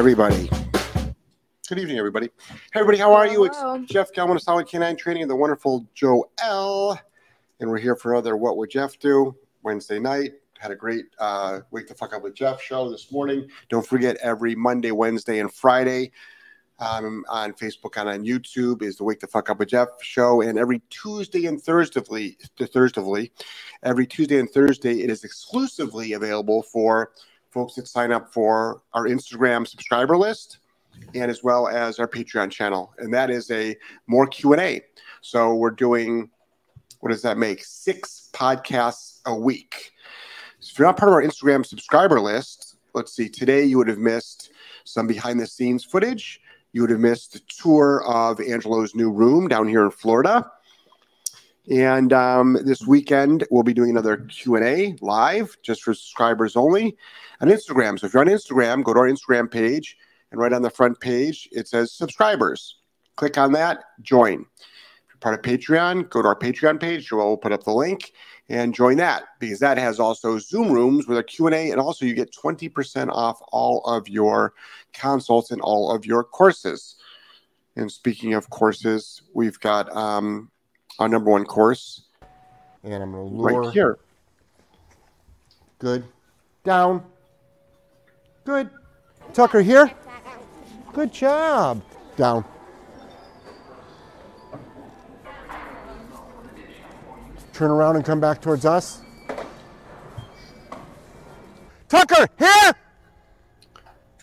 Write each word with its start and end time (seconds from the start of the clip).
everybody. 0.00 0.48
Good 1.68 1.78
evening, 1.78 1.98
everybody. 1.98 2.30
Hey, 2.48 2.80
everybody, 2.80 2.96
how 2.96 3.12
are 3.12 3.26
you? 3.26 3.44
Hello. 3.44 3.74
It's 3.74 3.92
Jeff 3.92 4.10
Gellman 4.14 4.36
of 4.36 4.40
Solid 4.40 4.66
Canine 4.66 4.96
Training 4.96 5.20
and 5.20 5.30
the 5.30 5.36
wonderful 5.36 5.86
Joe 5.94 6.30
L. 6.42 6.98
And 7.60 7.68
we're 7.68 7.80
here 7.80 7.94
for 7.94 8.14
another 8.14 8.34
What 8.38 8.56
Would 8.56 8.70
Jeff 8.70 8.98
Do 8.98 9.36
Wednesday 9.62 9.98
night. 9.98 10.32
Had 10.58 10.70
a 10.70 10.74
great 10.74 11.04
uh, 11.18 11.60
Wake 11.70 11.86
the 11.86 11.92
Fuck 11.92 12.14
Up 12.14 12.22
with 12.22 12.34
Jeff 12.34 12.62
show 12.62 12.90
this 12.90 13.12
morning. 13.12 13.46
Don't 13.68 13.86
forget, 13.86 14.16
every 14.22 14.54
Monday, 14.54 14.90
Wednesday, 14.90 15.38
and 15.38 15.52
Friday 15.52 16.12
um, 16.78 17.22
on 17.28 17.52
Facebook 17.52 18.00
and 18.00 18.08
on 18.08 18.24
YouTube 18.24 18.80
is 18.80 18.96
the 18.96 19.04
Wake 19.04 19.20
the 19.20 19.26
Fuck 19.26 19.50
Up 19.50 19.58
with 19.58 19.68
Jeff 19.68 19.88
show. 20.00 20.40
And 20.40 20.58
every 20.58 20.80
Tuesday 20.88 21.44
and 21.44 21.60
Thursday, 21.60 22.38
Thursday, 22.58 23.30
every 23.82 24.06
Tuesday 24.06 24.40
and 24.40 24.50
Thursday, 24.50 25.02
it 25.02 25.10
is 25.10 25.24
exclusively 25.24 26.14
available 26.14 26.62
for 26.62 27.10
folks 27.50 27.74
that 27.74 27.88
sign 27.88 28.12
up 28.12 28.32
for 28.32 28.82
our 28.94 29.06
Instagram 29.06 29.66
subscriber 29.66 30.16
list 30.16 30.58
and 31.14 31.30
as 31.30 31.42
well 31.42 31.68
as 31.68 31.98
our 31.98 32.08
Patreon 32.08 32.50
channel. 32.50 32.92
And 32.98 33.12
that 33.12 33.30
is 33.30 33.50
a 33.50 33.76
more 34.06 34.26
Q&A. 34.26 34.82
So 35.20 35.54
we're 35.54 35.70
doing, 35.70 36.30
what 37.00 37.10
does 37.10 37.22
that 37.22 37.38
make? 37.38 37.64
Six 37.64 38.30
podcasts 38.32 39.20
a 39.26 39.34
week. 39.34 39.92
So 40.60 40.72
if 40.72 40.78
you're 40.78 40.88
not 40.88 40.96
part 40.96 41.10
of 41.10 41.14
our 41.14 41.22
Instagram 41.22 41.64
subscriber 41.64 42.20
list, 42.20 42.76
let's 42.94 43.14
see, 43.14 43.28
today 43.28 43.64
you 43.64 43.78
would 43.78 43.88
have 43.88 43.98
missed 43.98 44.50
some 44.84 45.06
behind 45.06 45.40
the 45.40 45.46
scenes 45.46 45.84
footage. 45.84 46.40
You 46.72 46.82
would 46.82 46.90
have 46.90 47.00
missed 47.00 47.34
a 47.34 47.40
tour 47.48 48.04
of 48.06 48.40
Angelo's 48.40 48.94
new 48.94 49.10
room 49.10 49.48
down 49.48 49.68
here 49.68 49.84
in 49.84 49.90
Florida. 49.90 50.50
And 51.70 52.12
um, 52.12 52.58
this 52.64 52.84
weekend 52.84 53.46
we'll 53.50 53.62
be 53.62 53.72
doing 53.72 53.90
another 53.90 54.16
Q 54.16 54.56
and 54.56 54.64
A 54.64 54.96
live, 55.00 55.56
just 55.62 55.82
for 55.82 55.94
subscribers 55.94 56.56
only, 56.56 56.96
on 57.40 57.48
Instagram. 57.48 57.98
So 57.98 58.06
if 58.06 58.12
you're 58.12 58.22
on 58.22 58.28
Instagram, 58.28 58.82
go 58.82 58.92
to 58.92 58.98
our 58.98 59.08
Instagram 59.08 59.48
page, 59.50 59.96
and 60.32 60.40
right 60.40 60.52
on 60.52 60.62
the 60.62 60.70
front 60.70 60.98
page 61.00 61.48
it 61.52 61.68
says 61.68 61.92
subscribers. 61.92 62.78
Click 63.14 63.38
on 63.38 63.52
that, 63.52 63.84
join. 64.02 64.46
If 64.58 65.14
you're 65.14 65.18
part 65.20 65.34
of 65.34 65.42
Patreon, 65.42 66.10
go 66.10 66.22
to 66.22 66.28
our 66.28 66.38
Patreon 66.38 66.80
page. 66.80 67.12
Will 67.12 67.36
put 67.36 67.52
up 67.52 67.62
the 67.62 67.72
link 67.72 68.12
and 68.48 68.74
join 68.74 68.96
that 68.96 69.24
because 69.38 69.60
that 69.60 69.78
has 69.78 70.00
also 70.00 70.38
Zoom 70.38 70.72
rooms 70.72 71.06
with 71.06 71.18
a 71.18 71.22
Q&A 71.22 71.70
and 71.70 71.80
also 71.80 72.04
you 72.04 72.14
get 72.14 72.34
20% 72.34 73.08
off 73.10 73.40
all 73.52 73.80
of 73.84 74.08
your 74.08 74.54
consults 74.92 75.52
and 75.52 75.60
all 75.60 75.92
of 75.92 76.04
your 76.04 76.24
courses. 76.24 76.96
And 77.76 77.90
speaking 77.92 78.34
of 78.34 78.50
courses, 78.50 79.22
we've 79.32 79.60
got 79.60 79.94
um, 79.96 80.50
our 80.98 81.08
number 81.08 81.30
one 81.30 81.44
course 81.44 82.02
And 82.84 82.94
I'm 82.94 83.12
going 83.12 83.30
to 83.30 83.34
lure. 83.36 83.62
right 83.62 83.72
here. 83.72 83.98
Good. 85.78 86.04
Down. 86.64 87.02
Good. 88.44 88.70
Tucker 89.32 89.62
here. 89.62 89.90
Good 90.92 91.12
job. 91.12 91.82
Down. 92.16 92.44
Turn 97.52 97.70
around 97.70 97.96
and 97.96 98.04
come 98.04 98.20
back 98.20 98.40
towards 98.40 98.64
us. 98.64 99.02
Tucker, 101.88 102.28
here! 102.38 102.72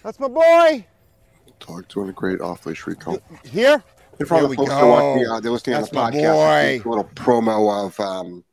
That's 0.04 0.20
my 0.20 0.28
boy. 0.28 0.86
Dog 1.60 1.88
doing 1.90 2.10
a 2.10 2.14
great 2.14 2.40
off 2.40 2.66
leash 2.66 2.88
recall. 2.88 3.20
Here? 3.44 3.84
And 4.20 4.28
for 4.28 4.36
all 4.36 4.40
There 4.42 4.48
the 4.48 4.50
we 4.50 4.56
folks 4.58 4.70
that 4.72 4.84
watch 4.86 5.20
the, 5.20 5.26
go. 5.26 5.34
uh, 5.36 5.40
they're 5.40 5.52
listening 5.52 5.80
That's 5.80 5.94
on 5.96 6.12
the 6.12 6.18
podcast. 6.18 6.86
A 6.86 6.90
little 6.90 7.04
promo 7.16 7.86
of 7.86 8.00
um, 8.00 8.44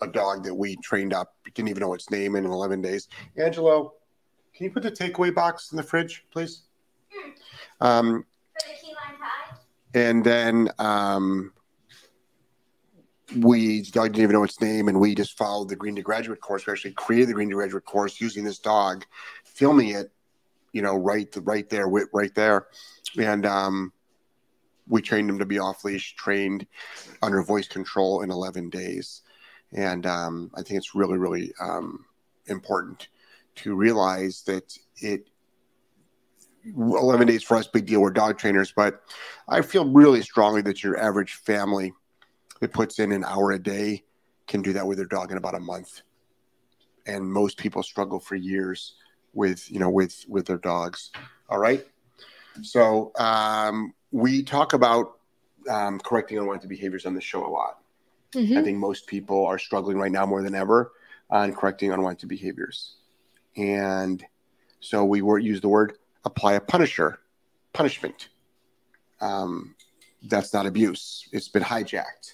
a 0.00 0.06
dog 0.06 0.44
that 0.44 0.54
we 0.54 0.76
trained 0.76 1.12
up. 1.12 1.34
Didn't 1.54 1.68
even 1.68 1.80
know 1.80 1.94
its 1.94 2.10
name 2.10 2.36
in 2.36 2.44
11 2.44 2.80
days. 2.82 3.08
Angelo, 3.36 3.94
can 4.54 4.64
you 4.64 4.70
put 4.70 4.82
the 4.82 4.90
takeaway 4.92 5.34
box 5.34 5.70
in 5.72 5.76
the 5.76 5.82
fridge, 5.82 6.24
please? 6.32 6.62
Um, 7.80 8.24
For 8.60 8.68
the 8.68 8.74
key 8.80 8.94
lime 8.94 9.18
pie? 9.18 9.56
and 9.94 10.24
then 10.24 10.70
um, 10.78 11.52
we 13.38 13.80
the 13.82 13.90
dog 13.90 14.12
didn't 14.12 14.22
even 14.22 14.34
know 14.34 14.44
its 14.44 14.60
name, 14.60 14.88
and 14.88 15.00
we 15.00 15.14
just 15.14 15.36
followed 15.36 15.68
the 15.68 15.76
Green 15.76 15.96
to 15.96 16.02
Graduate 16.02 16.40
course. 16.40 16.66
We 16.66 16.72
actually 16.72 16.92
created 16.92 17.28
the 17.28 17.34
Green 17.34 17.48
to 17.50 17.56
Graduate 17.56 17.84
course 17.84 18.20
using 18.20 18.44
this 18.44 18.58
dog, 18.58 19.04
filming 19.44 19.88
it, 19.90 20.12
you 20.72 20.80
know, 20.82 20.96
right 20.96 21.28
right 21.42 21.68
there, 21.68 21.88
right 21.88 22.34
there, 22.34 22.68
and 23.18 23.44
um, 23.46 23.92
we 24.92 25.00
trained 25.00 25.30
him 25.30 25.38
to 25.38 25.46
be 25.46 25.58
off 25.58 25.84
leash, 25.84 26.14
trained 26.16 26.66
under 27.22 27.42
voice 27.42 27.66
control 27.66 28.20
in 28.20 28.30
11 28.30 28.68
days, 28.68 29.22
and 29.72 30.04
um, 30.04 30.50
I 30.54 30.62
think 30.62 30.76
it's 30.76 30.94
really 30.94 31.16
really 31.16 31.52
um, 31.60 32.04
important 32.46 33.08
to 33.56 33.74
realize 33.74 34.42
that 34.42 34.76
it 34.98 35.28
11 36.64 37.26
days 37.26 37.42
for 37.42 37.56
us, 37.56 37.66
big 37.66 37.86
deal. 37.86 38.00
We're 38.00 38.10
dog 38.10 38.38
trainers, 38.38 38.70
but 38.70 39.02
I 39.48 39.62
feel 39.62 39.90
really 39.90 40.20
strongly 40.20 40.60
that 40.62 40.84
your 40.84 40.98
average 40.98 41.34
family 41.34 41.94
that 42.60 42.72
puts 42.72 42.98
in 42.98 43.12
an 43.12 43.24
hour 43.24 43.50
a 43.52 43.58
day 43.58 44.04
can 44.46 44.62
do 44.62 44.74
that 44.74 44.86
with 44.86 44.98
their 44.98 45.06
dog 45.06 45.32
in 45.32 45.38
about 45.38 45.54
a 45.54 45.60
month. 45.60 46.02
And 47.06 47.24
most 47.24 47.56
people 47.56 47.82
struggle 47.82 48.20
for 48.20 48.36
years 48.36 48.94
with, 49.32 49.68
you 49.70 49.80
know, 49.80 49.90
with 49.90 50.24
with 50.28 50.46
their 50.46 50.58
dogs. 50.58 51.10
All 51.48 51.58
right. 51.58 51.84
So 52.60 53.10
um, 53.18 53.94
we 54.12 54.42
talk 54.42 54.74
about 54.74 55.18
um, 55.68 55.98
correcting 55.98 56.38
unwanted 56.38 56.68
behaviors 56.68 57.06
on 57.06 57.14
the 57.14 57.20
show 57.20 57.46
a 57.46 57.48
lot. 57.48 57.78
Mm-hmm. 58.34 58.58
I 58.58 58.62
think 58.62 58.78
most 58.78 59.06
people 59.06 59.44
are 59.46 59.58
struggling 59.58 59.98
right 59.98 60.12
now 60.12 60.26
more 60.26 60.42
than 60.42 60.54
ever 60.54 60.92
on 61.30 61.54
correcting 61.54 61.92
unwanted 61.92 62.28
behaviors. 62.28 62.96
And 63.56 64.24
so 64.80 65.04
we 65.04 65.22
were 65.22 65.38
use 65.38 65.60
the 65.60 65.68
word 65.68 65.94
apply 66.24 66.54
a 66.54 66.60
punisher, 66.60 67.18
punishment. 67.72 68.28
Um, 69.20 69.74
that's 70.24 70.54
not 70.54 70.66
abuse. 70.66 71.28
It's 71.32 71.48
been 71.48 71.62
hijacked. 71.62 72.32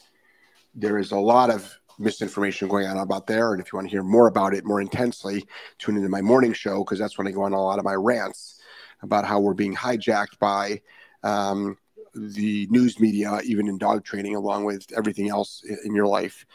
There 0.75 0.99
is 0.99 1.13
a 1.13 1.19
lot 1.19 1.51
of 1.51 1.79
misinformation 1.99 2.69
going 2.69 2.87
on 2.87 2.99
about 2.99 3.27
there. 3.27 3.53
And 3.53 3.61
if 3.61 3.73
you 3.73 3.77
want 3.77 3.89
to 3.89 3.91
hear 3.91 4.03
more 4.03 4.29
about 4.29 4.55
it 4.55 4.65
more 4.65 4.81
intensely, 4.81 5.47
tune 5.79 5.97
into 5.97 6.09
my 6.09 6.21
morning 6.21 6.53
show 6.53 6.85
because 6.85 6.99
that's 6.99 7.19
when 7.19 7.27
I 7.27 7.31
go 7.31 7.43
on 7.43 7.53
a 7.53 7.61
lot 7.61 7.79
of 7.79 7.85
my 7.85 7.95
rants 7.95 8.61
about 9.03 9.25
how 9.25 9.41
we're 9.41 9.55
being 9.55 9.75
hijacked 9.75 10.39
by 10.39 10.81
um, 11.23 11.77
the 12.15 12.67
news 12.71 12.99
media, 12.99 13.41
even 13.45 13.69
in 13.69 13.79
dog 13.79 14.05
training, 14.05 14.35
along 14.35 14.65
with 14.65 14.87
everything 14.97 15.29
else 15.29 15.63
in 15.85 15.95
your 15.95 16.07
life. 16.07 16.47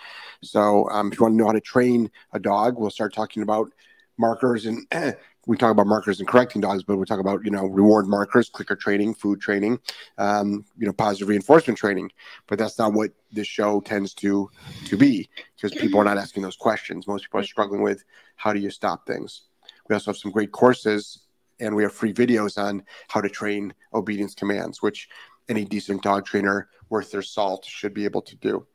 So, 0.42 0.90
um, 0.90 1.12
if 1.12 1.20
you 1.20 1.24
want 1.24 1.34
to 1.34 1.38
know 1.38 1.46
how 1.46 1.54
to 1.54 1.62
train 1.62 2.12
a 2.34 2.40
dog, 2.40 2.78
we'll 2.78 2.90
start 2.90 3.14
talking 3.14 3.44
about 3.44 3.72
markers 4.18 4.66
and 4.66 4.86
we 5.46 5.58
talk 5.58 5.72
about 5.72 5.88
markers 5.88 6.20
and 6.20 6.28
correcting 6.28 6.62
dogs, 6.62 6.84
but 6.84 6.98
we 6.98 7.06
talk 7.06 7.20
about 7.20 7.44
you 7.44 7.52
know 7.52 7.66
reward 7.66 8.08
markers, 8.08 8.50
clicker 8.50 8.76
training, 8.76 9.14
food 9.14 9.42
training, 9.42 9.80
um, 10.18 10.66
you 10.78 10.86
know 10.86 10.94
positive 10.94 11.28
reinforcement 11.28 11.78
training. 11.78 12.12
But 12.48 12.60
that's 12.60 12.78
not 12.80 12.94
what 12.94 13.12
this 13.32 13.48
show 13.48 13.82
tends 13.82 14.14
to 14.16 14.50
to 14.86 14.98
be 14.98 15.30
because 15.56 15.78
people 15.78 16.00
are 16.00 16.06
not 16.06 16.18
asking 16.18 16.44
those 16.44 16.56
questions. 16.56 17.08
Most 17.08 17.24
people 17.24 17.40
are 17.40 17.46
struggling 17.46 17.82
with 17.82 18.04
how 18.36 18.54
do 18.54 18.60
you 18.60 18.70
stop 18.70 19.06
things. 19.06 19.44
We 19.90 19.94
also 19.94 20.12
have 20.12 20.18
some 20.18 20.32
great 20.32 20.52
courses 20.52 21.23
and 21.64 21.76
we 21.76 21.84
have 21.84 21.94
free 21.94 22.14
videos 22.14 22.62
on 22.62 22.84
how 23.08 23.22
to 23.22 23.30
train 23.30 23.74
obedience 23.94 24.36
commands, 24.36 24.82
which 24.82 25.10
any 25.50 25.66
decent 25.66 26.02
dog 26.02 26.26
trainer 26.26 26.70
worth 26.90 27.12
their 27.12 27.22
salt 27.22 27.66
should 27.66 27.94
be 27.94 28.06
able 28.06 28.22
to 28.22 28.36
do. 28.36 28.66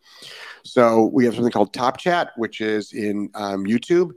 So 0.65 1.07
we 1.13 1.25
have 1.25 1.35
something 1.35 1.53
called 1.53 1.73
Top 1.73 1.99
Chat, 1.99 2.31
which 2.37 2.61
is 2.61 2.93
in 2.93 3.31
um, 3.35 3.65
YouTube, 3.65 4.13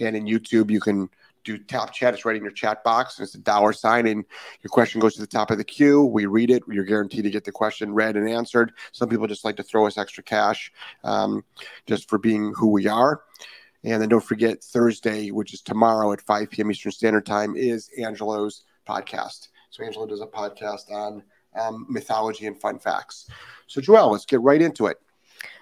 and 0.00 0.16
in 0.16 0.24
YouTube 0.24 0.70
you 0.70 0.80
can 0.80 1.08
do 1.44 1.58
Top 1.58 1.92
Chat. 1.92 2.14
It's 2.14 2.24
right 2.24 2.36
in 2.36 2.42
your 2.42 2.52
chat 2.52 2.84
box, 2.84 3.18
and 3.18 3.24
it's 3.24 3.34
a 3.34 3.38
dollar 3.38 3.72
sign, 3.72 4.06
and 4.06 4.24
your 4.62 4.68
question 4.70 5.00
goes 5.00 5.14
to 5.14 5.20
the 5.20 5.26
top 5.26 5.50
of 5.50 5.58
the 5.58 5.64
queue. 5.64 6.04
We 6.04 6.26
read 6.26 6.50
it. 6.50 6.62
You're 6.68 6.84
guaranteed 6.84 7.24
to 7.24 7.30
get 7.30 7.44
the 7.44 7.52
question 7.52 7.92
read 7.92 8.16
and 8.16 8.28
answered. 8.28 8.72
Some 8.92 9.08
people 9.08 9.26
just 9.26 9.44
like 9.44 9.56
to 9.56 9.62
throw 9.62 9.86
us 9.86 9.98
extra 9.98 10.22
cash, 10.22 10.72
um, 11.02 11.44
just 11.86 12.08
for 12.08 12.18
being 12.18 12.52
who 12.56 12.68
we 12.68 12.86
are. 12.86 13.22
And 13.84 14.00
then 14.00 14.08
don't 14.08 14.24
forget 14.24 14.62
Thursday, 14.62 15.30
which 15.30 15.54
is 15.54 15.60
tomorrow 15.60 16.12
at 16.12 16.20
5 16.20 16.50
p.m. 16.50 16.70
Eastern 16.70 16.92
Standard 16.92 17.26
Time, 17.26 17.56
is 17.56 17.90
Angelo's 17.98 18.62
podcast. 18.88 19.48
So 19.70 19.84
Angelo 19.84 20.06
does 20.06 20.20
a 20.20 20.26
podcast 20.26 20.90
on 20.90 21.22
um, 21.58 21.86
mythology 21.88 22.46
and 22.46 22.60
fun 22.60 22.78
facts. 22.78 23.28
So 23.66 23.80
Joelle, 23.80 24.12
let's 24.12 24.26
get 24.26 24.40
right 24.40 24.62
into 24.62 24.86
it. 24.86 24.98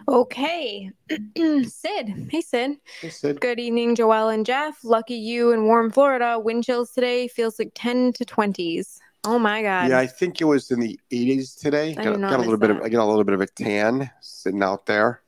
Okay. 0.09 0.91
Sid. 1.37 2.29
Hey, 2.31 2.41
Sid. 2.41 2.77
Hey, 3.01 3.09
Sid. 3.09 3.41
Good 3.41 3.59
evening, 3.59 3.97
Joelle 3.97 4.35
and 4.35 4.45
Jeff. 4.45 4.85
Lucky 4.85 5.15
you 5.15 5.53
in 5.53 5.65
warm 5.65 5.91
Florida. 5.91 6.39
Wind 6.39 6.65
chills 6.65 6.91
today 6.93 7.29
feels 7.29 7.59
like 7.59 7.73
10 7.75 8.13
to 8.15 8.25
20s. 8.25 8.99
Oh 9.25 9.39
my 9.39 9.63
God. 9.63 9.91
Yeah, 9.91 9.99
I 9.99 10.07
think 10.07 10.41
it 10.41 10.45
was 10.45 10.71
in 10.71 10.81
the 10.81 10.99
80s 11.13 11.59
today. 11.59 11.95
I 11.97 12.05
Got, 12.05 12.21
got 12.21 12.39
a 12.39 12.43
little 12.43 12.57
bit 12.57 12.71
of 12.71 12.79
that. 12.79 12.85
I 12.85 12.89
got 12.89 13.05
a 13.05 13.09
little 13.09 13.25
bit 13.25 13.35
of 13.35 13.41
a 13.41 13.47
tan 13.47 14.11
sitting 14.21 14.63
out 14.63 14.87
there. 14.87 15.23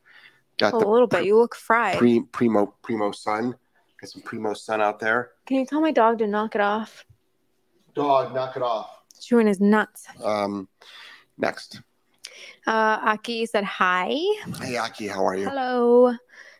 Got 0.62 0.74
a 0.74 0.78
the 0.78 0.88
little 0.88 1.08
bit. 1.08 1.24
You 1.24 1.36
look 1.38 1.56
fried. 1.56 1.98
pre, 1.98 2.20
primo 2.20 2.66
primo 2.82 3.10
sun. 3.10 3.56
Got 4.00 4.10
some 4.10 4.22
primo 4.22 4.54
sun 4.54 4.80
out 4.80 5.00
there. 5.00 5.32
Can 5.46 5.56
you 5.56 5.66
tell 5.66 5.80
my 5.80 5.90
dog 5.90 6.18
to 6.18 6.26
knock 6.28 6.54
it 6.54 6.60
off? 6.60 7.04
Dog, 7.94 8.32
knock 8.32 8.56
it 8.56 8.62
off. 8.62 8.88
Chewing 9.20 9.48
his 9.48 9.60
nuts. 9.60 10.06
Um, 10.22 10.68
next. 11.36 11.80
Uh, 12.64 12.98
Aki 13.02 13.46
said 13.46 13.64
hi. 13.64 14.14
Hey 14.60 14.76
Aki, 14.76 15.08
how 15.08 15.26
are 15.26 15.36
you? 15.36 15.48
Hello, 15.48 16.14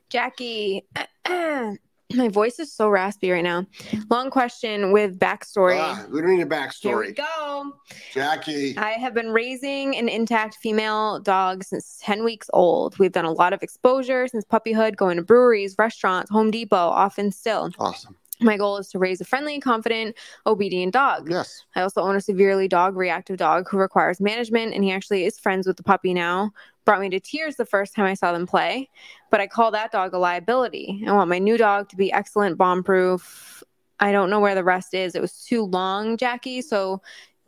Jackie. 0.08 0.84
My 2.14 2.28
voice 2.28 2.58
is 2.58 2.72
so 2.72 2.88
raspy 2.88 3.30
right 3.30 3.42
now. 3.42 3.66
Long 4.10 4.30
question 4.30 4.92
with 4.92 5.18
backstory. 5.18 5.78
Ah, 5.78 6.04
we 6.10 6.20
don't 6.20 6.36
need 6.36 6.42
a 6.42 6.46
backstory. 6.46 6.82
Here 6.82 6.98
we 6.98 7.12
go. 7.12 7.72
Jackie. 8.12 8.76
I 8.76 8.90
have 8.92 9.14
been 9.14 9.30
raising 9.30 9.96
an 9.96 10.08
intact 10.08 10.56
female 10.56 11.20
dog 11.20 11.64
since 11.64 11.98
10 12.02 12.24
weeks 12.24 12.50
old. 12.52 12.98
We've 12.98 13.12
done 13.12 13.24
a 13.24 13.32
lot 13.32 13.52
of 13.52 13.62
exposure 13.62 14.28
since 14.28 14.44
puppyhood, 14.44 14.96
going 14.96 15.16
to 15.16 15.22
breweries, 15.22 15.76
restaurants, 15.78 16.30
Home 16.30 16.50
Depot, 16.50 16.76
often 16.76 17.32
still. 17.32 17.70
Awesome. 17.78 18.16
My 18.42 18.56
goal 18.56 18.76
is 18.78 18.88
to 18.88 18.98
raise 18.98 19.20
a 19.20 19.24
friendly, 19.24 19.60
confident, 19.60 20.16
obedient 20.46 20.92
dog. 20.92 21.30
Yes. 21.30 21.64
I 21.76 21.82
also 21.82 22.02
own 22.02 22.16
a 22.16 22.20
severely 22.20 22.68
dog 22.68 22.96
reactive 22.96 23.36
dog 23.36 23.68
who 23.70 23.78
requires 23.78 24.20
management, 24.20 24.74
and 24.74 24.84
he 24.84 24.92
actually 24.92 25.24
is 25.24 25.38
friends 25.38 25.66
with 25.66 25.76
the 25.76 25.82
puppy 25.82 26.14
now. 26.14 26.52
Brought 26.84 27.00
me 27.00 27.10
to 27.10 27.20
tears 27.20 27.56
the 27.56 27.64
first 27.64 27.94
time 27.94 28.06
I 28.06 28.14
saw 28.14 28.32
them 28.32 28.46
play, 28.46 28.90
but 29.30 29.40
I 29.40 29.46
call 29.46 29.70
that 29.70 29.92
dog 29.92 30.14
a 30.14 30.18
liability. 30.18 31.04
I 31.06 31.12
want 31.12 31.30
my 31.30 31.38
new 31.38 31.56
dog 31.56 31.88
to 31.90 31.96
be 31.96 32.12
excellent, 32.12 32.58
bomb 32.58 32.82
proof. 32.82 33.62
I 34.00 34.10
don't 34.10 34.30
know 34.30 34.40
where 34.40 34.56
the 34.56 34.64
rest 34.64 34.94
is. 34.94 35.14
It 35.14 35.22
was 35.22 35.44
too 35.44 35.64
long, 35.64 36.16
Jackie. 36.16 36.60
So 36.60 37.00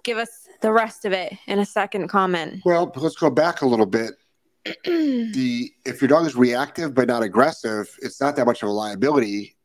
give 0.05 0.19
us 0.19 0.49
the 0.61 0.73
rest 0.73 1.05
of 1.05 1.13
it 1.13 1.33
in 1.47 1.59
a 1.59 1.67
second 1.67 2.09
comment. 2.09 2.63
Well, 2.65 2.93
let's 2.95 3.17
go 3.17 3.31
back 3.31 3.63
a 3.63 3.67
little 3.67 3.87
bit. 3.87 4.13
the 4.85 5.71
if 5.85 6.01
your 6.01 6.09
dog 6.09 6.27
is 6.27 6.37
reactive 6.37 6.95
but 6.95 7.09
not 7.09 7.23
aggressive, 7.23 7.95
it's 8.01 8.21
not 8.21 8.37
that 8.37 8.47
much 8.47 8.63
of 8.63 8.69
a 8.69 8.73
liability. 8.73 9.57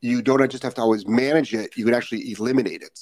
You 0.00 0.22
don't 0.22 0.50
just 0.50 0.62
have 0.62 0.74
to 0.74 0.80
always 0.80 1.06
manage 1.06 1.54
it. 1.54 1.76
You 1.76 1.84
can 1.84 1.94
actually 1.94 2.30
eliminate 2.30 2.82
it. 2.82 3.00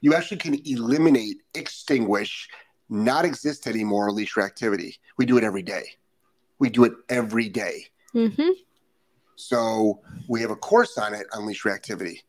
You 0.00 0.14
actually 0.14 0.36
can 0.38 0.54
eliminate, 0.66 1.38
extinguish, 1.54 2.48
not 2.88 3.24
exist 3.24 3.66
anymore 3.66 4.10
leash 4.10 4.34
reactivity. 4.34 4.98
We 5.16 5.26
do 5.26 5.38
it 5.38 5.44
every 5.44 5.62
day. 5.62 5.84
We 6.58 6.70
do 6.70 6.84
it 6.84 6.92
every 7.08 7.48
day. 7.48 7.86
hmm 8.12 8.50
So 9.36 10.00
we 10.28 10.40
have 10.42 10.50
a 10.50 10.56
course 10.56 10.98
on 10.98 11.14
it 11.14 11.26
on 11.32 11.46
leash 11.46 11.62
reactivity. 11.64 12.22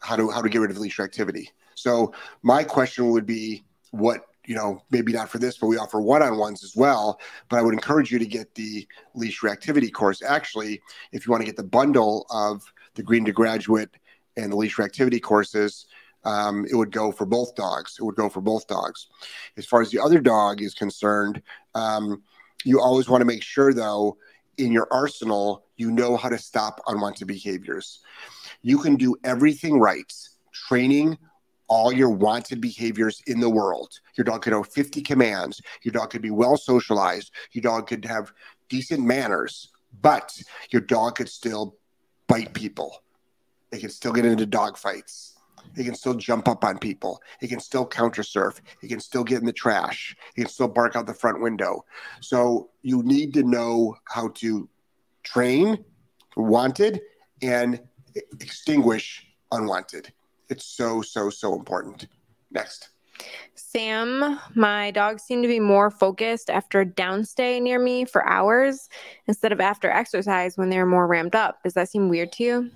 How 0.00 0.16
to 0.16 0.30
how 0.30 0.42
to 0.42 0.48
get 0.48 0.58
rid 0.58 0.70
of 0.70 0.78
leash 0.78 0.98
reactivity. 0.98 1.48
So 1.74 2.12
my 2.42 2.64
question 2.64 3.10
would 3.10 3.26
be 3.26 3.64
what 3.92 4.26
you 4.46 4.54
know 4.54 4.82
maybe 4.90 5.12
not 5.12 5.28
for 5.28 5.38
this, 5.38 5.58
but 5.58 5.66
we 5.66 5.76
offer 5.76 6.00
one-on-ones 6.00 6.64
as 6.64 6.74
well. 6.74 7.20
But 7.48 7.58
I 7.58 7.62
would 7.62 7.74
encourage 7.74 8.10
you 8.10 8.18
to 8.18 8.26
get 8.26 8.54
the 8.54 8.86
leash 9.14 9.40
reactivity 9.40 9.92
course. 9.92 10.22
Actually, 10.22 10.80
if 11.12 11.26
you 11.26 11.30
want 11.30 11.42
to 11.42 11.46
get 11.46 11.56
the 11.56 11.62
bundle 11.62 12.26
of 12.30 12.62
the 12.94 13.02
Green 13.02 13.24
to 13.24 13.32
Graduate 13.32 13.90
and 14.36 14.52
the 14.52 14.56
leash 14.56 14.76
reactivity 14.76 15.22
courses, 15.22 15.86
um, 16.24 16.66
it 16.70 16.74
would 16.74 16.90
go 16.90 17.12
for 17.12 17.26
both 17.26 17.54
dogs. 17.54 17.96
It 17.98 18.04
would 18.04 18.16
go 18.16 18.28
for 18.28 18.40
both 18.40 18.66
dogs. 18.66 19.08
As 19.56 19.66
far 19.66 19.82
as 19.82 19.90
the 19.90 20.00
other 20.00 20.20
dog 20.20 20.62
is 20.62 20.74
concerned, 20.74 21.42
um, 21.74 22.22
you 22.64 22.80
always 22.80 23.08
want 23.08 23.20
to 23.20 23.26
make 23.26 23.42
sure 23.42 23.72
though 23.74 24.16
in 24.58 24.72
your 24.72 24.86
arsenal, 24.90 25.64
you 25.76 25.90
know 25.90 26.16
how 26.16 26.28
to 26.28 26.38
stop 26.38 26.80
unwanted 26.86 27.26
behaviors. 27.26 28.00
You 28.62 28.78
can 28.78 28.96
do 28.96 29.16
everything 29.24 29.80
right, 29.80 30.12
training 30.52 31.18
all 31.68 31.92
your 31.92 32.10
wanted 32.10 32.60
behaviors 32.60 33.22
in 33.26 33.40
the 33.40 33.48
world. 33.48 33.90
Your 34.16 34.24
dog 34.24 34.42
could 34.42 34.52
know 34.52 34.62
50 34.62 35.00
commands. 35.02 35.60
Your 35.82 35.92
dog 35.92 36.10
could 36.10 36.22
be 36.22 36.30
well 36.30 36.56
socialized. 36.56 37.30
Your 37.52 37.62
dog 37.62 37.86
could 37.86 38.04
have 38.04 38.32
decent 38.68 39.04
manners, 39.04 39.70
but 40.00 40.40
your 40.70 40.82
dog 40.82 41.16
could 41.16 41.28
still 41.28 41.76
bite 42.26 42.52
people. 42.52 43.02
It 43.70 43.80
can 43.80 43.90
still 43.90 44.12
get 44.12 44.26
into 44.26 44.46
dog 44.46 44.76
fights. 44.76 45.38
It 45.76 45.84
can 45.84 45.94
still 45.94 46.14
jump 46.14 46.48
up 46.48 46.64
on 46.64 46.78
people. 46.78 47.22
It 47.40 47.48
can 47.48 47.60
still 47.60 47.86
counter 47.86 48.22
surf. 48.22 48.60
It 48.82 48.88
can 48.88 49.00
still 49.00 49.24
get 49.24 49.40
in 49.40 49.46
the 49.46 49.52
trash. 49.52 50.14
It 50.36 50.42
can 50.42 50.50
still 50.50 50.68
bark 50.68 50.96
out 50.96 51.06
the 51.06 51.14
front 51.14 51.40
window. 51.40 51.84
So 52.20 52.70
you 52.82 53.02
need 53.02 53.32
to 53.34 53.42
know 53.42 53.96
how 54.04 54.28
to 54.36 54.68
train 55.22 55.84
wanted 56.36 57.00
and 57.40 57.80
extinguish 58.40 59.26
unwanted. 59.50 60.12
It's 60.52 60.66
so, 60.66 61.00
so, 61.00 61.30
so 61.30 61.54
important. 61.54 62.08
Next. 62.50 62.90
Sam, 63.54 64.38
my 64.54 64.90
dogs 64.90 65.22
seem 65.22 65.40
to 65.40 65.48
be 65.48 65.60
more 65.60 65.90
focused 65.90 66.50
after 66.50 66.82
a 66.82 66.86
downstay 66.86 67.60
near 67.62 67.78
me 67.78 68.04
for 68.04 68.22
hours 68.28 68.90
instead 69.26 69.50
of 69.50 69.62
after 69.62 69.90
exercise 69.90 70.58
when 70.58 70.68
they're 70.68 70.84
more 70.84 71.06
ramped 71.06 71.34
up. 71.34 71.62
Does 71.62 71.72
that 71.72 71.88
seem 71.88 72.10
weird 72.10 72.32
to 72.32 72.44
you? 72.44 72.70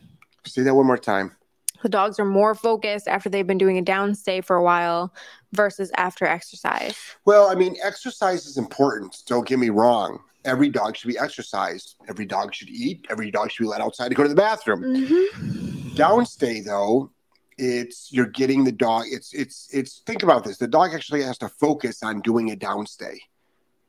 Say 0.47 0.63
that 0.63 0.75
one 0.75 0.87
more 0.87 0.97
time. 0.97 1.37
The 1.83 1.91
dogs 1.91 2.19
are 2.19 2.25
more 2.25 2.55
focused 2.55 3.09
after 3.09 3.29
they've 3.29 3.47
been 3.47 3.59
doing 3.59 3.77
a 3.77 3.83
downstay 3.83 4.43
for 4.43 4.57
a 4.57 4.63
while 4.63 5.13
versus 5.53 5.93
after 5.99 6.25
exercise. 6.25 6.97
Well, 7.27 7.51
I 7.51 7.57
mean, 7.57 7.77
exercise 7.85 8.47
is 8.47 8.57
important. 8.57 9.23
Don't 9.27 9.47
get 9.47 9.59
me 9.59 9.69
wrong. 9.69 10.21
Every 10.47 10.71
dog 10.71 10.97
should 10.97 11.09
be 11.09 11.19
exercised. 11.19 11.97
Every 12.09 12.25
dog 12.25 12.55
should 12.55 12.71
eat. 12.71 13.07
Every 13.11 13.31
dog 13.31 13.51
should 13.51 13.65
be 13.65 13.69
let 13.69 13.83
outside 13.83 14.09
to 14.09 14.15
go 14.15 14.23
to 14.23 14.31
the 14.31 14.35
bathroom. 14.35 14.83
Mm-hmm. 14.83 15.95
Downstay, 15.95 16.65
though, 16.65 17.11
it's 17.59 18.13
you're 18.13 18.27
getting 18.27 18.65
the 18.65 18.73
dog. 18.73 19.05
It's 19.09 19.33
it's 19.33 19.69
it's. 19.73 20.01
Think 20.07 20.23
about 20.23 20.45
this. 20.45 20.59
The 20.59 20.69
dog 20.69 20.95
actually 20.95 21.23
has 21.23 21.39
to 21.39 21.49
focus 21.49 22.03
on 22.03 22.21
doing 22.21 22.51
a 22.51 22.57
downstay. 22.57 23.19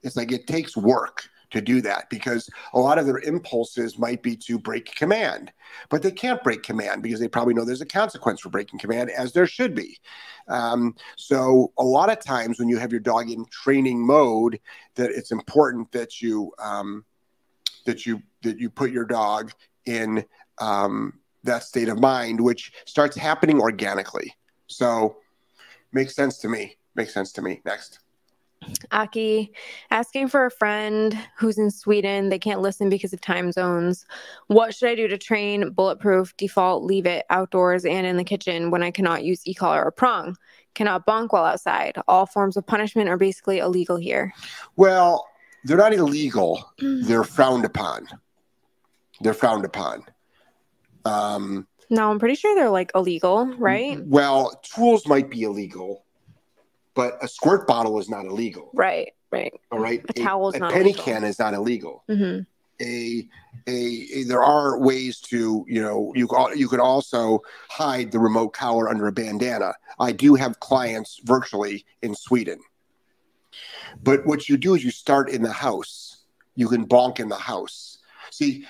It's 0.04 0.16
like 0.16 0.31
it 0.31 0.48
takes 0.48 0.78
work 0.78 1.30
to 1.50 1.62
do 1.62 1.81
that 1.81 2.10
because 2.10 2.50
a 2.74 2.80
lot 2.80 2.98
of 2.98 3.06
their 3.06 3.19
impulses 3.19 3.98
might 3.98 4.22
be 4.22 4.36
to 4.36 4.60
break 4.60 4.94
command, 4.96 5.52
but 5.90 6.02
they 6.02 6.12
can't 6.12 6.44
break 6.44 6.62
command 6.62 7.02
because 7.02 7.19
they 7.19 7.28
probably 7.28 7.54
know 7.54 7.64
there's 7.64 7.81
a 7.81 7.86
consequence 7.86 8.42
for 8.42 8.50
breaking 8.50 8.80
command, 8.80 9.10
as 9.10 9.31
there 9.31 9.48
should 9.48 9.74
be. 9.74 9.98
Um, 10.48 10.96
so 11.16 11.72
a 11.78 11.84
lot 11.84 12.12
of 12.12 12.20
times 12.20 12.60
when 12.60 12.70
you 12.70 12.78
have 12.78 12.92
your 12.92 13.00
dog 13.00 13.30
in 13.30 13.46
training 13.46 14.06
mode, 14.06 14.60
that 14.96 15.12
it's 15.12 15.31
important 15.31 15.92
that 15.92 16.22
you 16.22 16.52
um, 16.60 17.06
that 17.86 18.06
you 18.06 18.22
that 18.44 18.60
you 18.60 18.70
put 18.70 18.92
your 18.92 19.06
dog 19.06 19.52
in 19.86 20.25
um, 20.60 21.20
that 21.44 21.63
state 21.63 21.89
of 21.89 22.00
mind, 22.00 22.42
which 22.42 22.72
starts 22.86 23.16
happening 23.16 23.60
organically. 23.60 24.34
So 24.68 25.18
makes 25.92 26.16
sense 26.16 26.38
to 26.39 26.50
me. 26.50 26.78
Makes 26.95 27.13
sense 27.13 27.31
to 27.34 27.42
me. 27.42 27.62
Next. 27.66 28.00
Aki 28.92 29.54
asking 29.92 30.28
for 30.28 30.45
a 30.45 30.51
friend 30.51 31.18
who's 31.38 31.57
in 31.57 31.72
Sweden. 31.72 32.30
They 32.30 32.39
can't 32.39 32.62
listen 32.62 32.89
because 32.89 33.13
of 33.13 33.22
time 33.22 33.51
zones. 33.51 34.06
What 34.48 34.75
should 34.75 34.89
I 34.89 34.95
do 34.95 35.07
to 35.07 35.18
train 35.18 35.69
bulletproof, 35.69 36.36
default, 36.38 36.84
leave 36.84 37.06
it 37.06 37.25
outdoors 37.30 37.86
and 37.86 38.06
in 38.06 38.18
the 38.18 38.24
kitchen 38.24 38.72
when 38.72 38.84
I 38.84 38.92
cannot 38.92 39.24
use 39.24 39.45
e 39.45 39.54
collar 39.54 39.84
or 39.84 39.92
prong? 39.92 40.36
Cannot 40.74 41.06
bonk 41.06 41.31
while 41.31 41.45
outside. 41.45 41.98
All 42.07 42.25
forms 42.25 42.57
of 42.57 42.66
punishment 42.66 43.10
are 43.10 43.18
basically 43.18 43.60
illegal 43.60 43.98
here. 43.98 44.34
Well, 44.75 45.28
they're 45.63 45.78
not 45.78 45.94
illegal. 45.94 46.72
They're 46.80 47.24
frowned 47.24 47.66
upon. 47.66 48.07
They're 49.22 49.34
frowned 49.34 49.66
upon. 49.66 50.04
Um, 51.07 51.68
No, 51.89 52.12
I'm 52.12 52.19
pretty 52.19 52.36
sure 52.36 52.54
they're 52.56 52.69
like 52.69 52.91
illegal, 52.96 53.46
right? 53.58 54.00
Well, 54.05 54.60
tools 54.63 55.08
might 55.08 55.29
be 55.29 55.43
illegal, 55.43 56.03
but 56.93 57.17
a 57.24 57.27
squirt 57.27 57.67
bottle 57.67 58.00
is 58.00 58.10
not 58.10 58.25
illegal. 58.25 58.70
Right, 58.74 59.13
right. 59.32 59.53
All 59.72 59.79
right. 59.79 60.03
A 60.10 60.13
towel 60.13 60.50
is 60.50 60.55
a 60.55 60.60
not 60.60 60.74
penny 60.74 60.89
illegal. 60.89 61.03
can 61.05 61.24
is 61.24 61.39
not 61.39 61.53
illegal. 61.53 62.03
hmm 62.08 62.39
A, 62.82 63.27
a 63.67 64.08
a 64.13 64.24
there 64.24 64.43
are 64.43 64.77
ways 64.79 65.20
to 65.32 65.65
you 65.67 65.82
know 65.82 66.12
you 66.15 66.27
you 66.55 66.67
could 66.67 66.79
also 66.82 67.41
hide 67.70 68.12
the 68.12 68.20
remote 68.20 68.50
collar 68.53 68.89
under 68.89 69.08
a 69.08 69.12
bandana. 69.12 69.74
I 70.00 70.12
do 70.12 70.36
have 70.36 70.60
clients 70.60 71.20
virtually 71.24 71.86
in 72.01 72.13
Sweden. 72.15 72.60
But 74.03 74.25
what 74.25 74.50
you 74.50 74.58
do 74.58 74.75
is 74.75 74.84
you 74.84 74.91
start 74.91 75.29
in 75.29 75.41
the 75.41 75.51
house. 75.51 76.25
You 76.55 76.67
can 76.67 76.86
bonk 76.86 77.20
in 77.20 77.29
the 77.29 77.36
house. 77.38 78.00
See, 78.32 78.65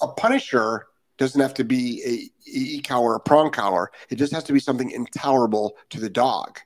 a 0.00 0.08
punisher 0.08 0.86
doesn't 1.18 1.40
have 1.40 1.54
to 1.54 1.64
be 1.64 2.02
a 2.04 2.50
e 2.50 2.80
collar 2.82 3.12
or 3.12 3.16
a 3.16 3.20
prong 3.20 3.50
collar. 3.50 3.90
It 4.10 4.16
just 4.16 4.32
has 4.32 4.44
to 4.44 4.52
be 4.52 4.60
something 4.60 4.90
intolerable 4.90 5.76
to 5.90 6.00
the 6.00 6.10
dog. 6.10 6.58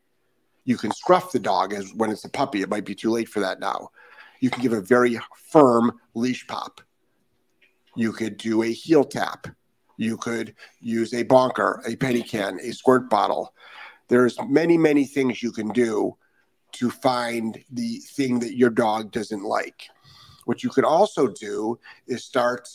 You 0.64 0.76
can 0.76 0.92
scruff 0.92 1.32
the 1.32 1.38
dog 1.38 1.72
as 1.72 1.92
when 1.94 2.10
it's 2.10 2.24
a 2.24 2.28
puppy. 2.28 2.62
It 2.62 2.68
might 2.68 2.84
be 2.84 2.94
too 2.94 3.10
late 3.10 3.28
for 3.28 3.40
that 3.40 3.60
now. 3.60 3.90
You 4.40 4.50
can 4.50 4.62
give 4.62 4.72
a 4.72 4.80
very 4.80 5.18
firm 5.36 5.98
leash 6.14 6.46
pop. 6.46 6.80
You 7.96 8.12
could 8.12 8.36
do 8.36 8.62
a 8.62 8.72
heel 8.72 9.04
tap. 9.04 9.46
You 9.96 10.16
could 10.16 10.54
use 10.80 11.12
a 11.12 11.24
bonker, 11.24 11.82
a 11.86 11.96
penny 11.96 12.22
can, 12.22 12.58
a 12.60 12.72
squirt 12.72 13.10
bottle. 13.10 13.54
There's 14.08 14.38
many, 14.48 14.78
many 14.78 15.04
things 15.04 15.42
you 15.42 15.52
can 15.52 15.68
do 15.68 16.16
to 16.72 16.90
find 16.90 17.62
the 17.70 17.98
thing 17.98 18.38
that 18.40 18.56
your 18.56 18.70
dog 18.70 19.12
doesn't 19.12 19.44
like. 19.44 19.88
What 20.46 20.62
you 20.62 20.70
could 20.70 20.84
also 20.84 21.28
do 21.28 21.78
is 22.06 22.24
start 22.24 22.68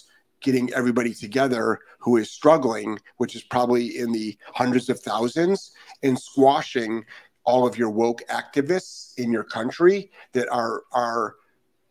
getting 0.46 0.72
everybody 0.74 1.12
together 1.12 1.80
who 1.98 2.18
is 2.18 2.30
struggling, 2.30 3.00
which 3.18 3.36
is 3.36 3.44
probably 3.44 3.98
in 3.98 4.12
the 4.12 4.38
hundreds 4.54 4.90
of 4.90 5.00
thousands, 5.00 5.72
and 6.04 6.18
squashing 6.18 7.04
all 7.46 7.66
of 7.68 7.78
your 7.78 7.90
woke 7.90 8.22
activists 8.30 9.18
in 9.18 9.32
your 9.32 9.44
country 9.44 10.12
that 10.34 10.48
are 10.50 10.84
are 10.94 11.36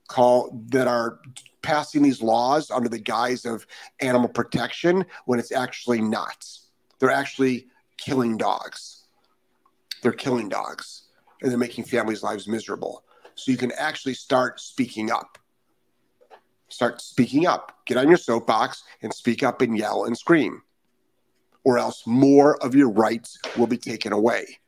call 0.06 0.62
that 0.68 0.86
are 0.86 1.18
passing 1.62 2.02
these 2.02 2.22
laws 2.22 2.70
under 2.70 2.88
the 2.88 2.98
guise 2.98 3.44
of 3.44 3.66
animal 4.00 4.28
protection 4.28 5.04
when 5.26 5.40
it's 5.40 5.52
actually 5.52 6.00
not. 6.00 6.46
They're 7.00 7.10
actually 7.10 7.66
killing 7.96 8.36
dogs. 8.36 9.02
They're 10.02 10.12
killing 10.12 10.48
dogs 10.48 11.02
and 11.42 11.50
they're 11.50 11.58
making 11.58 11.84
families' 11.84 12.22
lives 12.22 12.46
miserable. 12.46 13.02
So 13.34 13.50
you 13.50 13.58
can 13.58 13.72
actually 13.72 14.14
start 14.14 14.60
speaking 14.60 15.10
up. 15.10 15.38
Start 16.68 17.00
speaking 17.00 17.46
up. 17.46 17.78
Get 17.86 17.96
on 17.96 18.08
your 18.08 18.16
soapbox 18.16 18.82
and 19.02 19.12
speak 19.12 19.42
up 19.42 19.60
and 19.60 19.76
yell 19.76 20.04
and 20.04 20.16
scream, 20.16 20.62
or 21.62 21.78
else 21.78 22.06
more 22.06 22.62
of 22.64 22.74
your 22.74 22.90
rights 22.90 23.38
will 23.56 23.66
be 23.66 23.78
taken 23.78 24.12
away. 24.12 24.58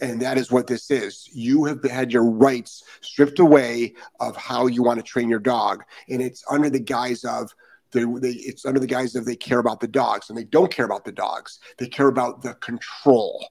And 0.00 0.22
that 0.22 0.38
is 0.38 0.52
what 0.52 0.66
this 0.66 0.90
is. 0.90 1.28
You 1.32 1.64
have 1.64 1.82
had 1.82 2.12
your 2.12 2.24
rights 2.24 2.84
stripped 3.00 3.38
away 3.38 3.94
of 4.20 4.36
how 4.36 4.66
you 4.66 4.82
want 4.82 4.98
to 4.98 5.02
train 5.02 5.28
your 5.28 5.40
dog. 5.40 5.82
And 6.08 6.22
it's 6.22 6.44
under 6.48 6.70
the 6.70 6.80
guise 6.80 7.24
of 7.24 7.52
they, 7.90 8.04
they, 8.04 8.32
it's 8.32 8.66
under 8.66 8.80
the 8.80 8.86
guise 8.86 9.14
of 9.14 9.24
they 9.24 9.36
care 9.36 9.58
about 9.58 9.80
the 9.80 9.88
dogs 9.88 10.28
and 10.28 10.38
they 10.38 10.44
don't 10.44 10.70
care 10.70 10.84
about 10.84 11.04
the 11.04 11.12
dogs. 11.12 11.58
They 11.78 11.88
care 11.88 12.08
about 12.08 12.42
the 12.42 12.54
control. 12.54 13.48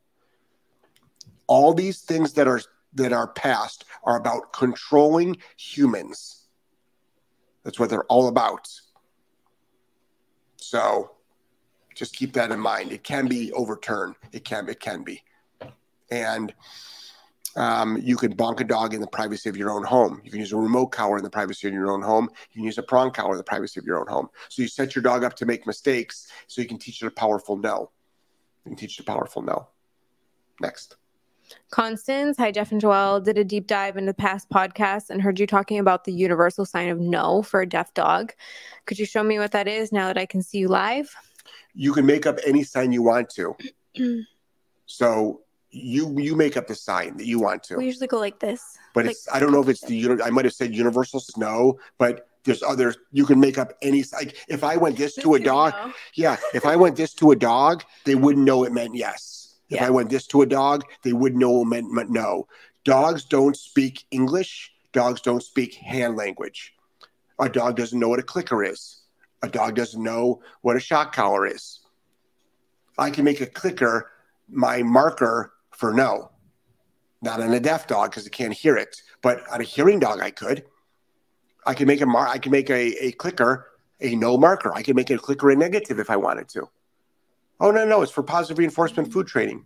All 1.47 1.73
these 1.73 2.01
things 2.01 2.33
that 2.33 2.47
are 2.47 2.61
that 2.93 3.13
are 3.13 3.27
passed 3.27 3.85
are 4.03 4.17
about 4.17 4.53
controlling 4.53 5.37
humans. 5.55 6.36
That's 7.67 7.79
what 7.79 7.89
they're 7.89 8.05
all 8.05 8.29
about. 8.29 8.69
So 10.55 11.11
just 11.93 12.15
keep 12.15 12.31
that 12.31 12.49
in 12.49 12.61
mind. 12.61 12.93
It 12.93 13.03
can 13.03 13.27
be 13.27 13.51
overturned. 13.51 14.15
It 14.31 14.45
can 14.45 14.69
it 14.69 14.79
can 14.79 15.03
be 15.03 15.21
and 16.09 16.53
um, 17.57 17.97
you 18.01 18.15
can 18.15 18.37
bonk 18.37 18.61
a 18.61 18.63
dog 18.63 18.93
in 18.93 19.01
the 19.01 19.07
privacy 19.07 19.49
of 19.49 19.57
your 19.57 19.69
own 19.69 19.83
home. 19.83 20.21
You 20.23 20.31
can 20.31 20.39
use 20.39 20.53
a 20.53 20.55
remote 20.55 20.93
collar 20.93 21.17
in 21.17 21.25
the 21.25 21.29
privacy 21.29 21.67
of 21.67 21.73
your 21.73 21.91
own 21.91 22.01
home. 22.01 22.29
You 22.51 22.59
can 22.59 22.63
use 22.63 22.77
a 22.77 22.83
prong 22.83 23.11
collar 23.11 23.33
in 23.33 23.37
the 23.37 23.43
privacy 23.43 23.81
of 23.81 23.85
your 23.85 23.99
own 23.99 24.07
home. 24.07 24.29
So 24.47 24.61
you 24.61 24.69
set 24.69 24.95
your 24.95 25.03
dog 25.03 25.25
up 25.25 25.35
to 25.35 25.45
make 25.45 25.67
mistakes 25.67 26.31
so 26.47 26.61
you 26.61 26.69
can 26.69 26.77
teach 26.77 27.01
it 27.01 27.07
a 27.07 27.11
powerful 27.11 27.57
no. 27.57 27.91
You 28.63 28.69
can 28.69 28.77
teach 28.77 28.97
it 28.97 29.01
a 29.01 29.11
powerful 29.11 29.41
no. 29.41 29.67
Next. 30.61 30.95
Constance, 31.69 32.37
hi, 32.37 32.51
Jeff 32.51 32.71
and 32.71 32.81
Joelle, 32.81 33.23
did 33.23 33.37
a 33.37 33.43
deep 33.43 33.67
dive 33.67 33.97
into 33.97 34.11
the 34.11 34.13
past 34.13 34.49
podcasts 34.49 35.09
and 35.09 35.21
heard 35.21 35.39
you 35.39 35.47
talking 35.47 35.79
about 35.79 36.05
the 36.05 36.13
universal 36.13 36.65
sign 36.65 36.89
of 36.89 36.99
no 36.99 37.41
for 37.41 37.61
a 37.61 37.65
deaf 37.65 37.93
dog. 37.93 38.33
Could 38.85 38.99
you 38.99 39.05
show 39.05 39.23
me 39.23 39.37
what 39.39 39.51
that 39.51 39.67
is 39.67 39.91
now 39.91 40.07
that 40.07 40.17
I 40.17 40.25
can 40.25 40.41
see 40.41 40.59
you 40.59 40.67
live? 40.67 41.13
You 41.73 41.93
can 41.93 42.05
make 42.05 42.25
up 42.25 42.37
any 42.45 42.63
sign 42.63 42.91
you 42.91 43.03
want 43.03 43.29
to. 43.31 43.55
so 44.85 45.41
you 45.69 46.17
you 46.17 46.35
make 46.35 46.57
up 46.57 46.67
the 46.67 46.75
sign 46.75 47.17
that 47.17 47.25
you 47.25 47.39
want 47.39 47.63
to. 47.63 47.77
We 47.77 47.85
usually 47.85 48.07
go 48.07 48.19
like 48.19 48.39
this. 48.39 48.77
But 48.93 49.05
like, 49.05 49.11
it's 49.11 49.27
I 49.31 49.39
don't 49.39 49.51
know 49.51 49.61
if 49.61 49.69
it's 49.69 49.81
the 49.81 50.21
I 50.23 50.29
might 50.29 50.45
have 50.45 50.53
said 50.53 50.73
universal 50.73 51.19
snow, 51.19 51.79
but 51.97 52.29
there's 52.45 52.63
other 52.63 52.95
you 53.11 53.25
can 53.25 53.39
make 53.39 53.57
up 53.57 53.73
any 53.81 54.03
sign 54.03 54.25
like 54.25 54.45
if 54.47 54.63
I 54.63 54.77
went 54.77 54.97
this 54.97 55.15
to 55.15 55.35
a 55.35 55.39
dog, 55.39 55.73
yeah, 56.15 56.37
if 56.53 56.65
I 56.65 56.75
went 56.75 56.95
this 56.95 57.13
to 57.15 57.31
a 57.31 57.35
dog, 57.35 57.83
they 58.05 58.15
wouldn't 58.15 58.45
know 58.45 58.63
it 58.63 58.71
meant 58.71 58.95
yes. 58.95 59.36
If 59.69 59.79
yeah. 59.79 59.87
I 59.87 59.89
went 59.89 60.09
this 60.09 60.27
to 60.27 60.41
a 60.41 60.45
dog, 60.45 60.83
they 61.03 61.13
wouldn't 61.13 61.39
know 61.39 61.61
it 61.61 61.65
meant, 61.65 61.91
meant 61.91 62.09
no. 62.09 62.47
Dogs 62.83 63.25
don't 63.25 63.55
speak 63.55 64.05
English. 64.11 64.71
Dogs 64.93 65.21
don't 65.21 65.43
speak 65.43 65.75
hand 65.75 66.15
language. 66.15 66.73
A 67.39 67.49
dog 67.49 67.75
doesn't 67.75 67.99
know 67.99 68.09
what 68.09 68.19
a 68.19 68.23
clicker 68.23 68.63
is. 68.63 69.01
A 69.43 69.49
dog 69.49 69.75
doesn't 69.75 70.01
know 70.01 70.41
what 70.61 70.75
a 70.75 70.79
shock 70.79 71.13
collar 71.13 71.45
is. 71.45 71.81
I 72.97 73.11
can 73.11 73.25
make 73.25 73.41
a 73.41 73.45
clicker 73.45 74.09
my 74.49 74.81
marker 74.81 75.53
for 75.71 75.93
no. 75.93 76.31
Not 77.21 77.41
on 77.41 77.53
a 77.53 77.59
deaf 77.59 77.87
dog 77.87 78.11
because 78.11 78.25
it 78.25 78.31
can't 78.31 78.53
hear 78.53 78.77
it, 78.77 79.01
but 79.21 79.47
on 79.51 79.59
a 79.61 79.63
hearing 79.63 79.99
dog, 79.99 80.21
I 80.21 80.31
could. 80.31 80.63
I 81.65 81.73
can 81.73 81.87
make 81.87 82.01
a 82.01 82.05
mar- 82.05 82.27
I 82.27 82.37
can 82.37 82.51
make 82.51 82.69
a, 82.69 83.05
a 83.05 83.11
clicker 83.11 83.67
a 83.99 84.15
no 84.15 84.37
marker. 84.37 84.73
I 84.73 84.83
can 84.83 84.95
make 84.95 85.09
a 85.09 85.17
clicker 85.17 85.49
a 85.49 85.55
negative 85.55 85.99
if 85.99 86.09
I 86.09 86.15
wanted 86.15 86.47
to. 86.49 86.69
Oh 87.59 87.71
no, 87.71 87.85
no, 87.85 88.01
it's 88.01 88.11
for 88.11 88.23
positive 88.23 88.57
reinforcement 88.57 89.11
food 89.11 89.27
training. 89.27 89.65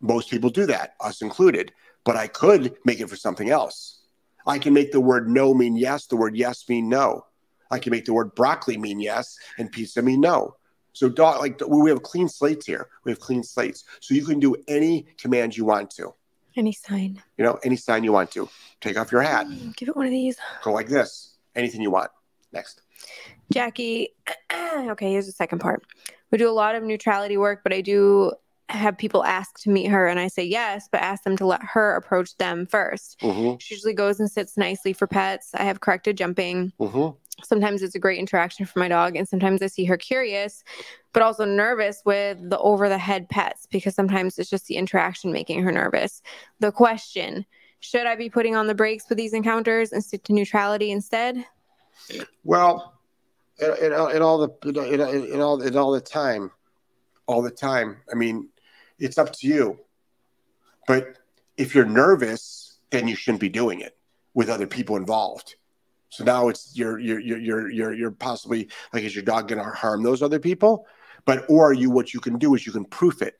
Most 0.00 0.30
people 0.30 0.50
do 0.50 0.66
that, 0.66 0.94
us 1.00 1.22
included. 1.22 1.72
But 2.04 2.16
I 2.16 2.26
could 2.26 2.74
make 2.84 3.00
it 3.00 3.08
for 3.08 3.16
something 3.16 3.50
else. 3.50 4.00
I 4.46 4.58
can 4.58 4.72
make 4.72 4.92
the 4.92 5.00
word 5.00 5.28
no 5.28 5.52
mean 5.52 5.76
yes, 5.76 6.06
the 6.06 6.16
word 6.16 6.36
yes 6.36 6.68
mean 6.68 6.88
no. 6.88 7.26
I 7.70 7.78
can 7.78 7.90
make 7.90 8.06
the 8.06 8.14
word 8.14 8.34
broccoli 8.34 8.78
mean 8.78 8.98
yes 8.98 9.38
and 9.58 9.70
pizza 9.70 10.00
mean 10.00 10.20
no. 10.20 10.56
So 10.94 11.08
dog, 11.08 11.40
like 11.40 11.60
we 11.68 11.90
have 11.90 12.02
clean 12.02 12.28
slates 12.28 12.66
here. 12.66 12.88
We 13.04 13.12
have 13.12 13.20
clean 13.20 13.42
slates, 13.44 13.84
so 14.00 14.14
you 14.14 14.24
can 14.24 14.40
do 14.40 14.56
any 14.66 15.06
command 15.18 15.56
you 15.56 15.64
want 15.64 15.90
to. 15.92 16.14
Any 16.56 16.72
sign. 16.72 17.22
You 17.36 17.44
know, 17.44 17.58
any 17.62 17.76
sign 17.76 18.02
you 18.02 18.12
want 18.12 18.32
to. 18.32 18.48
Take 18.80 18.98
off 18.98 19.12
your 19.12 19.22
hat. 19.22 19.46
Mm, 19.46 19.76
give 19.76 19.88
it 19.88 19.96
one 19.96 20.06
of 20.06 20.10
these. 20.10 20.38
Go 20.64 20.72
like 20.72 20.88
this. 20.88 21.36
Anything 21.54 21.82
you 21.82 21.90
want. 21.90 22.10
Next. 22.52 22.80
Jackie. 23.52 24.08
okay, 24.52 25.12
here's 25.12 25.26
the 25.26 25.32
second 25.32 25.60
part. 25.60 25.84
We 26.30 26.38
do 26.38 26.48
a 26.48 26.52
lot 26.52 26.74
of 26.74 26.82
neutrality 26.82 27.36
work, 27.36 27.60
but 27.62 27.72
I 27.72 27.80
do 27.80 28.32
have 28.68 28.98
people 28.98 29.24
ask 29.24 29.58
to 29.60 29.70
meet 29.70 29.86
her 29.86 30.06
and 30.06 30.20
I 30.20 30.28
say 30.28 30.44
yes, 30.44 30.88
but 30.92 31.00
ask 31.00 31.24
them 31.24 31.38
to 31.38 31.46
let 31.46 31.62
her 31.62 31.96
approach 31.96 32.36
them 32.36 32.66
1st 32.66 33.16
mm-hmm. 33.16 33.56
She 33.58 33.74
usually 33.74 33.94
goes 33.94 34.20
and 34.20 34.30
sits 34.30 34.58
nicely 34.58 34.92
for 34.92 35.06
pets. 35.06 35.50
I 35.54 35.64
have 35.64 35.80
corrected 35.80 36.18
jumping. 36.18 36.72
Mm-hmm 36.78 37.16
sometimes 37.44 37.82
it's 37.82 37.94
a 37.94 37.98
great 37.98 38.18
interaction 38.18 38.66
for 38.66 38.78
my 38.78 38.88
dog 38.88 39.16
and 39.16 39.28
sometimes 39.28 39.62
i 39.62 39.66
see 39.66 39.84
her 39.84 39.96
curious 39.96 40.64
but 41.12 41.22
also 41.22 41.44
nervous 41.44 42.02
with 42.04 42.38
the 42.50 42.58
over 42.58 42.88
the 42.88 42.98
head 42.98 43.28
pets 43.28 43.66
because 43.70 43.94
sometimes 43.94 44.38
it's 44.38 44.50
just 44.50 44.66
the 44.66 44.76
interaction 44.76 45.32
making 45.32 45.62
her 45.62 45.72
nervous 45.72 46.22
the 46.60 46.72
question 46.72 47.44
should 47.80 48.06
i 48.06 48.14
be 48.14 48.28
putting 48.28 48.56
on 48.56 48.66
the 48.66 48.74
brakes 48.74 49.08
with 49.08 49.18
these 49.18 49.32
encounters 49.32 49.92
and 49.92 50.04
stick 50.04 50.24
to 50.24 50.32
neutrality 50.32 50.90
instead 50.90 51.44
well 52.44 52.97
in, 53.60 53.86
in 53.86 53.92
uh, 53.92 54.24
all 54.24 54.38
the 54.38 54.68
in 54.68 55.40
all 55.40 55.60
in 55.62 55.76
all 55.76 55.92
the 55.92 56.00
time 56.00 56.50
all 57.26 57.42
the 57.42 57.50
time 57.50 57.98
i 58.10 58.14
mean 58.14 58.48
it's 58.98 59.18
up 59.18 59.32
to 59.32 59.46
you 59.46 59.78
but 60.86 61.18
if 61.56 61.74
you're 61.74 61.84
nervous 61.84 62.78
then 62.90 63.06
you 63.06 63.14
shouldn't 63.14 63.40
be 63.40 63.48
doing 63.48 63.80
it 63.80 63.96
with 64.34 64.48
other 64.48 64.66
people 64.66 64.96
involved 64.96 65.56
so 66.10 66.24
now 66.24 66.48
it's 66.48 66.76
you're 66.76 66.98
you're 66.98 67.20
you're 67.20 67.70
you're 67.70 67.92
you're 67.92 68.10
possibly 68.10 68.68
like 68.92 69.02
is 69.02 69.14
your 69.14 69.24
dog 69.24 69.48
going 69.48 69.62
to 69.62 69.70
harm 69.70 70.02
those 70.02 70.22
other 70.22 70.38
people? 70.38 70.86
But 71.24 71.44
or 71.48 71.72
you 71.72 71.90
what 71.90 72.14
you 72.14 72.20
can 72.20 72.38
do 72.38 72.54
is 72.54 72.66
you 72.66 72.72
can 72.72 72.84
proof 72.84 73.20
it. 73.20 73.38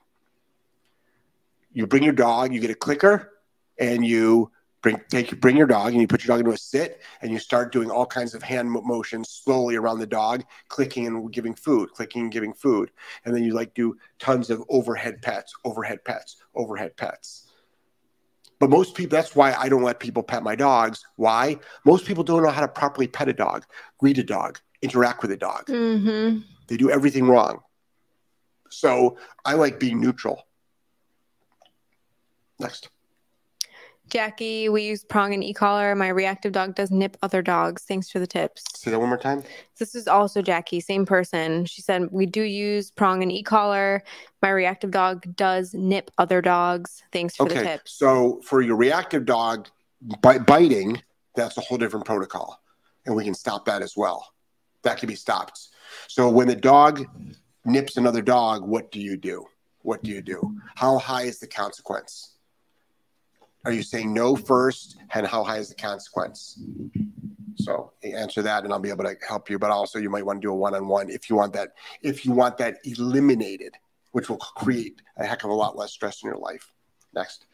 You 1.72 1.87
bring 1.87 2.02
your 2.02 2.12
dog, 2.12 2.52
you 2.52 2.60
get 2.60 2.70
a 2.70 2.75
clicker, 2.75 3.32
and 3.78 4.04
you 4.04 4.50
bring 4.82 5.00
take 5.08 5.40
bring 5.40 5.56
your 5.56 5.66
dog 5.66 5.92
and 5.92 6.00
you 6.00 6.06
put 6.06 6.25
your 6.25 6.35
dog 6.35 6.40
into 6.40 6.52
a 6.52 6.58
sit 6.58 7.00
and 7.23 7.30
you 7.30 7.38
start 7.38 7.73
doing 7.73 7.90
all 7.90 8.06
kinds 8.06 8.35
of 8.35 8.42
hand 8.42 8.70
motions 8.70 9.30
slowly 9.30 9.76
around 9.76 9.99
the 9.99 10.06
dog, 10.06 10.44
clicking 10.68 11.06
and 11.06 11.32
giving 11.32 11.54
food, 11.54 11.90
clicking 11.92 12.23
and 12.23 12.32
giving 12.32 12.52
food, 12.52 12.90
and 13.25 13.35
then 13.35 13.42
you 13.42 13.52
like 13.52 13.75
do 13.75 13.97
tons 14.18 14.50
of 14.50 14.62
overhead 14.68 15.20
pets, 15.23 15.54
overhead 15.64 16.04
pets, 16.04 16.37
overhead 16.54 16.97
pets 16.97 17.49
but 18.58 18.70
most 18.70 18.94
people, 18.94 19.16
that's 19.16 19.37
why 19.37 19.54
I 19.54 19.68
don't 19.68 19.82
let 19.82 20.00
people 20.00 20.23
pet 20.23 20.42
my 20.42 20.56
dogs. 20.56 21.04
Why? 21.16 21.58
Most 21.85 22.06
people 22.06 22.25
don't 22.25 22.42
know 22.42 22.50
how 22.50 22.61
to 22.61 22.68
properly 22.68 23.06
pet 23.06 23.28
a 23.28 23.32
dog, 23.32 23.64
greet 23.99 24.18
a 24.18 24.25
dog, 24.25 24.58
interact 24.82 25.23
with 25.23 25.30
a 25.30 25.37
dog. 25.37 25.66
Mm-hmm. 25.66 26.40
They 26.66 26.76
do 26.76 26.90
everything 26.90 27.26
wrong. 27.26 27.61
So 28.70 29.16
I 29.44 29.54
like 29.54 29.78
being 29.78 30.00
neutral. 30.00 30.42
Next. 32.58 32.90
Jackie, 34.08 34.68
we 34.68 34.82
use 34.82 35.04
prong 35.04 35.34
and 35.34 35.44
e-collar. 35.44 35.94
My 35.94 36.08
reactive 36.08 36.52
dog 36.52 36.74
does 36.74 36.90
nip 36.90 37.16
other 37.22 37.42
dogs. 37.42 37.82
Thanks 37.82 38.10
for 38.10 38.18
the 38.18 38.26
tips. 38.26 38.64
Say 38.74 38.90
that 38.90 38.98
one 38.98 39.08
more 39.08 39.18
time. 39.18 39.42
This 39.78 39.94
is 39.94 40.08
also 40.08 40.40
Jackie, 40.40 40.80
same 40.80 41.04
person. 41.04 41.66
She 41.66 41.82
said 41.82 42.08
we 42.10 42.26
do 42.26 42.42
use 42.42 42.90
prong 42.90 43.22
and 43.22 43.30
e-collar. 43.30 44.02
My 44.42 44.50
reactive 44.50 44.90
dog 44.90 45.36
does 45.36 45.74
nip 45.74 46.10
other 46.18 46.40
dogs. 46.40 47.02
Thanks 47.12 47.36
for 47.36 47.44
okay. 47.44 47.58
the 47.58 47.64
tips. 47.64 47.92
So 47.92 48.40
for 48.44 48.62
your 48.62 48.76
reactive 48.76 49.26
dog 49.26 49.68
biting, 50.22 51.02
that's 51.34 51.56
a 51.58 51.60
whole 51.60 51.78
different 51.78 52.06
protocol, 52.06 52.60
and 53.06 53.14
we 53.14 53.24
can 53.24 53.34
stop 53.34 53.64
that 53.66 53.82
as 53.82 53.96
well. 53.96 54.32
That 54.82 54.98
can 54.98 55.08
be 55.08 55.16
stopped. 55.16 55.68
So 56.06 56.28
when 56.28 56.48
the 56.48 56.56
dog 56.56 57.04
nips 57.64 57.96
another 57.96 58.22
dog, 58.22 58.66
what 58.66 58.90
do 58.90 59.00
you 59.00 59.16
do? 59.16 59.46
What 59.82 60.02
do 60.02 60.10
you 60.10 60.22
do? 60.22 60.56
How 60.76 60.98
high 60.98 61.22
is 61.22 61.38
the 61.38 61.46
consequence? 61.46 62.38
Are 63.64 63.72
you 63.72 63.82
saying 63.82 64.14
no 64.14 64.36
first, 64.36 64.96
and 65.14 65.26
how 65.26 65.42
high 65.44 65.58
is 65.58 65.68
the 65.68 65.74
consequence? 65.74 66.60
So 67.56 67.92
answer 68.02 68.40
that, 68.42 68.64
and 68.64 68.72
I'll 68.72 68.78
be 68.78 68.88
able 68.88 69.04
to 69.04 69.16
help 69.26 69.50
you. 69.50 69.58
But 69.58 69.70
also, 69.70 69.98
you 69.98 70.10
might 70.10 70.24
want 70.24 70.40
to 70.40 70.46
do 70.46 70.52
a 70.52 70.56
one-on-one 70.56 71.10
if 71.10 71.28
you 71.28 71.36
want 71.36 71.52
that. 71.54 71.70
If 72.00 72.24
you 72.24 72.32
want 72.32 72.56
that 72.58 72.78
eliminated, 72.84 73.74
which 74.12 74.30
will 74.30 74.38
create 74.38 75.02
a 75.16 75.26
heck 75.26 75.44
of 75.44 75.50
a 75.50 75.54
lot 75.54 75.76
less 75.76 75.92
stress 75.92 76.22
in 76.22 76.28
your 76.28 76.38
life. 76.38 76.72
Next. 77.14 77.46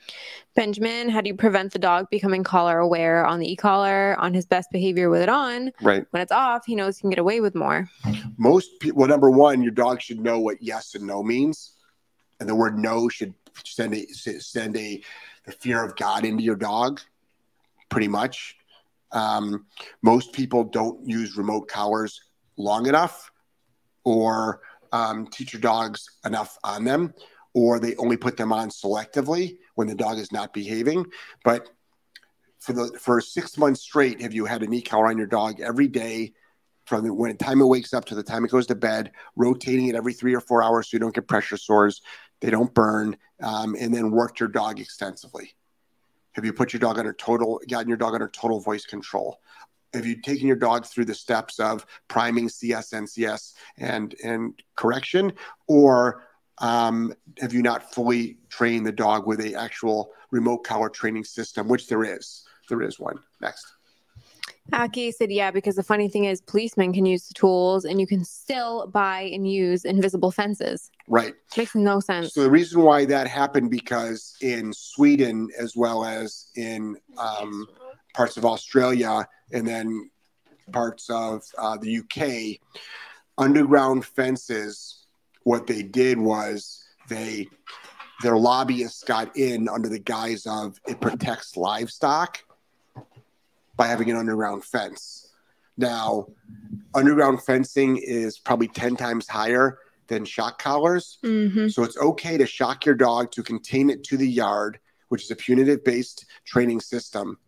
Benjamin, 0.56 1.08
how 1.08 1.20
do 1.20 1.28
you 1.28 1.37
prevent 1.37 1.73
the 1.73 1.78
dog 1.78 2.11
becoming 2.11 2.42
collar 2.42 2.78
aware 2.80 3.25
on 3.25 3.38
the 3.38 3.50
e-collar, 3.50 4.16
on 4.18 4.34
his 4.34 4.44
best 4.44 4.68
behavior 4.73 5.08
with 5.08 5.23
it 5.23 5.28
on? 5.28 5.73
Right. 5.80 6.04
When 6.11 6.20
it's 6.20 6.32
off, 6.32 6.66
he 6.66 6.75
knows 6.75 6.99
he 6.99 7.02
can 7.02 7.11
get 7.11 7.20
away 7.20 7.40
with 7.40 7.54
more. 7.54 7.88
Most 8.37 8.80
people, 8.80 8.99
well, 8.99 9.08
number 9.08 9.30
one, 9.30 9.62
your 9.62 9.73
dog 9.73 10.02
should 10.02 10.20
know 10.20 10.40
what 10.40 10.61
yes 10.61 10.96
and 10.96 11.06
no 11.06 11.23
means. 11.23 11.70
And 12.40 12.49
the 12.49 12.54
word 12.54 12.76
no 12.76 13.08
should 13.08 13.32
send 13.64 13.94
a, 13.94 14.06
send 14.08 14.76
a 14.76 15.02
the 15.44 15.52
fear 15.52 15.84
of 15.84 15.96
God 15.96 16.25
into 16.25 16.42
your 16.42 16.56
dog, 16.56 17.00
pretty 17.88 18.08
much. 18.08 18.56
Um, 19.12 19.66
most 20.02 20.32
people 20.32 20.64
don't 20.64 21.06
use 21.06 21.37
remote 21.37 21.68
collars 21.68 22.20
long 22.56 22.87
enough 22.87 23.30
or 24.04 24.61
um, 24.92 25.26
teach 25.26 25.52
your 25.52 25.61
dogs 25.61 26.08
enough 26.25 26.58
on 26.64 26.84
them, 26.84 27.14
or 27.52 27.78
they 27.78 27.96
only 27.96 28.16
put 28.16 28.37
them 28.37 28.52
on 28.52 28.68
selectively 28.68 29.58
when 29.75 29.88
the 29.88 29.94
dog 29.94 30.18
is 30.18 30.32
not 30.32 30.52
behaving. 30.52 31.04
But 31.44 31.68
for 32.58 32.73
the 32.73 32.87
for 32.99 33.20
six 33.20 33.58
months 33.58 33.82
straight, 33.82 34.23
have 34.23 34.32
you 34.32 34.44
had 34.44 34.62
a 34.62 34.66
knee 34.66 34.82
collar 34.82 35.08
on 35.08 35.18
your 35.18 35.26
dog 35.26 35.61
every 35.61 35.88
day 35.88 36.32
from 36.85 37.05
the 37.05 37.12
when 37.12 37.37
time 37.37 37.61
it 37.61 37.67
wakes 37.67 37.95
up 37.95 38.05
to 38.07 38.14
the 38.14 38.23
time 38.23 38.45
it 38.45 38.50
goes 38.50 38.67
to 38.67 38.75
bed, 38.75 39.12
rotating 39.37 39.88
it 39.88 39.95
every 39.95 40.12
three 40.12 40.35
or 40.35 40.41
four 40.41 40.62
hours 40.62 40.88
so 40.88 40.95
you 40.95 40.99
don't 40.99 41.14
get 41.14 41.29
pressure 41.29 41.57
sores, 41.57 42.03
they 42.41 42.50
don't 42.50 42.75
burn, 42.75 43.17
um, 43.43 43.75
and 43.79 43.95
then 43.95 44.11
worked 44.11 44.41
your 44.41 44.49
dog 44.49 44.81
extensively? 44.81 45.55
Have 46.33 46.45
you 46.45 46.53
put 46.53 46.73
your 46.73 46.81
dog 46.81 46.99
under 46.99 47.12
total, 47.12 47.61
gotten 47.69 47.88
your 47.88 47.97
dog 47.97 48.14
under 48.14 48.29
total 48.29 48.61
voice 48.61 48.85
control? 48.85 49.41
Have 49.93 50.05
you 50.05 50.21
taken 50.21 50.47
your 50.47 50.57
dog 50.57 50.85
through 50.85 51.05
the 51.05 51.14
steps 51.14 51.61
of 51.61 51.87
priming, 52.09 52.49
CS, 52.49 52.91
NCS, 52.91 53.55
and 53.79 54.14
and 54.25 54.61
correction, 54.75 55.33
or 55.69 56.25
um, 56.59 57.14
have 57.41 57.53
you 57.53 57.62
not 57.62 57.95
fully 57.95 58.38
trained 58.49 58.87
the 58.87 58.93
dog 58.93 59.26
with 59.26 59.41
a 59.41 59.55
actual 59.55 60.11
remote 60.31 60.64
collar 60.64 60.88
training 60.88 61.25
system, 61.25 61.69
which 61.69 61.88
there 61.88 62.05
is? 62.05 62.45
There 62.69 62.83
is 62.83 62.99
one. 62.99 63.19
Next. 63.41 63.73
Aki 64.73 65.12
said, 65.12 65.30
yeah, 65.30 65.50
because 65.50 65.76
the 65.76 65.83
funny 65.83 66.09
thing 66.09 66.25
is, 66.25 66.40
policemen 66.40 66.92
can 66.92 67.04
use 67.04 67.28
the 67.28 67.35
tools 67.35 67.85
and 67.85 68.00
you 68.00 68.06
can 68.06 68.25
still 68.25 68.87
buy 68.87 69.23
and 69.33 69.50
use 69.50 69.85
invisible 69.85 70.30
fences. 70.30 70.90
Right. 71.06 71.35
Makes 71.56 71.75
no 71.75 72.00
sense. 72.00 72.33
So 72.33 72.42
the 72.42 72.50
reason 72.50 72.83
why 72.83 73.04
that 73.04 73.28
happened 73.28 73.71
because 73.71 74.35
in 74.40 74.73
Sweden 74.73 75.49
as 75.59 75.76
well 75.76 76.04
as 76.04 76.47
in 76.56 76.97
um, 77.18 77.66
parts 78.14 78.37
of 78.37 78.47
Australia 78.47 79.26
and 79.52 79.66
then 79.66 80.11
parts 80.73 81.11
of 81.11 81.42
uh, 81.59 81.76
the 81.76 81.99
UK, 81.99 82.61
underground 83.38 84.04
fences. 84.04 85.06
What 85.42 85.66
they 85.66 85.83
did 85.83 86.18
was 86.18 86.83
they 87.09 87.49
their 88.23 88.38
lobbyists 88.38 89.04
got 89.04 89.37
in 89.37 89.68
under 89.68 89.88
the 89.88 89.99
guise 89.99 90.47
of 90.47 90.80
it 90.87 91.00
protects 91.00 91.56
livestock 91.56 92.38
by 93.76 93.87
having 93.87 94.11
an 94.11 94.16
underground 94.16 94.64
fence. 94.64 95.33
Now, 95.76 96.28
underground 96.95 97.43
fencing 97.43 97.97
is 97.97 98.38
probably 98.38 98.69
10 98.69 98.97
times 98.97 99.26
higher 99.26 99.78
than 100.07 100.25
shock 100.25 100.61
collars. 100.61 101.19
Mhm. 101.23 101.73
So 101.73 101.83
it's 101.83 101.97
okay 101.97 102.37
to 102.37 102.47
shock 102.47 102.85
your 102.85 102.95
dog 102.95 103.33
to 103.33 103.43
contain 103.43 103.90
it 103.90 104.04
to 104.04 104.16
the 104.16 104.28
yard, 104.28 104.78
which 105.09 105.25
is 105.25 105.31
a 105.31 105.37
punitive 105.37 105.83
based 105.83 106.26
training 106.45 106.81
system. 106.81 107.38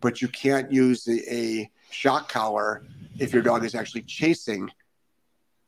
But 0.00 0.22
you 0.22 0.28
can't 0.28 0.70
use 0.72 1.06
a, 1.08 1.34
a 1.34 1.70
shock 1.90 2.28
collar 2.30 2.86
if 3.18 3.32
your 3.32 3.42
dog 3.42 3.64
is 3.64 3.74
actually 3.74 4.02
chasing 4.02 4.70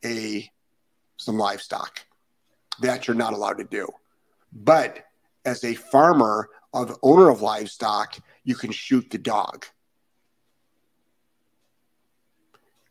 a 0.04 0.50
some 1.16 1.38
livestock. 1.38 2.04
That 2.80 3.06
you're 3.06 3.16
not 3.16 3.32
allowed 3.32 3.58
to 3.58 3.64
do. 3.64 3.88
But 4.52 5.06
as 5.44 5.64
a 5.64 5.74
farmer 5.74 6.50
of 6.76 6.98
owner 7.02 7.28
of 7.28 7.42
livestock, 7.42 8.18
you 8.44 8.54
can 8.54 8.70
shoot 8.70 9.10
the 9.10 9.18
dog. 9.18 9.66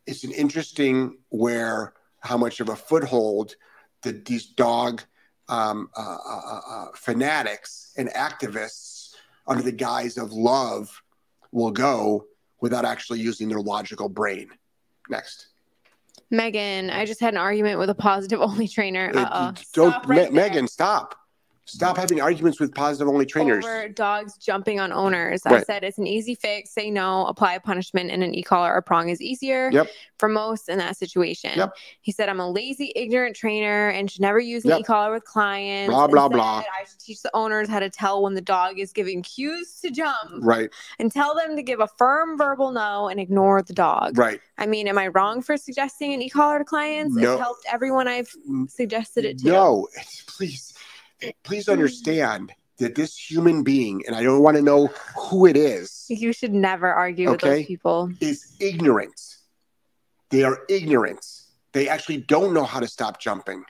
It's 0.08 0.24
an 0.24 0.32
interesting 0.32 1.18
where 1.30 1.94
how 2.20 2.38
much 2.38 2.60
of 2.60 2.70
a 2.70 2.76
foothold 2.76 3.56
that 4.02 4.26
these 4.26 4.46
dog 4.48 5.02
um, 5.48 5.90
uh, 5.96 6.18
uh, 6.26 6.62
uh, 6.68 6.86
fanatics 6.96 7.94
and 7.98 8.10
activists 8.10 9.16
under 9.48 9.64
the 9.64 9.72
guise 9.72 10.18
of 10.18 10.32
love 10.34 11.02
will 11.52 11.72
go 11.72 12.26
without 12.62 12.86
actually 12.86 13.20
using 13.20 13.48
their 13.48 13.62
logical 13.62 14.10
brain. 14.10 14.50
Next. 15.10 15.48
Megan, 16.32 16.90
I 16.90 17.06
just 17.06 17.20
had 17.20 17.34
an 17.34 17.38
argument 17.38 17.78
with 17.78 17.90
a 17.90 17.96
positive 17.96 18.42
only 18.42 18.68
trainer. 18.68 19.12
Uh, 19.14 19.20
Uh-oh. 19.20 19.46
don't, 19.74 19.92
Stop 19.92 20.08
right 20.08 20.32
Me- 20.32 20.36
Megan, 20.36 20.68
stop. 20.68 21.16
Stop 21.68 21.98
having 21.98 22.22
arguments 22.22 22.60
with 22.60 22.74
positive 22.74 23.08
only 23.08 23.26
trainers. 23.26 23.66
Over 23.66 23.90
dogs 23.90 24.38
jumping 24.38 24.80
on 24.80 24.94
owners. 24.94 25.42
I 25.46 25.64
said 25.64 25.84
it's 25.84 25.98
an 25.98 26.06
easy 26.06 26.36
fix. 26.36 26.70
Say 26.72 26.92
no, 26.92 27.26
apply 27.26 27.56
a 27.56 27.60
punishment, 27.60 28.12
and 28.12 28.24
an 28.24 28.36
e 28.36 28.44
collar 28.44 28.72
or 28.72 28.82
prong 28.84 29.10
is 29.10 29.20
easier 29.20 29.72
Yep. 29.74 29.88
for 30.20 30.30
most 30.30 30.70
in 30.70 30.78
that 30.78 30.96
situation. 30.96 31.52
Yep. 31.56 31.74
He 32.02 32.12
said, 32.12 32.30
I'm 32.30 32.40
a 32.40 32.48
lazy, 32.50 32.92
ignorant 32.96 33.36
trainer 33.36 33.90
and 33.90 34.12
should 34.12 34.22
never 34.22 34.40
use 34.40 34.64
an 34.64 34.72
Yep. 34.72 34.80
e 34.82 34.84
collar 34.84 35.12
with 35.12 35.26
clients. 35.26 35.90
Blah, 35.90 36.08
blah, 36.08 36.26
Instead, 36.26 36.38
blah. 36.38 36.60
I 36.60 36.86
should 36.88 37.00
teach 37.00 37.22
the 37.24 37.32
owners 37.34 37.68
how 37.68 37.80
to 37.80 37.90
tell 37.90 38.22
when 38.22 38.36
the 38.36 38.42
dog 38.42 38.78
is 38.78 38.94
giving 38.94 39.24
cues 39.24 39.80
to 39.82 39.90
jump 39.90 40.16
Right, 40.42 40.70
and 41.00 41.12
tell 41.12 41.34
them 41.34 41.56
to 41.56 41.64
give 41.64 41.80
a 41.80 41.88
firm 41.88 42.38
verbal 42.38 42.72
no 42.72 43.08
and 43.08 43.20
ignore 43.20 43.64
the 43.64 43.74
dog. 43.74 44.18
right. 44.20 44.40
I 44.58 44.68
mean, 44.68 44.88
am 44.88 44.98
I 44.98 45.08
wrong 45.08 45.42
for 45.42 45.58
suggesting 45.58 46.14
an 46.14 46.22
e 46.22 46.30
collar 46.30 46.60
to 46.60 46.64
clients? 46.64 47.16
No. 47.16 47.34
It's 47.34 47.42
helped 47.42 47.66
everyone 47.72 48.08
I've 48.08 48.30
mm. 48.48 48.70
suggested 48.70 49.26
it 49.26 49.40
to. 49.40 49.48
No, 49.48 49.88
please, 50.28 50.75
please 51.44 51.70
understand 51.70 52.52
that 52.78 52.96
this 52.96 53.18
human 53.18 53.64
being, 53.64 54.04
and 54.06 54.16
I 54.16 54.24
don't 54.24 54.42
want 54.42 54.58
to 54.58 54.62
know 54.64 54.88
who 55.18 55.46
it 55.46 55.56
is, 55.56 56.06
You 56.10 56.34
should 56.34 56.54
never 56.54 56.92
argue 56.94 57.30
with 57.32 57.44
Okay. 57.44 57.60
those 57.60 57.66
people. 57.68 58.12
is 58.20 58.56
ignorant. 58.60 59.20
They 60.30 60.44
are 60.44 60.60
ignorant. 60.70 61.26
They 61.72 61.88
actually 61.88 62.18
don't 62.18 62.54
know 62.54 62.64
how 62.64 62.80
to 62.80 62.88
stop 62.88 63.20
jumping. 63.20 63.64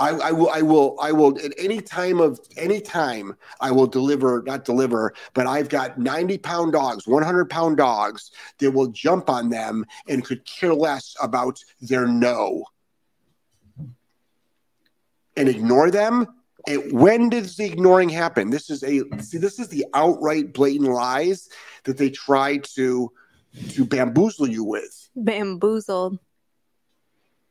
I, 0.00 0.10
I 0.10 0.30
will, 0.32 0.48
I 0.50 0.62
will, 0.62 0.96
I 1.00 1.10
will, 1.10 1.36
at 1.44 1.52
any 1.58 1.80
time 1.80 2.20
of 2.20 2.38
any 2.56 2.80
time, 2.80 3.34
I 3.60 3.72
will 3.72 3.88
deliver, 3.88 4.44
not 4.46 4.64
deliver, 4.64 5.12
but 5.34 5.48
I've 5.48 5.68
got 5.68 5.98
90 5.98 6.38
pound 6.38 6.72
dogs, 6.72 7.08
100 7.08 7.50
pound 7.50 7.78
dogs 7.78 8.30
that 8.60 8.70
will 8.70 8.86
jump 8.88 9.28
on 9.28 9.50
them 9.50 9.84
and 10.06 10.24
could 10.24 10.44
care 10.44 10.72
less 10.72 11.16
about 11.20 11.58
their 11.80 12.06
no 12.06 12.62
and 15.38 15.48
ignore 15.48 15.90
them. 15.90 16.26
And 16.66 16.92
when 16.92 17.30
does 17.30 17.56
the 17.56 17.64
ignoring 17.64 18.08
happen? 18.08 18.50
This 18.50 18.68
is 18.68 18.82
a 18.82 19.02
see, 19.20 19.38
this 19.38 19.58
is 19.58 19.68
the 19.68 19.86
outright 19.94 20.52
blatant 20.52 20.90
lies 20.90 21.48
that 21.84 21.96
they 21.96 22.10
try 22.10 22.58
to 22.74 23.10
to 23.70 23.84
bamboozle 23.86 24.48
you 24.48 24.64
with. 24.64 25.08
Bamboozled. 25.16 26.18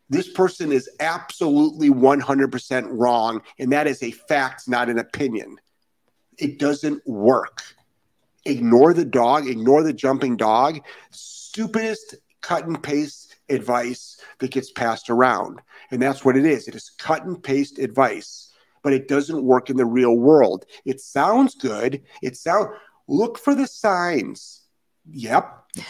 This 0.09 0.29
person 0.29 0.71
is 0.71 0.89
absolutely 0.99 1.89
100% 1.89 2.87
wrong, 2.91 3.41
and 3.59 3.73
that 3.73 3.87
is 3.87 4.01
a 4.03 4.11
fact, 4.11 4.67
not 4.67 4.89
an 4.89 4.99
opinion. 4.99 5.57
It 6.37 6.59
doesn't 6.59 7.05
work. 7.05 7.61
Ignore 8.45 8.93
the 8.93 9.03
dog, 9.03 9.47
ignore 9.47 9.83
the 9.83 9.91
jumping 9.91 10.37
dog. 10.37 10.79
Stupidest 11.11 12.15
cut 12.39 12.65
and 12.67 12.81
paste 12.81 13.26
advice 13.49 14.19
that 14.39 14.51
gets 14.51 14.71
passed 14.71 15.09
around. 15.09 15.61
And 15.91 16.01
that's 16.01 16.25
what 16.25 16.37
it 16.37 16.45
is. 16.45 16.67
It 16.67 16.75
is 16.75 16.91
cut 16.97 17.25
and 17.25 17.41
paste 17.41 17.79
advice, 17.79 18.53
but 18.83 18.93
it 18.93 19.07
doesn't 19.07 19.43
work 19.43 19.69
in 19.69 19.77
the 19.77 19.85
real 19.85 20.15
world. 20.17 20.65
It 20.85 21.01
sounds 21.01 21.55
good. 21.55 22.03
It 22.21 22.37
sound 22.37 22.69
look 23.07 23.37
for 23.37 23.55
the 23.55 23.67
signs. 23.67 24.61
Yep. 25.11 25.63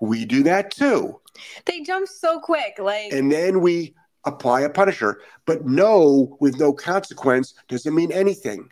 We 0.00 0.26
do 0.26 0.42
that 0.42 0.72
too. 0.72 1.20
They 1.64 1.80
jump 1.80 2.08
so 2.08 2.38
quick. 2.38 2.78
Like, 2.78 3.12
And 3.12 3.32
then 3.32 3.60
we 3.60 3.94
apply 4.26 4.62
a 4.62 4.70
punisher. 4.70 5.20
But 5.46 5.64
no 5.66 6.36
with 6.40 6.58
no 6.58 6.72
consequence 6.72 7.54
doesn't 7.68 7.94
mean 7.94 8.12
anything. 8.12 8.68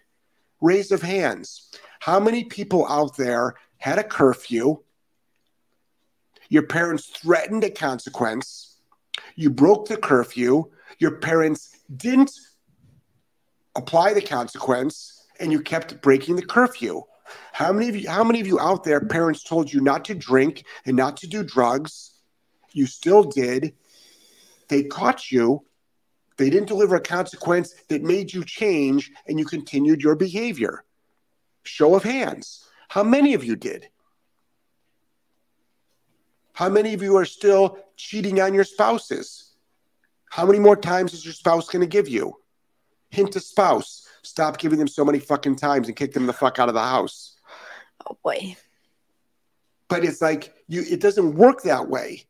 Raise 0.61 0.93
of 0.93 1.01
hands. 1.01 1.71
How 2.01 2.21
many 2.21 2.45
people 2.45 2.87
out 2.89 3.17
there 3.17 3.55
had 3.79 3.99
a 3.99 4.05
curfew? 4.05 4.84
Your 6.49 6.65
parents 6.65 7.07
threatened 7.07 7.65
a 7.65 7.71
consequence. 7.71 8.77
You 9.37 9.51
broke 9.51 9.89
the 9.89 9.97
curfew. 9.97 10.71
Your 10.99 11.19
parents 11.19 11.77
didn't 11.95 12.33
apply 13.75 14.15
the 14.15 14.23
consequence 14.23 15.27
and 15.41 15.51
you 15.51 15.61
kept 15.61 16.01
breaking 16.01 16.37
the 16.37 16.47
curfew. 16.47 17.03
How 17.53 17.73
many 17.73 17.89
of 17.89 17.97
you 17.97 18.09
how 18.09 18.23
many 18.23 18.41
of 18.41 18.47
you 18.47 18.61
out 18.61 18.85
there 18.85 19.01
parents 19.01 19.43
told 19.43 19.73
you 19.73 19.81
not 19.81 20.05
to 20.07 20.15
drink 20.15 20.65
and 20.87 20.97
not 20.97 21.17
to 21.19 21.27
do 21.27 21.43
drugs? 21.43 22.13
You 22.73 22.87
still 22.87 23.25
did. 23.25 23.75
They 24.69 24.85
caught 24.85 25.31
you. 25.31 25.65
They 26.37 26.51
didn't 26.51 26.69
deliver 26.69 26.97
a 26.97 27.01
consequence 27.01 27.75
that 27.89 28.03
made 28.03 28.33
you 28.33 28.45
change 28.45 29.13
and 29.27 29.39
you 29.39 29.45
continued 29.45 30.03
your 30.03 30.17
behavior. 30.17 30.85
Show 31.63 31.95
of 31.95 32.03
hands. 32.03 32.67
How 32.89 33.03
many 33.03 33.35
of 33.35 33.45
you 33.45 33.57
did? 33.57 33.89
How 36.55 36.69
many 36.69 36.95
of 36.95 37.03
you 37.03 37.17
are 37.17 37.25
still 37.25 37.79
cheating 37.97 38.41
on 38.41 38.55
your 38.55 38.65
spouses? 38.65 39.51
How 40.31 40.47
many 40.47 40.61
more 40.61 40.77
times 40.77 41.13
is 41.13 41.25
your 41.25 41.35
spouse 41.35 41.69
going 41.69 41.81
to 41.81 41.87
give 41.87 42.09
you? 42.09 42.37
Hint 43.11 43.33
to 43.33 43.41
spouse. 43.41 44.07
Stop 44.23 44.59
giving 44.59 44.79
them 44.79 44.89
so 44.89 45.05
many 45.05 45.19
fucking 45.19 45.57
times 45.57 45.89
and 45.89 45.97
kick 45.97 46.13
them 46.13 46.27
the 46.27 46.33
fuck 46.33 46.59
out 46.59 46.69
of 46.69 46.75
the 46.75 46.81
house. 46.81 47.37
oh 48.07 48.17
boy. 48.25 48.57
But 49.89 50.05
it's 50.05 50.23
like 50.23 50.55
you 50.67 50.85
it 50.89 51.01
doesn't 51.01 51.35
work 51.35 51.63
that 51.63 51.89
way. 51.89 52.25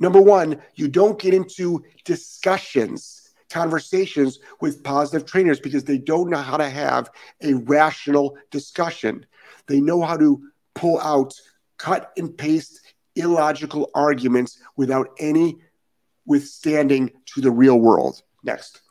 Number 0.00 0.20
one, 0.20 0.60
you 0.74 0.88
don't 0.88 1.18
get 1.18 1.34
into 1.34 1.84
discussions, 2.04 3.30
conversations 3.50 4.38
with 4.60 4.84
positive 4.84 5.26
trainers 5.26 5.60
because 5.60 5.84
they 5.84 5.98
don't 5.98 6.30
know 6.30 6.38
how 6.38 6.56
to 6.56 6.68
have 6.68 7.10
a 7.40 7.54
rational 7.54 8.36
discussion. 8.50 9.26
They 9.66 9.80
know 9.80 10.02
how 10.02 10.16
to 10.16 10.42
pull 10.74 11.00
out 11.00 11.34
cut 11.78 12.12
and 12.16 12.36
paste 12.36 12.80
illogical 13.16 13.90
arguments 13.94 14.58
without 14.76 15.08
any 15.18 15.58
withstanding 16.26 17.10
to 17.26 17.40
the 17.40 17.50
real 17.50 17.78
world. 17.80 18.22
Next. 18.44 18.82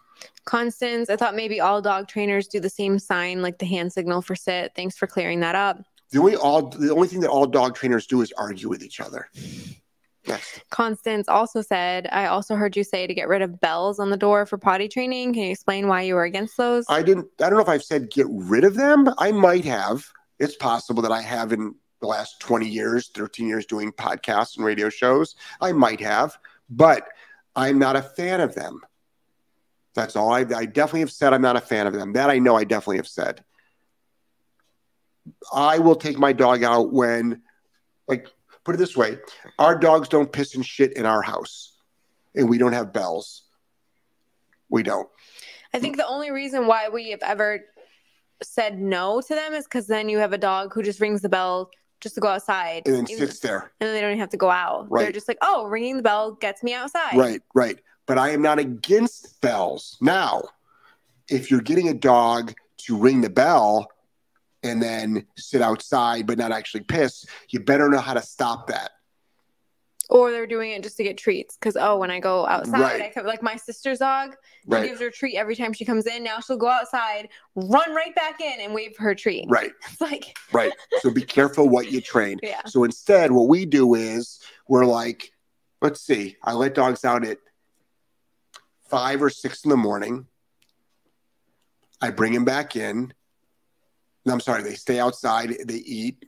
Constance, 0.45 1.09
I 1.09 1.15
thought 1.15 1.35
maybe 1.35 1.59
all 1.59 1.81
dog 1.81 2.07
trainers 2.07 2.47
do 2.47 2.59
the 2.59 2.69
same 2.69 2.99
sign, 2.99 3.41
like 3.41 3.59
the 3.59 3.65
hand 3.65 3.93
signal 3.93 4.21
for 4.21 4.35
sit. 4.35 4.71
Thanks 4.75 4.97
for 4.97 5.05
clearing 5.07 5.41
that 5.41 5.55
up. 5.55 5.83
The 6.11 6.19
only 6.19 6.35
all 6.37 6.69
the 6.69 6.93
only 6.93 7.09
thing 7.09 7.19
that 7.19 7.29
all 7.29 7.45
dog 7.45 7.75
trainers 7.75 8.07
do 8.07 8.21
is 8.21 8.31
argue 8.37 8.69
with 8.69 8.81
each 8.81 9.01
other. 9.01 9.29
Yes. 10.25 10.59
Constance 10.69 11.27
also 11.27 11.61
said, 11.61 12.07
I 12.11 12.27
also 12.27 12.55
heard 12.55 12.75
you 12.75 12.83
say 12.83 13.07
to 13.07 13.13
get 13.13 13.27
rid 13.27 13.41
of 13.41 13.59
bells 13.59 13.99
on 13.99 14.09
the 14.09 14.17
door 14.17 14.45
for 14.45 14.57
potty 14.57 14.87
training. 14.87 15.33
Can 15.33 15.43
you 15.43 15.51
explain 15.51 15.87
why 15.87 16.01
you 16.01 16.15
were 16.15 16.23
against 16.23 16.57
those? 16.57 16.85
I 16.89 17.01
didn't 17.01 17.27
I 17.41 17.49
don't 17.49 17.55
know 17.55 17.61
if 17.61 17.69
I've 17.69 17.83
said 17.83 18.09
get 18.09 18.27
rid 18.29 18.63
of 18.63 18.75
them. 18.75 19.09
I 19.17 19.31
might 19.31 19.65
have. 19.65 20.05
It's 20.39 20.55
possible 20.55 21.01
that 21.01 21.11
I 21.11 21.21
have 21.21 21.51
in 21.51 21.75
the 21.99 22.07
last 22.07 22.39
20 22.39 22.67
years, 22.67 23.09
13 23.13 23.47
years 23.47 23.65
doing 23.65 23.91
podcasts 23.91 24.57
and 24.57 24.65
radio 24.65 24.89
shows. 24.89 25.35
I 25.61 25.71
might 25.71 25.99
have, 26.01 26.37
but 26.69 27.07
I'm 27.55 27.79
not 27.79 27.95
a 27.95 28.01
fan 28.01 28.41
of 28.41 28.55
them. 28.55 28.81
That's 29.95 30.15
all. 30.15 30.31
I, 30.31 30.41
I 30.41 30.65
definitely 30.65 30.99
have 31.01 31.11
said 31.11 31.33
I'm 31.33 31.41
not 31.41 31.55
a 31.55 31.61
fan 31.61 31.87
of 31.87 31.93
them. 31.93 32.13
That 32.13 32.29
I 32.29 32.37
know 32.37 32.55
I 32.55 32.63
definitely 32.63 32.97
have 32.97 33.07
said. 33.07 33.43
I 35.51 35.79
will 35.79 35.95
take 35.95 36.19
my 36.19 36.33
dog 36.33 36.63
out 36.63 36.93
when, 36.93 37.41
like, 38.07 38.27
put 38.63 38.75
it 38.75 38.77
this 38.77 38.95
way 38.95 39.17
our 39.57 39.77
dogs 39.77 40.07
don't 40.07 40.31
piss 40.31 40.55
and 40.55 40.65
shit 40.65 40.93
in 40.93 41.05
our 41.05 41.21
house, 41.21 41.73
and 42.35 42.47
we 42.47 42.57
don't 42.57 42.73
have 42.73 42.93
bells. 42.93 43.43
We 44.69 44.83
don't. 44.83 45.09
I 45.73 45.79
think 45.79 45.97
the 45.97 46.07
only 46.07 46.31
reason 46.31 46.67
why 46.67 46.89
we 46.89 47.09
have 47.11 47.23
ever 47.23 47.61
said 48.43 48.79
no 48.79 49.21
to 49.21 49.35
them 49.35 49.53
is 49.53 49.65
because 49.65 49.87
then 49.87 50.09
you 50.09 50.19
have 50.19 50.33
a 50.33 50.37
dog 50.37 50.73
who 50.73 50.83
just 50.83 51.01
rings 51.01 51.21
the 51.21 51.29
bell 51.29 51.71
just 52.01 52.15
to 52.15 52.21
go 52.21 52.27
outside. 52.27 52.83
And 52.85 52.95
then 52.95 53.07
sits 53.07 53.39
there. 53.39 53.71
and 53.79 53.87
then 53.87 53.93
they 53.93 54.01
don't 54.01 54.11
even 54.11 54.19
have 54.19 54.29
to 54.29 54.37
go 54.37 54.49
out. 54.49 54.89
Right. 54.89 55.03
They're 55.03 55.11
just 55.11 55.27
like, 55.27 55.37
oh, 55.41 55.65
ringing 55.65 55.97
the 55.97 56.03
bell 56.03 56.33
gets 56.33 56.63
me 56.63 56.73
outside. 56.73 57.15
Right, 57.15 57.41
right. 57.53 57.79
But 58.05 58.17
I 58.17 58.29
am 58.29 58.41
not 58.41 58.59
against 58.59 59.41
bells. 59.41 59.97
Now, 60.01 60.43
if 61.29 61.51
you're 61.51 61.61
getting 61.61 61.89
a 61.89 61.93
dog 61.93 62.53
to 62.79 62.97
ring 62.97 63.21
the 63.21 63.29
bell 63.29 63.87
and 64.63 64.81
then 64.81 65.25
sit 65.37 65.61
outside 65.61 66.25
but 66.25 66.37
not 66.37 66.51
actually 66.51 66.81
piss, 66.81 67.25
you 67.49 67.59
better 67.59 67.89
know 67.89 67.99
how 67.99 68.13
to 68.13 68.21
stop 68.21 68.67
that. 68.67 68.91
Or 70.09 70.31
they're 70.31 70.47
doing 70.47 70.71
it 70.71 70.83
just 70.83 70.95
to 70.97 71.03
get 71.03 71.17
treats. 71.17 71.57
Because, 71.57 71.75
oh, 71.75 71.97
when 71.97 72.09
I 72.09 72.19
go 72.21 72.47
outside, 72.47 72.79
Right. 72.79 73.01
I 73.01 73.09
come, 73.13 73.25
like 73.25 73.43
my 73.43 73.57
sister's 73.57 73.99
dog, 73.99 74.35
she 74.63 74.69
Right. 74.71 74.85
gives 74.87 75.01
her 75.01 75.07
a 75.07 75.11
treat 75.11 75.35
every 75.35 75.55
time 75.55 75.73
she 75.73 75.83
comes 75.83 76.05
in. 76.07 76.23
Now 76.23 76.39
she'll 76.39 76.55
go 76.57 76.69
outside, 76.69 77.27
run 77.55 77.93
right 77.93 78.15
back 78.15 78.39
in, 78.39 78.61
and 78.61 78.73
wait 78.73 78.95
for 78.95 79.03
her 79.03 79.13
treat. 79.15 79.45
Right, 79.49 79.71
It's 79.91 79.99
like, 79.99 80.37
right. 80.53 80.71
So 81.01 81.11
be 81.11 81.23
careful 81.23 81.67
what 81.67 81.91
you 81.91 81.99
train. 82.13 82.39
yeah. 82.41 82.61
So 82.67 82.85
instead, 82.85 83.31
what 83.33 83.49
we 83.49 83.65
do 83.65 83.95
is 83.95 84.39
we're 84.69 84.85
like, 84.85 85.31
let's 85.81 85.99
see, 86.01 86.37
I 86.41 86.53
let 86.53 86.73
dogs 86.73 87.03
out 87.03 87.25
at 87.25 87.39
five 88.89 89.21
or 89.21 89.29
six 89.29 89.65
in 89.65 89.69
the 89.69 89.75
morning. 89.77 90.25
I 92.01 92.11
bring 92.11 92.31
them 92.31 92.45
back 92.45 92.75
in. 92.77 93.13
No, 94.25 94.33
I'm 94.33 94.39
sorry, 94.39 94.63
they 94.63 94.75
stay 94.75 94.99
outside, 94.99 95.55
they 95.65 95.75
eat, 95.75 96.23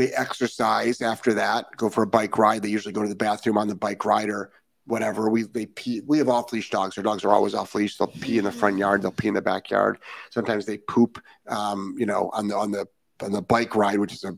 they 0.00 0.12
exercise 0.12 1.02
after 1.02 1.34
that, 1.34 1.76
go 1.76 1.90
for 1.90 2.02
a 2.02 2.06
bike 2.06 2.38
ride. 2.38 2.62
They 2.62 2.70
usually 2.70 2.94
go 2.94 3.02
to 3.02 3.08
the 3.08 3.14
bathroom 3.14 3.58
on 3.58 3.68
the 3.68 3.74
bike 3.74 4.04
ride 4.04 4.30
or 4.30 4.50
whatever. 4.86 5.28
We 5.28 5.42
they 5.42 5.66
pee. 5.66 6.00
We 6.06 6.18
have 6.18 6.28
off 6.28 6.52
leash 6.52 6.70
dogs. 6.70 6.96
Our 6.96 7.04
dogs 7.04 7.24
are 7.24 7.32
always 7.32 7.54
off 7.54 7.74
leash. 7.74 7.98
They'll 7.98 8.08
pee 8.08 8.38
in 8.38 8.44
the 8.44 8.52
front 8.52 8.78
yard. 8.78 9.02
They'll 9.02 9.12
pee 9.12 9.28
in 9.28 9.34
the 9.34 9.42
backyard. 9.42 9.98
Sometimes 10.30 10.64
they 10.64 10.78
poop, 10.78 11.22
um, 11.48 11.94
you 11.98 12.06
know, 12.06 12.30
on 12.32 12.48
the 12.48 12.56
on 12.56 12.70
the 12.70 12.86
on 13.22 13.32
the 13.32 13.42
bike 13.42 13.76
ride, 13.76 13.98
which 13.98 14.14
is 14.14 14.24
a 14.24 14.36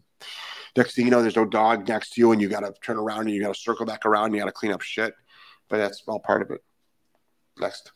next 0.76 0.94
thing 0.94 1.04
you 1.04 1.10
know, 1.10 1.22
there's 1.22 1.36
no 1.36 1.44
dog 1.44 1.86
next 1.88 2.14
to 2.14 2.20
you, 2.20 2.32
and 2.32 2.42
you 2.42 2.48
got 2.48 2.60
to 2.60 2.74
turn 2.82 2.96
around 2.96 3.22
and 3.22 3.30
you 3.30 3.40
got 3.40 3.54
to 3.54 3.60
circle 3.60 3.86
back 3.86 4.04
around. 4.04 4.26
And 4.26 4.34
you 4.34 4.40
got 4.40 4.46
to 4.46 4.52
clean 4.52 4.72
up 4.72 4.80
shit, 4.80 5.14
but 5.68 5.78
that's 5.78 6.02
all 6.08 6.18
part 6.18 6.42
of 6.42 6.50
it. 6.50 6.60
Next, 7.60 7.92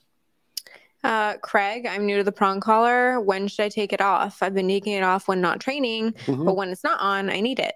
Uh, 1.07 1.37
Craig, 1.39 1.87
I'm 1.87 2.05
new 2.05 2.17
to 2.17 2.25
the 2.25 2.33
prong 2.33 2.59
collar. 2.59 3.21
When 3.21 3.47
should 3.47 3.63
I 3.63 3.69
take 3.69 3.93
it 3.93 4.01
off? 4.01 4.43
I've 4.43 4.55
been 4.55 4.67
taking 4.67 4.93
it 4.95 5.05
off 5.05 5.29
when 5.29 5.41
not 5.41 5.61
training, 5.61 6.13
Mm-hmm. 6.13 6.45
but 6.45 6.57
when 6.57 6.71
it's 6.71 6.83
not 6.83 6.99
on, 7.01 7.31
I 7.31 7.39
need 7.41 7.61
it. 7.61 7.75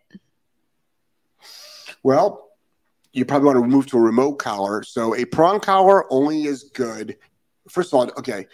well, 2.02 2.48
you 3.12 3.24
probably 3.24 3.46
want 3.46 3.58
to 3.58 3.66
move 3.68 3.86
to 3.86 3.98
a 3.98 4.00
remote 4.00 4.34
collar. 4.38 4.82
So 4.82 5.14
a 5.14 5.24
prong 5.24 5.60
collar 5.60 6.12
only 6.12 6.44
is 6.44 6.64
good. 6.74 7.16
First 7.68 7.92
of 7.92 7.98
all, 8.00 8.10
okay, 8.18 8.46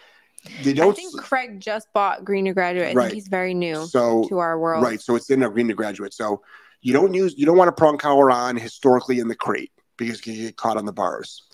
they 0.63 0.73
I 0.73 0.75
don't. 0.75 0.95
think 0.95 1.19
Craig 1.23 1.59
just 1.59 1.91
bought 1.95 2.25
Green 2.25 2.45
to 2.45 2.53
Graduate. 2.53 2.89
I 2.89 2.93
Right. 2.93 3.03
think 3.05 3.15
he's 3.15 3.29
very 3.29 3.55
new 3.55 3.87
so 3.87 4.29
to 4.29 4.39
our 4.39 4.59
world. 4.59 4.83
Right. 4.85 5.01
So 5.01 5.15
it's 5.17 5.31
in 5.31 5.43
a 5.43 5.49
green 5.51 5.69
to 5.69 5.75
graduate. 5.75 6.13
So 6.13 6.43
you 6.83 6.93
don't 6.93 7.15
use 7.15 7.35
you 7.39 7.47
don't 7.47 7.57
want 7.57 7.69
a 7.69 7.73
prong 7.73 7.97
collar 7.97 8.31
on 8.31 8.57
historically 8.57 9.21
in 9.21 9.29
the 9.29 9.35
crate 9.35 9.73
because 9.97 10.25
you 10.27 10.35
get 10.49 10.57
caught 10.57 10.77
on 10.77 10.85
the 10.85 10.93
bars. 10.93 11.46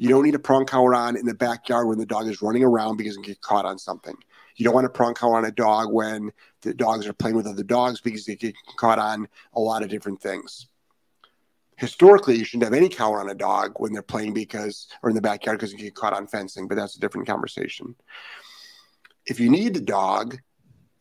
You 0.00 0.08
don't 0.08 0.24
need 0.24 0.34
a 0.34 0.38
prong 0.38 0.64
collar 0.64 0.94
on 0.94 1.14
in 1.14 1.26
the 1.26 1.34
backyard 1.34 1.86
when 1.86 1.98
the 1.98 2.06
dog 2.06 2.26
is 2.26 2.40
running 2.40 2.64
around 2.64 2.96
because 2.96 3.16
it 3.16 3.22
can 3.22 3.24
get 3.24 3.42
caught 3.42 3.66
on 3.66 3.78
something. 3.78 4.14
You 4.56 4.64
don't 4.64 4.72
want 4.72 4.86
a 4.86 4.88
prong 4.90 5.12
collar 5.12 5.36
on 5.36 5.44
a 5.44 5.50
dog 5.50 5.92
when 5.92 6.32
the 6.62 6.72
dogs 6.72 7.06
are 7.06 7.12
playing 7.12 7.36
with 7.36 7.46
other 7.46 7.62
dogs 7.62 8.00
because 8.00 8.24
they 8.24 8.34
get 8.34 8.54
caught 8.78 8.98
on 8.98 9.28
a 9.52 9.60
lot 9.60 9.82
of 9.82 9.90
different 9.90 10.22
things. 10.22 10.68
Historically, 11.76 12.38
you 12.38 12.46
shouldn't 12.46 12.64
have 12.64 12.72
any 12.72 12.88
collar 12.88 13.20
on 13.20 13.28
a 13.28 13.34
dog 13.34 13.74
when 13.76 13.92
they're 13.92 14.00
playing 14.00 14.32
because 14.32 14.88
or 15.02 15.10
in 15.10 15.16
the 15.16 15.20
backyard 15.20 15.58
because 15.58 15.70
you 15.70 15.78
get 15.78 15.94
caught 15.94 16.14
on 16.14 16.26
fencing, 16.26 16.66
but 16.66 16.76
that's 16.76 16.96
a 16.96 17.00
different 17.00 17.26
conversation. 17.26 17.94
If 19.26 19.38
you 19.38 19.50
need 19.50 19.74
the 19.74 19.82
dog, 19.82 20.38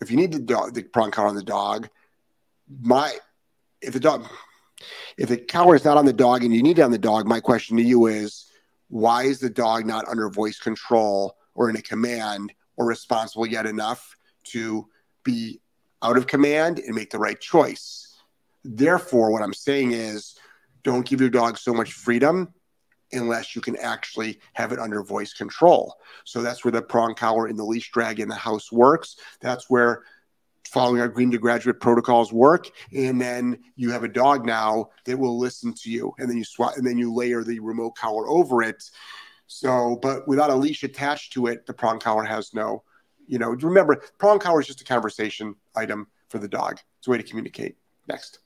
if 0.01 0.11
you 0.11 0.17
need 0.17 0.33
the 0.33 0.41
dog, 0.41 0.73
the 0.73 0.83
prong 0.83 1.11
collar 1.11 1.29
on 1.29 1.35
the 1.35 1.41
dog, 1.41 1.87
my 2.81 3.13
if 3.81 3.93
the 3.93 4.01
dog 4.01 4.27
if 5.17 5.29
the 5.29 5.37
collar 5.37 5.75
is 5.75 5.85
not 5.85 5.95
on 5.95 6.05
the 6.05 6.11
dog 6.11 6.43
and 6.43 6.53
you 6.53 6.61
need 6.61 6.79
it 6.79 6.81
on 6.81 6.91
the 6.91 6.97
dog, 6.97 7.25
my 7.27 7.39
question 7.39 7.77
to 7.77 7.83
you 7.83 8.07
is 8.07 8.48
why 8.89 9.23
is 9.23 9.39
the 9.39 9.49
dog 9.49 9.85
not 9.85 10.07
under 10.07 10.29
voice 10.29 10.59
control 10.59 11.37
or 11.55 11.69
in 11.69 11.75
a 11.75 11.81
command 11.81 12.53
or 12.75 12.85
responsible 12.85 13.45
yet 13.45 13.65
enough 13.65 14.15
to 14.45 14.87
be 15.23 15.61
out 16.01 16.17
of 16.17 16.27
command 16.27 16.79
and 16.79 16.95
make 16.95 17.11
the 17.11 17.19
right 17.19 17.39
choice? 17.39 18.17
Therefore, 18.63 19.31
what 19.31 19.41
I'm 19.41 19.53
saying 19.53 19.91
is 19.93 20.35
don't 20.83 21.05
give 21.05 21.21
your 21.21 21.29
dog 21.29 21.57
so 21.57 21.73
much 21.73 21.93
freedom 21.93 22.53
unless 23.11 23.55
you 23.55 23.61
can 23.61 23.75
actually 23.77 24.39
have 24.53 24.71
it 24.71 24.79
under 24.79 25.01
voice 25.03 25.33
control. 25.33 25.95
So 26.25 26.41
that's 26.41 26.63
where 26.63 26.71
the 26.71 26.81
prong 26.81 27.15
collar 27.15 27.47
and 27.47 27.57
the 27.57 27.63
leash 27.63 27.91
drag 27.91 28.19
in 28.19 28.29
the 28.29 28.35
house 28.35 28.71
works. 28.71 29.15
That's 29.41 29.69
where 29.69 30.03
following 30.67 31.01
our 31.01 31.07
green 31.07 31.31
to 31.31 31.37
graduate 31.37 31.79
protocols 31.79 32.31
work. 32.31 32.69
And 32.95 33.19
then 33.19 33.59
you 33.75 33.91
have 33.91 34.03
a 34.03 34.07
dog 34.07 34.45
now 34.45 34.89
that 35.05 35.17
will 35.17 35.37
listen 35.37 35.73
to 35.73 35.89
you. 35.89 36.13
And 36.19 36.29
then 36.29 36.37
you 36.37 36.43
swat 36.43 36.77
and 36.77 36.85
then 36.85 36.97
you 36.97 37.13
layer 37.13 37.43
the 37.43 37.59
remote 37.59 37.95
collar 37.95 38.27
over 38.27 38.61
it. 38.61 38.83
So, 39.47 39.97
but 40.01 40.27
without 40.27 40.51
a 40.51 40.55
leash 40.55 40.83
attached 40.83 41.33
to 41.33 41.47
it, 41.47 41.65
the 41.65 41.73
prong 41.73 41.99
collar 41.99 42.23
has 42.23 42.53
no, 42.53 42.83
you 43.27 43.39
know, 43.39 43.49
remember 43.49 44.01
prong 44.17 44.39
collar 44.39 44.61
is 44.61 44.67
just 44.67 44.81
a 44.81 44.85
conversation 44.85 45.55
item 45.75 46.07
for 46.29 46.37
the 46.37 46.47
dog. 46.47 46.79
It's 46.99 47.07
a 47.07 47.11
way 47.11 47.17
to 47.17 47.23
communicate. 47.23 47.75
Next. 48.07 48.39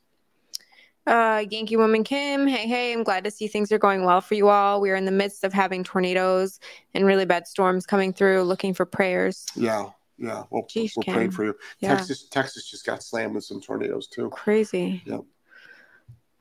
Uh, 1.06 1.44
Yankee 1.50 1.76
Woman 1.76 2.06
Kim, 2.06 2.48
hey, 2.48 2.66
hey, 2.66 2.94
I'm 2.94 3.04
glad 3.04 3.26
to 3.26 3.32
see 3.32 3.48
things 3.48 3.74
are 3.74 3.78
going 3.78 4.06
well 4.06 4.22
for 4.22 4.36
you 4.36 4.48
all. 4.48 4.80
We 4.80 4.90
are 4.90 4.96
in 4.96 5.04
the 5.04 5.12
midst 5.12 5.44
of 5.44 5.52
having 5.52 5.84
tornadoes 5.84 6.62
and 6.94 7.06
really 7.06 7.26
bad 7.26 7.46
storms 7.46 7.86
coming 7.86 8.14
through, 8.14 8.44
looking 8.44 8.74
for 8.74 8.86
prayers. 8.86 9.46
Yeah. 9.56 9.90
Yeah. 10.18 10.44
Well, 10.50 10.64
Jeez, 10.64 10.94
we're 10.96 11.14
praying 11.14 11.32
for 11.32 11.46
you. 11.46 11.56
Yeah. 11.80 11.96
Texas, 11.96 12.28
Texas 12.30 12.70
just 12.70 12.86
got 12.86 13.04
slammed 13.04 13.36
with 13.36 13.44
some 13.44 13.62
tornadoes 13.62 14.08
too. 14.08 14.30
Crazy. 14.30 15.02
Yep. 15.06 15.22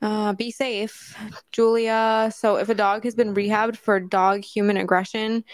Uh, 0.01 0.33
be 0.33 0.51
safe, 0.51 1.17
Julia. 1.51 2.29
So, 2.35 2.57
if 2.57 2.67
a 2.67 2.75
dog 2.75 3.05
has 3.05 3.15
been 3.15 3.33
rehabbed 3.33 3.77
for 3.77 3.99
dog 4.01 4.43
human 4.43 4.75
aggression, 4.75 5.45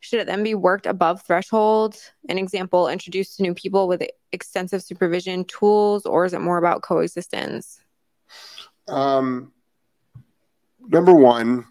should 0.00 0.18
it 0.18 0.26
then 0.26 0.42
be 0.42 0.56
worked 0.56 0.86
above 0.86 1.22
threshold? 1.22 1.96
An 2.28 2.36
example, 2.36 2.88
introduced 2.88 3.36
to 3.36 3.42
new 3.42 3.54
people 3.54 3.86
with 3.86 4.02
extensive 4.32 4.82
supervision 4.82 5.44
tools, 5.44 6.04
or 6.04 6.24
is 6.24 6.34
it 6.34 6.40
more 6.40 6.58
about 6.58 6.82
coexistence? 6.82 7.80
Um, 8.88 9.52
number 10.80 11.14
one, 11.14 11.66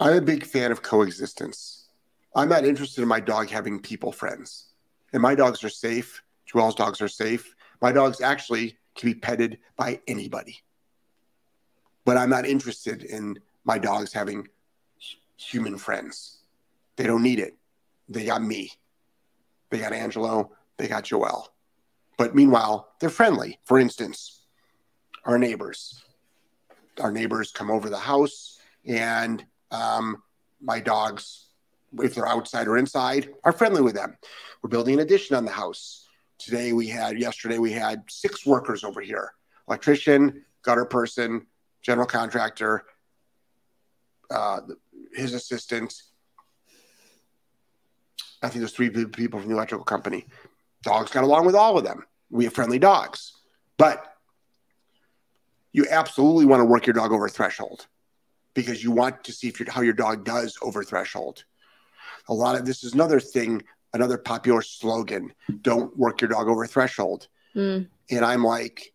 I'm 0.00 0.16
a 0.16 0.20
big 0.20 0.44
fan 0.44 0.72
of 0.72 0.82
coexistence. 0.82 1.87
I'm 2.34 2.48
not 2.48 2.64
interested 2.64 3.02
in 3.02 3.08
my 3.08 3.20
dog 3.20 3.48
having 3.48 3.80
people 3.80 4.12
friends. 4.12 4.66
And 5.12 5.22
my 5.22 5.34
dogs 5.34 5.64
are 5.64 5.70
safe. 5.70 6.22
Joelle's 6.46 6.74
dogs 6.74 7.00
are 7.00 7.08
safe. 7.08 7.54
My 7.80 7.92
dogs 7.92 8.20
actually 8.20 8.78
can 8.94 9.10
be 9.10 9.14
petted 9.14 9.58
by 9.76 10.00
anybody. 10.06 10.58
But 12.04 12.16
I'm 12.16 12.30
not 12.30 12.46
interested 12.46 13.02
in 13.02 13.38
my 13.64 13.78
dogs 13.78 14.12
having 14.12 14.48
human 15.36 15.78
friends. 15.78 16.38
They 16.96 17.06
don't 17.06 17.22
need 17.22 17.38
it. 17.38 17.56
They 18.08 18.24
got 18.24 18.42
me. 18.42 18.72
They 19.70 19.78
got 19.78 19.92
Angelo. 19.92 20.52
They 20.76 20.88
got 20.88 21.04
Joel. 21.04 21.52
But 22.16 22.34
meanwhile, 22.34 22.88
they're 22.98 23.10
friendly. 23.10 23.58
For 23.64 23.78
instance, 23.78 24.40
our 25.24 25.38
neighbors. 25.38 26.02
Our 27.00 27.12
neighbors 27.12 27.52
come 27.52 27.70
over 27.70 27.88
the 27.88 27.98
house, 27.98 28.58
and 28.84 29.44
um, 29.70 30.22
my 30.60 30.80
dogs, 30.80 31.47
if 32.02 32.14
they're 32.14 32.28
outside 32.28 32.68
or 32.68 32.76
inside, 32.78 33.30
are 33.44 33.52
friendly 33.52 33.82
with 33.82 33.94
them. 33.94 34.16
We're 34.62 34.70
building 34.70 34.94
an 34.94 35.00
addition 35.00 35.36
on 35.36 35.44
the 35.44 35.50
house. 35.50 36.08
Today 36.38 36.72
we 36.72 36.88
had, 36.88 37.18
yesterday 37.18 37.58
we 37.58 37.72
had 37.72 38.02
six 38.08 38.46
workers 38.46 38.84
over 38.84 39.00
here 39.00 39.32
electrician, 39.66 40.44
gutter 40.62 40.86
person, 40.86 41.46
general 41.82 42.06
contractor, 42.06 42.84
uh, 44.30 44.60
his 45.12 45.34
assistant, 45.34 45.94
I 48.42 48.48
think 48.48 48.60
there's 48.60 48.72
three 48.72 48.90
people 48.90 49.40
from 49.40 49.48
the 49.48 49.54
electrical 49.54 49.84
company. 49.84 50.26
Dogs 50.82 51.10
got 51.10 51.24
along 51.24 51.46
with 51.46 51.54
all 51.54 51.76
of 51.76 51.84
them. 51.84 52.04
We 52.30 52.44
have 52.44 52.52
friendly 52.52 52.78
dogs, 52.78 53.32
but 53.76 54.04
you 55.72 55.86
absolutely 55.90 56.44
want 56.44 56.60
to 56.60 56.64
work 56.64 56.86
your 56.86 56.94
dog 56.94 57.12
over 57.12 57.28
threshold 57.28 57.86
because 58.54 58.82
you 58.82 58.90
want 58.90 59.24
to 59.24 59.32
see 59.32 59.48
if 59.48 59.68
how 59.68 59.80
your 59.80 59.92
dog 59.92 60.24
does 60.24 60.56
over 60.62 60.84
threshold. 60.84 61.44
A 62.28 62.34
lot 62.34 62.56
of 62.56 62.64
this 62.66 62.84
is 62.84 62.94
another 62.94 63.20
thing, 63.20 63.62
another 63.92 64.18
popular 64.18 64.62
slogan: 64.62 65.32
"Don't 65.62 65.96
work 65.96 66.20
your 66.20 66.30
dog 66.30 66.48
over 66.48 66.66
threshold." 66.66 67.28
Mm. 67.54 67.88
And 68.10 68.24
I'm 68.24 68.44
like, 68.44 68.92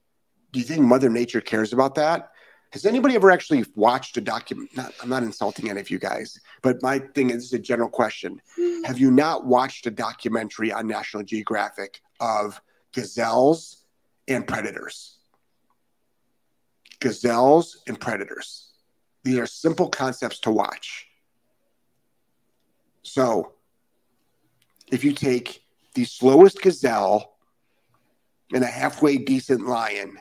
do 0.51 0.59
you 0.59 0.65
think 0.65 0.81
Mother 0.81 1.09
Nature 1.09 1.41
cares 1.41 1.73
about 1.73 1.95
that? 1.95 2.29
Has 2.71 2.85
anybody 2.85 3.15
ever 3.15 3.29
actually 3.29 3.65
watched 3.75 4.17
a 4.17 4.21
document? 4.21 4.75
Not, 4.75 4.93
I'm 5.01 5.09
not 5.09 5.23
insulting 5.23 5.69
any 5.69 5.79
of 5.79 5.91
you 5.91 5.99
guys, 5.99 6.39
but 6.61 6.81
my 6.81 6.99
thing 6.99 7.29
is, 7.29 7.35
this 7.35 7.45
is 7.45 7.53
a 7.53 7.59
general 7.59 7.89
question. 7.89 8.41
Have 8.85 8.97
you 8.97 9.11
not 9.11 9.45
watched 9.45 9.85
a 9.85 9.91
documentary 9.91 10.71
on 10.71 10.87
National 10.87 11.23
Geographic 11.23 12.01
of 12.19 12.59
gazelles 12.93 13.83
and 14.27 14.47
predators? 14.47 15.17
Gazelles 16.99 17.77
and 17.87 17.99
predators. 17.99 18.71
These 19.23 19.37
are 19.37 19.45
simple 19.45 19.89
concepts 19.89 20.39
to 20.39 20.51
watch. 20.51 21.07
So, 23.03 23.53
if 24.91 25.03
you 25.03 25.13
take 25.13 25.63
the 25.93 26.05
slowest 26.05 26.61
gazelle 26.61 27.35
and 28.53 28.63
a 28.63 28.67
halfway 28.67 29.17
decent 29.17 29.67
lion, 29.67 30.19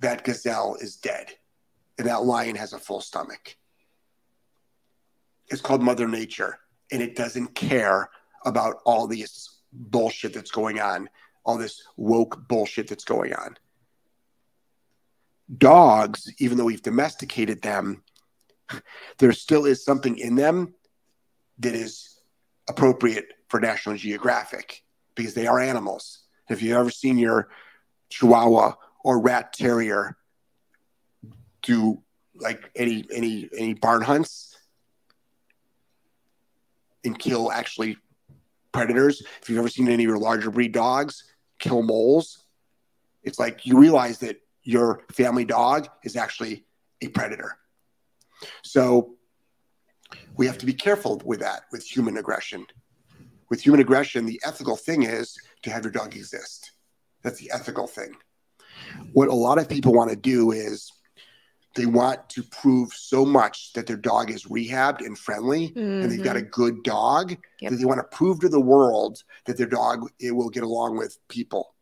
that 0.00 0.24
gazelle 0.24 0.76
is 0.80 0.96
dead 0.96 1.28
and 1.98 2.08
that 2.08 2.24
lion 2.24 2.56
has 2.56 2.72
a 2.72 2.78
full 2.78 3.00
stomach. 3.00 3.56
It's 5.48 5.60
called 5.60 5.82
Mother 5.82 6.08
Nature, 6.08 6.58
and 6.90 7.02
it 7.02 7.14
doesn't 7.14 7.54
care 7.54 8.10
about 8.44 8.78
all 8.84 9.06
this 9.06 9.60
bullshit 9.72 10.34
that's 10.34 10.50
going 10.50 10.80
on, 10.80 11.08
all 11.44 11.58
this 11.58 11.82
woke 11.96 12.48
bullshit 12.48 12.88
that's 12.88 13.04
going 13.04 13.34
on. 13.34 13.56
Dogs, 15.58 16.32
even 16.38 16.56
though 16.56 16.64
we've 16.64 16.82
domesticated 16.82 17.62
them, 17.62 18.02
there 19.18 19.32
still 19.32 19.66
is 19.66 19.84
something 19.84 20.18
in 20.18 20.34
them 20.34 20.74
that 21.58 21.74
is 21.74 22.18
appropriate 22.68 23.26
for 23.48 23.60
National 23.60 23.96
Geographic 23.96 24.82
because 25.14 25.34
they 25.34 25.46
are 25.46 25.60
animals. 25.60 26.20
If 26.48 26.62
you've 26.62 26.76
ever 26.76 26.90
seen 26.90 27.18
your 27.18 27.48
Chihuahua 28.10 28.74
or 29.04 29.20
Rat 29.20 29.52
Terrier 29.52 30.16
do 31.62 32.02
like 32.34 32.70
any 32.74 33.06
any 33.14 33.48
any 33.56 33.74
barn 33.74 34.02
hunts 34.02 34.56
and 37.04 37.18
kill 37.18 37.50
actually 37.50 37.96
predators. 38.72 39.22
If 39.40 39.48
you've 39.48 39.58
ever 39.58 39.68
seen 39.68 39.88
any 39.88 40.04
of 40.04 40.08
your 40.08 40.18
larger 40.18 40.50
breed 40.50 40.72
dogs 40.72 41.24
kill 41.58 41.82
moles, 41.82 42.44
it's 43.22 43.38
like 43.38 43.66
you 43.66 43.78
realize 43.78 44.18
that 44.18 44.40
your 44.62 45.02
family 45.12 45.44
dog 45.44 45.88
is 46.02 46.16
actually 46.16 46.64
a 47.00 47.08
predator. 47.08 47.56
So 48.62 49.14
we 50.36 50.46
have 50.46 50.58
to 50.58 50.66
be 50.66 50.74
careful 50.74 51.20
with 51.24 51.40
that 51.40 51.62
with 51.72 51.84
human 51.84 52.16
aggression. 52.16 52.66
With 53.50 53.60
human 53.60 53.80
aggression, 53.80 54.24
the 54.24 54.40
ethical 54.44 54.76
thing 54.76 55.02
is 55.02 55.36
to 55.62 55.70
have 55.70 55.84
your 55.84 55.92
dog 55.92 56.16
exist. 56.16 56.72
That's 57.22 57.38
the 57.38 57.50
ethical 57.52 57.86
thing. 57.86 58.14
What 59.12 59.28
a 59.28 59.34
lot 59.34 59.58
of 59.58 59.68
people 59.68 59.92
want 59.92 60.10
to 60.10 60.16
do 60.16 60.52
is 60.52 60.90
they 61.74 61.86
want 61.86 62.28
to 62.30 62.42
prove 62.42 62.92
so 62.92 63.24
much 63.24 63.72
that 63.72 63.86
their 63.86 63.96
dog 63.96 64.30
is 64.30 64.44
rehabbed 64.44 65.00
and 65.00 65.18
friendly 65.18 65.68
mm-hmm. 65.70 66.02
and 66.02 66.10
they've 66.10 66.22
got 66.22 66.36
a 66.36 66.42
good 66.42 66.82
dog 66.82 67.36
yep. 67.60 67.70
that 67.70 67.76
they 67.76 67.84
want 67.84 67.98
to 67.98 68.16
prove 68.16 68.40
to 68.40 68.48
the 68.48 68.60
world 68.60 69.22
that 69.46 69.56
their 69.56 69.66
dog 69.66 70.10
it 70.20 70.32
will 70.32 70.50
get 70.50 70.62
along 70.62 70.96
with 70.96 71.16
people 71.28 71.74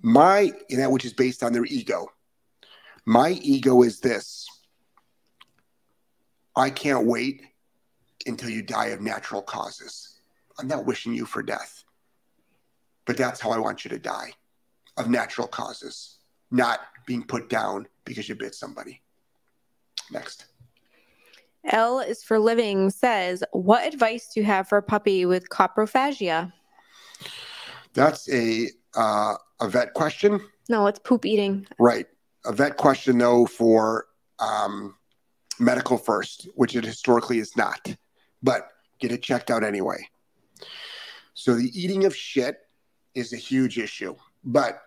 my 0.00 0.52
and 0.70 0.80
that 0.80 0.90
which 0.90 1.04
is 1.04 1.12
based 1.12 1.42
on 1.42 1.52
their 1.52 1.64
ego 1.64 2.06
my 3.04 3.30
ego 3.30 3.82
is 3.82 4.00
this 4.00 4.46
i 6.56 6.70
can't 6.70 7.06
wait 7.06 7.42
until 8.26 8.48
you 8.50 8.62
die 8.62 8.86
of 8.86 9.00
natural 9.00 9.42
causes 9.42 10.20
i'm 10.58 10.68
not 10.68 10.86
wishing 10.86 11.14
you 11.14 11.24
for 11.24 11.42
death 11.42 11.84
but 13.04 13.16
that's 13.16 13.40
how 13.40 13.50
i 13.50 13.58
want 13.58 13.84
you 13.84 13.88
to 13.88 13.98
die 13.98 14.32
of 14.96 15.08
natural 15.08 15.48
causes 15.48 16.18
not 16.50 16.80
being 17.06 17.22
put 17.24 17.48
down 17.48 17.88
because 18.04 18.28
you 18.28 18.34
bit 18.34 18.54
somebody. 18.54 19.00
Next. 20.10 20.46
L 21.64 22.00
is 22.00 22.22
for 22.22 22.38
living 22.38 22.90
says, 22.90 23.42
What 23.52 23.86
advice 23.86 24.32
do 24.32 24.40
you 24.40 24.46
have 24.46 24.68
for 24.68 24.78
a 24.78 24.82
puppy 24.82 25.24
with 25.24 25.48
coprophagia? 25.48 26.52
That's 27.94 28.28
a 28.30 28.68
uh, 28.96 29.34
a 29.60 29.68
vet 29.68 29.94
question. 29.94 30.40
No, 30.68 30.86
it's 30.86 30.98
poop 30.98 31.24
eating. 31.24 31.66
Right. 31.78 32.06
A 32.44 32.52
vet 32.52 32.76
question, 32.76 33.18
though, 33.18 33.46
for 33.46 34.06
um, 34.38 34.96
medical 35.62 35.98
first, 35.98 36.48
which 36.54 36.76
it 36.76 36.84
historically 36.84 37.38
is 37.38 37.56
not, 37.56 37.94
but 38.42 38.68
get 38.98 39.12
it 39.12 39.22
checked 39.22 39.50
out 39.50 39.64
anyway. 39.64 40.08
So 41.34 41.54
the 41.54 41.70
eating 41.78 42.04
of 42.04 42.14
shit 42.14 42.58
is 43.14 43.32
a 43.32 43.36
huge 43.36 43.78
issue. 43.78 44.14
But 44.44 44.80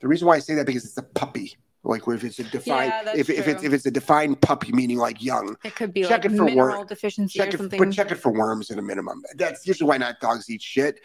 the 0.00 0.08
reason 0.08 0.26
why 0.28 0.36
I 0.36 0.38
say 0.38 0.54
that 0.54 0.66
because 0.66 0.84
it's 0.84 0.96
a 0.96 1.02
puppy. 1.02 1.56
Like 1.84 2.02
if 2.08 2.24
it's 2.24 2.38
a 2.38 2.44
defined, 2.44 2.92
yeah, 3.06 3.12
if, 3.16 3.30
if 3.30 3.46
it's 3.46 3.62
if 3.62 3.72
it's 3.72 3.86
a 3.86 3.90
defined 3.90 4.40
puppy, 4.40 4.72
meaning 4.72 4.98
like 4.98 5.22
young, 5.22 5.56
it 5.64 5.76
could 5.76 5.94
be 5.94 6.02
check 6.02 6.10
like 6.10 6.24
it 6.26 6.36
for 6.36 6.44
mineral 6.44 6.84
deficiency 6.84 7.38
check 7.38 7.54
or 7.54 7.56
something. 7.56 7.78
But 7.78 7.92
check 7.92 8.10
it 8.10 8.16
for 8.16 8.32
worms 8.32 8.70
at 8.70 8.78
a 8.78 8.82
minimum. 8.82 9.22
That's 9.36 9.66
usually 9.66 9.88
why 9.88 9.96
not 9.96 10.20
dogs 10.20 10.50
eat 10.50 10.60
shit. 10.60 11.00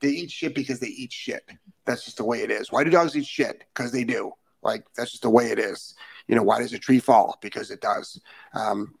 They 0.00 0.10
eat 0.10 0.30
shit 0.30 0.54
because 0.54 0.80
they 0.80 0.88
eat 0.88 1.12
shit. 1.12 1.48
That's 1.86 2.04
just 2.04 2.18
the 2.18 2.24
way 2.24 2.42
it 2.42 2.50
is. 2.50 2.70
Why 2.70 2.84
do 2.84 2.90
dogs 2.90 3.16
eat 3.16 3.26
shit? 3.26 3.64
Because 3.74 3.90
they 3.90 4.04
do. 4.04 4.32
Like 4.62 4.84
that's 4.96 5.10
just 5.10 5.22
the 5.22 5.30
way 5.30 5.46
it 5.46 5.58
is. 5.58 5.94
You 6.28 6.36
know, 6.36 6.42
why 6.42 6.60
does 6.60 6.72
a 6.72 6.78
tree 6.78 7.00
fall? 7.00 7.38
Because 7.40 7.70
it 7.70 7.80
does. 7.80 8.20
Um, 8.54 8.94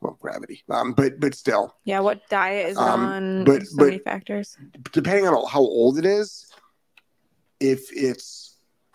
well, 0.00 0.18
gravity. 0.20 0.64
Um, 0.68 0.92
but 0.92 1.20
but 1.20 1.34
still. 1.34 1.76
Yeah, 1.84 2.00
what 2.00 2.28
diet 2.28 2.70
is 2.70 2.76
um, 2.76 3.04
on? 3.04 3.44
But 3.44 3.66
so 3.66 3.76
but 3.76 3.84
many 3.84 3.98
factors. 3.98 4.56
Depending 4.92 5.28
on 5.28 5.46
how 5.48 5.60
old 5.60 5.98
it 5.98 6.06
is, 6.06 6.46
if 7.60 7.92
it's 7.92 8.50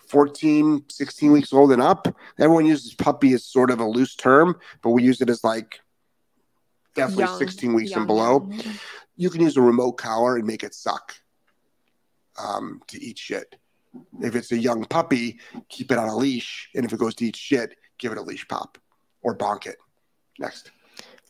14, 0.08 0.86
16 0.90 1.32
weeks 1.32 1.54
old 1.54 1.72
and 1.72 1.82
up. 1.82 2.08
Everyone 2.40 2.66
uses 2.66 2.94
puppy 2.94 3.34
as 3.34 3.44
sort 3.44 3.72
of 3.72 3.80
a 3.80 3.86
loose 3.86 4.16
term, 4.16 4.60
but 4.82 4.92
we 4.92 5.04
use 5.04 5.22
it 5.22 5.30
as 5.30 5.44
like 5.44 5.80
definitely 6.96 7.26
young, 7.26 7.38
16 7.38 7.74
weeks 7.74 7.92
young. 7.92 8.02
and 8.02 8.08
below. 8.08 8.50
You 9.18 9.30
can 9.30 9.42
use 9.42 9.58
a 9.58 9.62
remote 9.62 9.94
collar 9.94 10.38
and 10.38 10.46
make 10.46 10.64
it 10.64 10.74
suck 10.74 11.16
um, 12.42 12.82
to 12.88 13.04
eat 13.04 13.18
shit. 13.18 13.56
If 14.22 14.36
it's 14.36 14.52
a 14.52 14.58
young 14.58 14.86
puppy, 14.86 15.40
keep 15.70 15.92
it 15.92 15.98
on 15.98 16.10
a 16.10 16.16
leash. 16.16 16.70
And 16.76 16.86
if 16.86 16.94
it 16.94 17.00
goes 17.00 17.16
to 17.16 17.26
eat 17.26 17.36
shit, 17.36 17.76
give 17.98 18.12
it 18.12 18.18
a 18.18 18.22
leash 18.22 18.48
pop 18.48 18.78
or 19.22 19.38
bonk 19.38 19.66
it. 19.66 19.78
Next. 20.40 20.72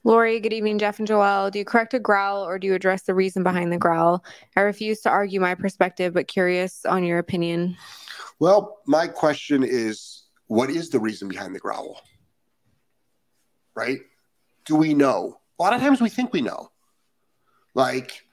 Lori, 0.03 0.39
good 0.39 0.53
evening, 0.53 0.77
Jeff 0.77 0.99
and 0.99 1.07
Joelle. 1.07 1.49
Do 1.49 1.57
you 1.57 1.65
correct 1.65 1.95
a 1.95 1.99
growl 1.99 2.43
or 2.43 2.59
do 2.59 2.67
you 2.67 2.75
address 2.75 3.03
the 3.03 3.15
reason 3.15 3.41
behind 3.41 3.71
the 3.71 3.77
growl? 3.77 4.23
I 4.55 4.61
refuse 4.61 5.01
to 5.01 5.09
argue 5.09 5.39
my 5.39 5.55
perspective, 5.55 6.13
but 6.13 6.27
curious 6.27 6.85
on 6.85 7.03
your 7.03 7.17
opinion. 7.17 7.75
Well, 8.39 8.77
my 8.85 9.07
question 9.07 9.63
is 9.63 10.25
what 10.47 10.69
is 10.69 10.91
the 10.91 10.99
reason 10.99 11.27
behind 11.27 11.55
the 11.55 11.59
growl? 11.59 12.01
Right? 13.73 13.99
Do 14.65 14.75
we 14.75 14.93
know? 14.93 15.39
A 15.59 15.63
lot 15.63 15.73
of 15.73 15.81
times 15.81 16.01
we 16.01 16.09
think 16.09 16.33
we 16.33 16.41
know. 16.41 16.69
Like 17.73 18.23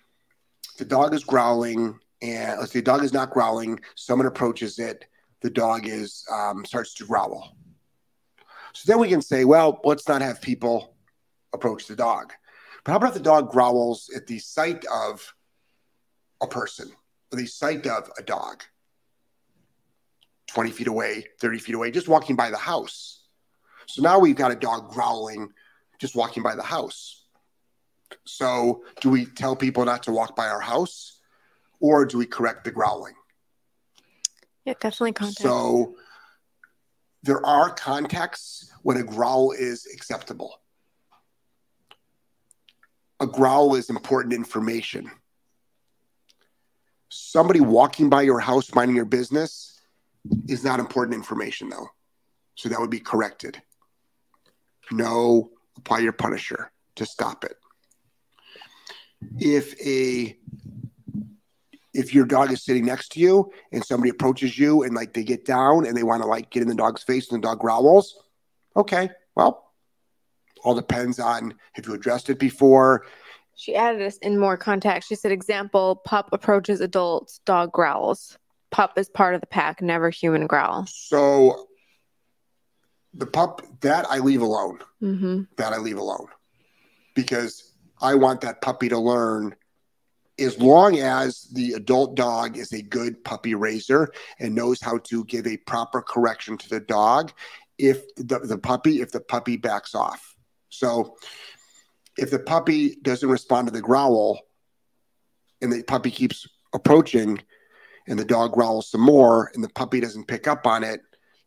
the 0.76 0.84
dog 0.84 1.14
is 1.14 1.24
growling, 1.24 1.98
and 2.22 2.60
let's 2.60 2.72
say 2.72 2.78
the 2.78 2.84
dog 2.84 3.02
is 3.02 3.12
not 3.12 3.30
growling, 3.30 3.80
someone 3.96 4.26
approaches 4.26 4.78
it, 4.78 5.06
the 5.40 5.50
dog 5.50 5.88
is 5.88 6.24
um, 6.32 6.64
starts 6.64 6.94
to 6.94 7.04
growl. 7.04 7.56
So 8.74 8.90
then 8.90 9.00
we 9.00 9.08
can 9.08 9.20
say, 9.20 9.44
well, 9.44 9.80
let's 9.84 10.08
not 10.08 10.22
have 10.22 10.40
people 10.40 10.94
approach 11.52 11.86
the 11.86 11.96
dog. 11.96 12.32
But 12.84 12.92
how 12.92 12.98
about 12.98 13.14
the 13.14 13.20
dog 13.20 13.50
growls 13.50 14.08
at 14.16 14.26
the 14.26 14.38
sight 14.38 14.84
of 14.92 15.34
a 16.40 16.46
person, 16.46 16.90
or 17.32 17.38
the 17.38 17.46
sight 17.46 17.86
of 17.86 18.08
a 18.16 18.22
dog? 18.22 18.62
20 20.46 20.70
feet 20.70 20.86
away, 20.86 21.26
30 21.40 21.58
feet 21.58 21.74
away, 21.74 21.90
just 21.90 22.08
walking 22.08 22.36
by 22.36 22.50
the 22.50 22.56
house. 22.56 23.24
So 23.86 24.00
now 24.00 24.18
we've 24.18 24.36
got 24.36 24.52
a 24.52 24.56
dog 24.56 24.90
growling 24.90 25.48
just 25.98 26.14
walking 26.14 26.42
by 26.42 26.54
the 26.54 26.62
house. 26.62 27.24
So 28.26 28.84
do 29.00 29.10
we 29.10 29.26
tell 29.26 29.56
people 29.56 29.84
not 29.84 30.04
to 30.04 30.12
walk 30.12 30.36
by 30.36 30.48
our 30.48 30.60
house 30.60 31.20
or 31.82 32.06
do 32.06 32.16
we 32.16 32.24
correct 32.24 32.64
the 32.64 32.70
growling? 32.70 33.14
Yeah, 34.64 34.74
definitely 34.74 35.12
context. 35.12 35.42
So 35.42 35.96
there 37.24 37.44
are 37.44 37.74
contexts 37.74 38.72
when 38.82 38.96
a 38.96 39.02
growl 39.02 39.50
is 39.52 39.86
acceptable. 39.92 40.54
A 43.20 43.26
growl 43.26 43.74
is 43.74 43.90
important 43.90 44.32
information. 44.32 45.10
Somebody 47.08 47.60
walking 47.60 48.08
by 48.08 48.22
your 48.22 48.40
house 48.40 48.72
minding 48.74 48.96
your 48.96 49.04
business 49.04 49.80
is 50.48 50.64
not 50.64 50.80
important 50.80 51.16
information, 51.16 51.68
though. 51.68 51.88
So 52.54 52.68
that 52.68 52.80
would 52.80 52.90
be 52.90 53.00
corrected. 53.00 53.60
No, 54.92 55.50
apply 55.76 55.98
your 55.98 56.12
punisher 56.12 56.70
to 56.96 57.06
stop 57.06 57.44
it. 57.44 57.56
if 59.38 59.74
a 59.84 60.36
if 61.94 62.14
your 62.14 62.24
dog 62.24 62.50
is 62.50 62.64
sitting 62.64 62.86
next 62.86 63.12
to 63.12 63.20
you 63.20 63.52
and 63.70 63.84
somebody 63.84 64.10
approaches 64.10 64.58
you 64.58 64.82
and 64.82 64.94
like 64.94 65.12
they 65.12 65.22
get 65.22 65.44
down 65.44 65.86
and 65.86 65.96
they 65.96 66.02
want 66.02 66.22
to 66.22 66.28
like 66.28 66.50
get 66.50 66.62
in 66.62 66.68
the 66.68 66.74
dog's 66.74 67.02
face 67.02 67.30
and 67.30 67.42
the 67.42 67.46
dog 67.46 67.58
growls, 67.58 68.18
okay, 68.76 69.10
well, 69.34 69.72
all 70.64 70.74
depends 70.74 71.18
on 71.18 71.54
if 71.76 71.86
you 71.86 71.94
addressed 71.94 72.30
it 72.30 72.38
before. 72.38 73.04
She 73.54 73.74
added 73.74 74.00
this 74.00 74.16
in 74.18 74.38
more 74.38 74.56
context. 74.56 75.08
She 75.08 75.14
said, 75.14 75.32
example, 75.32 75.96
pup 76.04 76.30
approaches 76.32 76.80
adults, 76.80 77.40
dog 77.44 77.72
growls. 77.72 78.38
Pup 78.70 78.96
is 78.96 79.10
part 79.10 79.34
of 79.34 79.40
the 79.42 79.46
pack, 79.46 79.82
never 79.82 80.08
human 80.08 80.46
growl. 80.46 80.86
So 80.86 81.66
the 83.12 83.26
pup 83.26 83.60
that 83.80 84.06
I 84.08 84.18
leave 84.18 84.40
alone. 84.40 84.78
Mm-hmm. 85.02 85.42
That 85.56 85.72
I 85.72 85.78
leave 85.78 85.98
alone 85.98 86.28
because 87.14 87.74
I 88.00 88.14
want 88.14 88.40
that 88.40 88.62
puppy 88.62 88.88
to 88.88 88.98
learn 88.98 89.54
as 90.42 90.58
long 90.58 90.98
as 90.98 91.42
the 91.52 91.72
adult 91.72 92.14
dog 92.14 92.56
is 92.56 92.72
a 92.72 92.82
good 92.82 93.24
puppy 93.24 93.54
raiser 93.54 94.12
and 94.38 94.54
knows 94.54 94.80
how 94.80 94.98
to 94.98 95.24
give 95.24 95.46
a 95.46 95.56
proper 95.58 96.02
correction 96.02 96.56
to 96.58 96.68
the 96.68 96.80
dog 96.80 97.32
if 97.78 98.14
the, 98.16 98.38
the 98.40 98.58
puppy 98.58 99.00
if 99.00 99.10
the 99.12 99.20
puppy 99.20 99.56
backs 99.56 99.94
off. 99.94 100.36
So 100.68 101.16
if 102.18 102.30
the 102.30 102.38
puppy 102.38 102.96
doesn't 102.96 103.28
respond 103.28 103.68
to 103.68 103.72
the 103.72 103.80
growl 103.80 104.40
and 105.60 105.72
the 105.72 105.82
puppy 105.82 106.10
keeps 106.10 106.46
approaching 106.74 107.40
and 108.06 108.18
the 108.18 108.24
dog 108.24 108.52
growls 108.52 108.90
some 108.90 109.00
more 109.00 109.50
and 109.54 109.62
the 109.62 109.68
puppy 109.68 110.00
doesn't 110.00 110.26
pick 110.26 110.46
up 110.46 110.66
on 110.66 110.84
it 110.84 111.00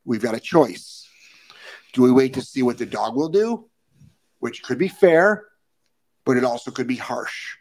we've 0.06 0.22
got 0.22 0.36
a 0.36 0.40
choice. 0.40 1.08
Do 1.94 2.02
we 2.02 2.12
wait 2.12 2.34
to 2.34 2.42
see 2.42 2.64
what 2.64 2.78
the 2.78 2.86
dog 2.86 3.16
will 3.16 3.30
do 3.30 3.70
which 4.40 4.64
could 4.64 4.78
be 4.78 4.88
fair 4.88 5.46
but 6.26 6.38
it 6.38 6.44
also 6.44 6.72
could 6.72 6.88
be 6.88 6.96
harsh 6.96 7.56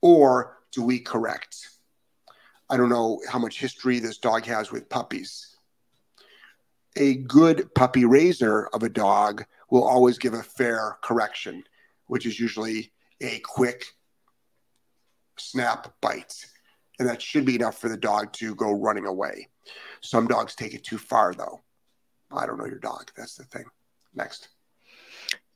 or 0.00 0.57
do 0.72 0.82
we 0.82 0.98
correct? 0.98 1.68
I 2.70 2.76
don't 2.76 2.88
know 2.88 3.20
how 3.28 3.38
much 3.38 3.58
history 3.58 3.98
this 3.98 4.18
dog 4.18 4.44
has 4.44 4.70
with 4.70 4.88
puppies. 4.88 5.56
A 6.96 7.14
good 7.14 7.74
puppy 7.74 8.04
raiser 8.04 8.68
of 8.72 8.82
a 8.82 8.88
dog 8.88 9.44
will 9.70 9.84
always 9.84 10.18
give 10.18 10.34
a 10.34 10.42
fair 10.42 10.98
correction, 11.02 11.64
which 12.06 12.26
is 12.26 12.38
usually 12.38 12.92
a 13.20 13.38
quick 13.40 13.84
snap 15.38 15.94
bite. 16.00 16.46
And 16.98 17.08
that 17.08 17.22
should 17.22 17.44
be 17.44 17.54
enough 17.54 17.78
for 17.78 17.88
the 17.88 17.96
dog 17.96 18.32
to 18.34 18.54
go 18.54 18.72
running 18.72 19.06
away. 19.06 19.48
Some 20.00 20.26
dogs 20.26 20.54
take 20.54 20.74
it 20.74 20.84
too 20.84 20.98
far, 20.98 21.32
though. 21.32 21.60
I 22.30 22.46
don't 22.46 22.58
know 22.58 22.66
your 22.66 22.78
dog. 22.78 23.12
That's 23.16 23.36
the 23.36 23.44
thing. 23.44 23.64
Next. 24.14 24.48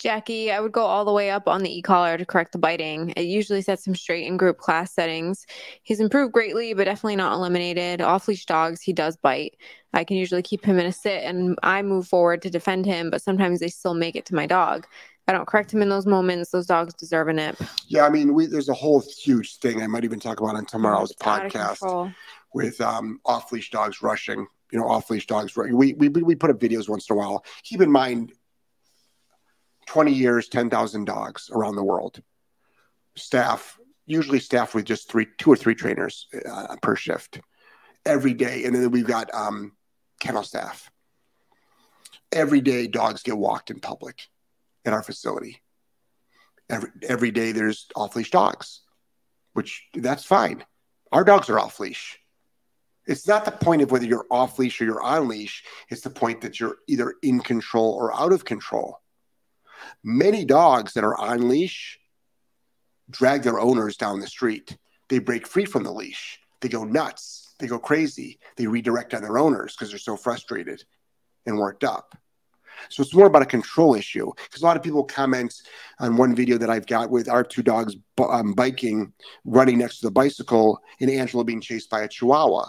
Jackie, 0.02 0.50
I 0.50 0.58
would 0.58 0.72
go 0.72 0.82
all 0.82 1.04
the 1.04 1.12
way 1.12 1.30
up 1.30 1.46
on 1.46 1.62
the 1.62 1.78
e-collar 1.78 2.18
to 2.18 2.26
correct 2.26 2.50
the 2.50 2.58
biting. 2.58 3.10
It 3.16 3.22
usually 3.22 3.62
sets 3.62 3.86
him 3.86 3.94
straight 3.94 4.26
in 4.26 4.36
group 4.36 4.58
class 4.58 4.92
settings. 4.92 5.46
He's 5.84 6.00
improved 6.00 6.32
greatly, 6.32 6.74
but 6.74 6.84
definitely 6.84 7.14
not 7.14 7.34
eliminated. 7.34 8.00
Off 8.00 8.26
leash 8.26 8.44
dogs, 8.44 8.82
he 8.82 8.92
does 8.92 9.16
bite. 9.16 9.56
I 9.92 10.02
can 10.02 10.16
usually 10.16 10.42
keep 10.42 10.64
him 10.64 10.80
in 10.80 10.86
a 10.86 10.92
sit 10.92 11.22
and 11.22 11.56
I 11.62 11.82
move 11.82 12.08
forward 12.08 12.42
to 12.42 12.50
defend 12.50 12.84
him, 12.84 13.10
but 13.10 13.22
sometimes 13.22 13.60
they 13.60 13.68
still 13.68 13.94
make 13.94 14.16
it 14.16 14.26
to 14.26 14.34
my 14.34 14.44
dog. 14.44 14.88
I 15.28 15.32
don't 15.32 15.46
correct 15.46 15.72
him 15.72 15.82
in 15.82 15.88
those 15.88 16.06
moments. 16.06 16.50
Those 16.50 16.66
dogs 16.66 16.94
deserve 16.94 17.28
a 17.28 17.32
nip. 17.32 17.56
Yeah, 17.86 18.04
I 18.04 18.08
mean, 18.08 18.34
we, 18.34 18.46
there's 18.46 18.68
a 18.68 18.74
whole 18.74 19.04
huge 19.22 19.58
thing 19.58 19.82
I 19.82 19.86
might 19.86 20.02
even 20.02 20.18
talk 20.18 20.40
about 20.40 20.56
on 20.56 20.66
tomorrow's 20.66 21.12
It's 21.12 21.22
podcast 21.22 22.12
with 22.54 22.80
um, 22.80 23.20
off 23.24 23.52
leash 23.52 23.70
dogs 23.70 24.02
rushing. 24.02 24.48
You 24.72 24.80
know, 24.80 24.88
off 24.88 25.10
leash 25.10 25.26
dogs. 25.26 25.54
We, 25.54 25.92
we 25.92 26.08
we 26.08 26.34
put 26.34 26.48
up 26.48 26.58
videos 26.58 26.88
once 26.88 27.08
in 27.08 27.14
a 27.14 27.18
while. 27.18 27.44
Keep 27.62 27.82
in 27.82 27.92
mind, 27.92 28.32
twenty 29.92 30.14
years, 30.14 30.48
ten 30.48 30.70
thousand 30.70 31.04
dogs 31.04 31.50
around 31.52 31.76
the 31.76 31.84
world. 31.84 32.22
Staff 33.14 33.78
usually 34.06 34.40
staffed 34.40 34.74
with 34.74 34.86
just 34.86 35.10
three, 35.10 35.26
two 35.36 35.52
or 35.52 35.56
three 35.56 35.74
trainers 35.74 36.28
uh, 36.50 36.76
per 36.80 36.96
shift 36.96 37.40
every 38.06 38.32
day, 38.32 38.64
and 38.64 38.74
then 38.74 38.90
we've 38.90 39.06
got 39.06 39.32
um, 39.34 39.72
kennel 40.18 40.42
staff. 40.42 40.90
Every 42.30 42.62
day, 42.62 42.86
dogs 42.86 43.22
get 43.22 43.36
walked 43.36 43.70
in 43.70 43.80
public 43.80 44.22
in 44.86 44.94
our 44.94 45.02
facility. 45.02 45.60
Every 46.70 46.90
every 47.06 47.30
day, 47.30 47.52
there's 47.52 47.86
off 47.94 48.16
leash 48.16 48.30
dogs, 48.30 48.80
which 49.52 49.84
that's 49.92 50.24
fine. 50.24 50.64
Our 51.10 51.24
dogs 51.24 51.50
are 51.50 51.60
off 51.60 51.80
leash. 51.80 52.18
It's 53.06 53.28
not 53.28 53.44
the 53.44 53.52
point 53.52 53.82
of 53.82 53.90
whether 53.90 54.06
you're 54.06 54.26
off 54.30 54.58
leash 54.58 54.80
or 54.80 54.86
you're 54.86 55.02
on 55.02 55.28
leash. 55.28 55.64
It's 55.90 56.00
the 56.00 56.08
point 56.22 56.40
that 56.40 56.58
you're 56.58 56.78
either 56.86 57.14
in 57.22 57.40
control 57.40 57.92
or 57.92 58.18
out 58.18 58.32
of 58.32 58.46
control. 58.46 59.01
Many 60.02 60.44
dogs 60.44 60.94
that 60.94 61.04
are 61.04 61.18
on 61.18 61.48
leash 61.48 61.98
drag 63.10 63.42
their 63.42 63.60
owners 63.60 63.96
down 63.96 64.20
the 64.20 64.26
street. 64.26 64.76
They 65.08 65.18
break 65.18 65.46
free 65.46 65.64
from 65.64 65.84
the 65.84 65.92
leash. 65.92 66.38
They 66.60 66.68
go 66.68 66.84
nuts. 66.84 67.54
They 67.58 67.66
go 67.66 67.78
crazy. 67.78 68.38
They 68.56 68.66
redirect 68.66 69.14
on 69.14 69.22
their 69.22 69.38
owners 69.38 69.74
because 69.74 69.90
they're 69.90 69.98
so 69.98 70.16
frustrated 70.16 70.82
and 71.46 71.58
worked 71.58 71.84
up. 71.84 72.16
So 72.88 73.02
it's 73.02 73.14
more 73.14 73.26
about 73.26 73.42
a 73.42 73.46
control 73.46 73.94
issue 73.94 74.32
because 74.36 74.62
a 74.62 74.64
lot 74.64 74.76
of 74.76 74.82
people 74.82 75.04
comment 75.04 75.54
on 76.00 76.16
one 76.16 76.34
video 76.34 76.58
that 76.58 76.70
I've 76.70 76.86
got 76.86 77.10
with 77.10 77.28
our 77.28 77.44
two 77.44 77.62
dogs 77.62 77.96
um, 78.18 78.54
biking, 78.54 79.12
running 79.44 79.78
next 79.78 80.00
to 80.00 80.06
the 80.06 80.10
bicycle, 80.10 80.80
and 81.00 81.10
Angela 81.10 81.44
being 81.44 81.60
chased 81.60 81.90
by 81.90 82.02
a 82.02 82.08
Chihuahua. 82.08 82.66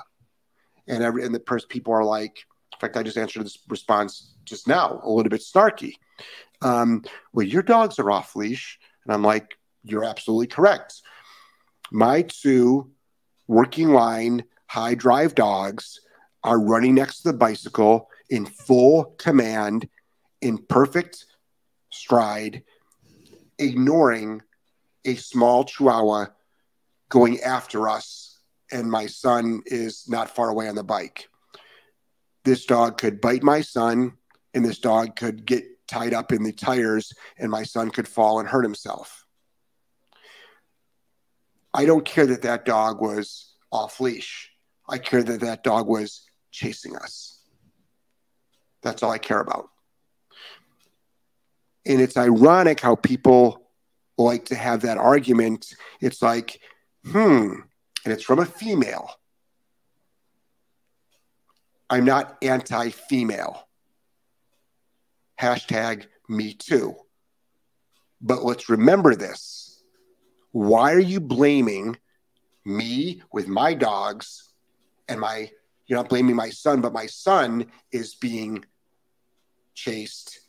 And 0.88 1.04
every 1.04 1.26
and 1.26 1.34
the 1.34 1.66
people 1.70 1.94
are 1.94 2.04
like, 2.04 2.46
in 2.74 2.80
fact, 2.80 2.98
I 2.98 3.04
just 3.04 3.18
answered 3.18 3.46
this 3.46 3.60
response 3.70 4.36
just 4.44 4.68
now, 4.68 5.00
a 5.04 5.10
little 5.10 5.30
bit 5.30 5.42
snarky. 5.42 5.94
Um, 6.62 7.04
well, 7.34 7.46
your 7.46 7.64
dogs 7.64 8.00
are 8.00 8.12
off 8.12 8.36
leash, 8.36 8.80
and 9.06 9.14
I'm 9.14 9.24
like, 9.24 9.58
you're 9.84 10.06
absolutely 10.06 10.48
correct. 10.48 11.02
My 11.92 12.24
two 12.24 12.92
working 13.48 13.90
line 13.90 14.46
high 14.68 14.96
drive 14.96 15.36
dogs 15.36 16.02
are 16.44 16.60
running 16.60 16.96
next 16.96 17.22
to 17.22 17.32
the 17.32 17.38
bicycle 17.38 18.10
in 18.30 18.46
full 18.46 19.06
command, 19.18 19.88
in 20.42 20.58
perfect 20.58 21.26
stride, 21.92 22.64
ignoring 23.60 24.42
a 25.06 25.16
small 25.16 25.64
chihuahua 25.64 26.28
going 27.10 27.40
after 27.42 27.88
us. 27.88 28.40
And 28.72 28.90
my 28.90 29.06
son 29.06 29.62
is 29.66 30.10
not 30.10 30.36
far 30.36 30.50
away 30.50 30.68
on 30.68 30.76
the 30.76 30.84
bike. 30.84 31.30
This 32.44 32.66
dog 32.66 32.98
could 32.98 33.22
bite 33.22 33.44
my 33.44 33.62
son, 33.62 34.14
and 34.54 34.66
this 34.66 34.80
dog 34.80 35.16
could 35.16 35.46
get 35.46 35.64
tied 35.94 36.14
up 36.14 36.32
in 36.32 36.42
the 36.42 36.52
tires, 36.52 37.14
and 37.38 37.52
my 37.52 37.64
son 37.64 37.92
could 37.92 38.08
fall 38.08 38.40
and 38.40 38.50
hurt 38.50 38.64
himself. 38.64 39.26
I 41.72 41.86
don't 41.86 42.04
care 42.04 42.26
that 42.26 42.42
that 42.42 42.66
dog 42.66 43.00
was 43.00 43.54
off 43.72 44.00
leash. 44.00 44.52
I 44.90 44.98
care 44.98 45.22
that 45.22 45.42
that 45.42 45.64
dog 45.64 45.88
was 45.88 46.26
chasing 46.52 46.96
us. 46.96 47.40
That's 48.82 49.04
all 49.04 49.12
I 49.12 49.20
care 49.20 49.40
about. 49.40 49.70
And 51.86 52.02
it's 52.02 52.18
ironic 52.18 52.80
how 52.80 52.96
people 52.96 53.70
like 54.18 54.46
to 54.46 54.56
have 54.56 54.82
that 54.82 54.98
argument. 54.98 55.76
It's 56.02 56.22
like, 56.22 56.60
hmm, 57.06 57.54
and 58.04 58.14
it's 58.14 58.24
from 58.24 58.40
a 58.40 58.46
female. 58.46 59.12
I'm 61.90 62.06
not 62.06 62.38
anti 62.42 62.90
female. 62.90 63.68
Hashtag 65.44 66.06
me 66.30 66.54
too. 66.54 66.96
But 68.22 68.46
let's 68.46 68.70
remember 68.70 69.14
this. 69.14 69.84
Why 70.54 70.94
are 70.94 71.00
you 71.00 71.20
blaming 71.20 71.98
me 72.64 73.22
with 73.34 73.50
my 73.50 73.74
dogs 73.74 74.54
and 75.10 75.20
my, 75.20 75.52
you're 75.86 76.00
not 76.00 76.08
blaming 76.08 76.38
my 76.38 76.50
son, 76.50 76.80
but 76.80 76.94
my 76.94 77.08
son 77.08 77.66
is 77.92 78.16
being 78.16 78.64
chased. 79.74 80.40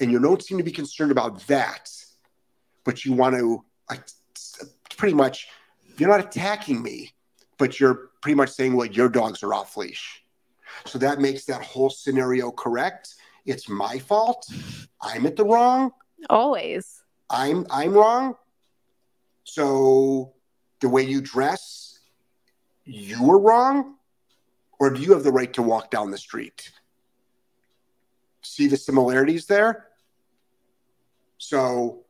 And 0.00 0.10
you 0.10 0.18
don't 0.18 0.42
seem 0.42 0.58
to 0.58 0.64
be 0.64 0.72
concerned 0.72 1.12
about 1.12 1.46
that, 1.46 1.88
but 2.84 3.04
you 3.04 3.12
want 3.12 3.36
to 3.36 3.64
like, 3.88 4.08
pretty 4.96 5.14
much, 5.14 5.46
you're 5.98 6.08
not 6.08 6.18
attacking 6.18 6.82
me, 6.82 7.12
but 7.58 7.78
you're 7.78 8.10
pretty 8.22 8.34
much 8.34 8.50
saying, 8.50 8.74
well, 8.74 8.86
your 8.86 9.08
dogs 9.08 9.44
are 9.44 9.54
off 9.54 9.76
leash. 9.76 10.24
So 10.84 10.98
that 10.98 11.20
makes 11.20 11.44
that 11.44 11.62
whole 11.62 11.90
scenario 11.90 12.50
correct. 12.50 13.14
It's 13.46 13.68
my 13.68 13.98
fault. 13.98 14.46
I'm 15.00 15.24
at 15.26 15.36
the 15.36 15.44
wrong. 15.44 15.92
Always. 16.28 17.02
I'm 17.30 17.66
I'm 17.70 17.94
wrong. 17.94 18.34
So 19.44 20.34
the 20.80 20.88
way 20.88 21.02
you 21.02 21.20
dress, 21.20 22.00
you 22.84 23.22
were 23.22 23.38
wrong, 23.38 23.94
or 24.78 24.90
do 24.90 25.00
you 25.00 25.12
have 25.12 25.22
the 25.22 25.32
right 25.32 25.52
to 25.54 25.62
walk 25.62 25.90
down 25.90 26.10
the 26.10 26.18
street? 26.18 26.70
See 28.42 28.66
the 28.66 28.76
similarities 28.76 29.46
there? 29.46 29.86
So 31.38 32.04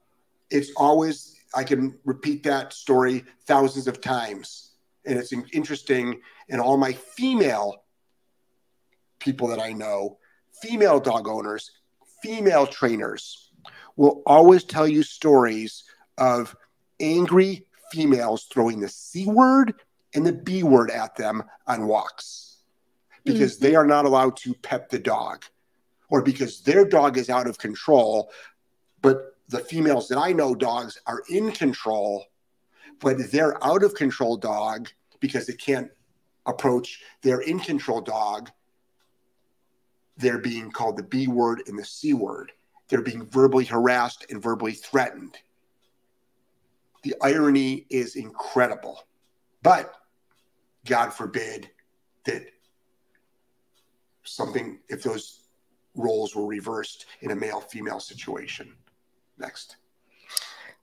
it's 0.51 0.71
always 0.77 1.37
I 1.55 1.65
can 1.65 1.99
repeat 2.05 2.43
that 2.45 2.73
story 2.73 3.25
thousands 3.45 3.87
of 3.89 4.01
times. 4.01 4.73
And 5.05 5.19
it's 5.19 5.33
interesting 5.53 6.21
and 6.49 6.61
all 6.61 6.77
my 6.77 6.93
female 6.93 7.85
people 9.19 9.49
that 9.49 9.61
I 9.61 9.73
know, 9.73 10.19
female 10.63 11.01
dog 11.01 11.29
owners, 11.29 11.71
female 12.23 12.67
trainers 12.67 13.51
will 13.97 14.23
always 14.27 14.65
tell 14.65 14.87
you 14.87 15.03
stories 15.03 15.85
of 16.19 16.55
angry 17.01 17.67
females 17.91 18.45
throwing 18.45 18.81
the 18.81 18.89
C 18.89 19.27
word 19.27 19.75
and 20.15 20.27
the 20.27 20.33
B 20.33 20.63
word 20.63 20.91
at 20.91 21.17
them 21.17 21.43
on 21.67 21.87
walks 21.87 22.59
because 23.25 23.57
mm. 23.57 23.61
they 23.61 23.75
are 23.75 23.87
not 23.87 24.05
allowed 24.05 24.37
to 24.39 24.55
pet 24.55 24.89
the 24.89 24.99
dog 24.99 25.45
or 26.09 26.23
because 26.23 26.61
their 26.61 26.85
dog 26.85 27.19
is 27.19 27.29
out 27.29 27.47
of 27.47 27.59
control. 27.59 28.31
But 29.03 29.37
the 29.49 29.59
females 29.59 30.09
that 30.09 30.19
I 30.19 30.33
know 30.33 30.55
dogs 30.55 30.99
are 31.07 31.23
in 31.29 31.53
control, 31.53 32.25
but 33.01 33.31
they're 33.31 33.63
out 33.65 33.83
of 33.83 33.95
control 33.95 34.37
dog 34.37 34.89
because 35.21 35.47
they 35.47 35.55
can't 35.55 35.91
approach 36.47 37.03
their 37.23 37.41
in 37.41 37.59
control 37.61 38.01
dog. 38.01 38.51
They're 40.17 40.39
being 40.39 40.71
called 40.71 40.97
the 40.97 41.03
B 41.03 41.27
word 41.27 41.63
and 41.67 41.79
the 41.79 41.85
C 41.85 42.15
word. 42.15 42.53
They're 42.89 43.03
being 43.03 43.27
verbally 43.27 43.65
harassed 43.65 44.27
and 44.31 44.43
verbally 44.43 44.73
threatened. 44.73 45.37
The 47.03 47.15
irony 47.21 47.87
is 47.91 48.17
incredible. 48.17 49.07
But 49.63 49.93
God 50.85 51.13
forbid 51.13 51.71
that 52.25 52.47
something, 54.25 54.79
if 54.89 55.03
those 55.03 55.47
roles 55.95 56.35
were 56.35 56.47
reversed 56.47 57.07
in 57.21 57.31
a 57.31 57.37
male 57.37 57.61
female 57.61 58.01
situation. 58.01 58.75
Next. 59.39 59.77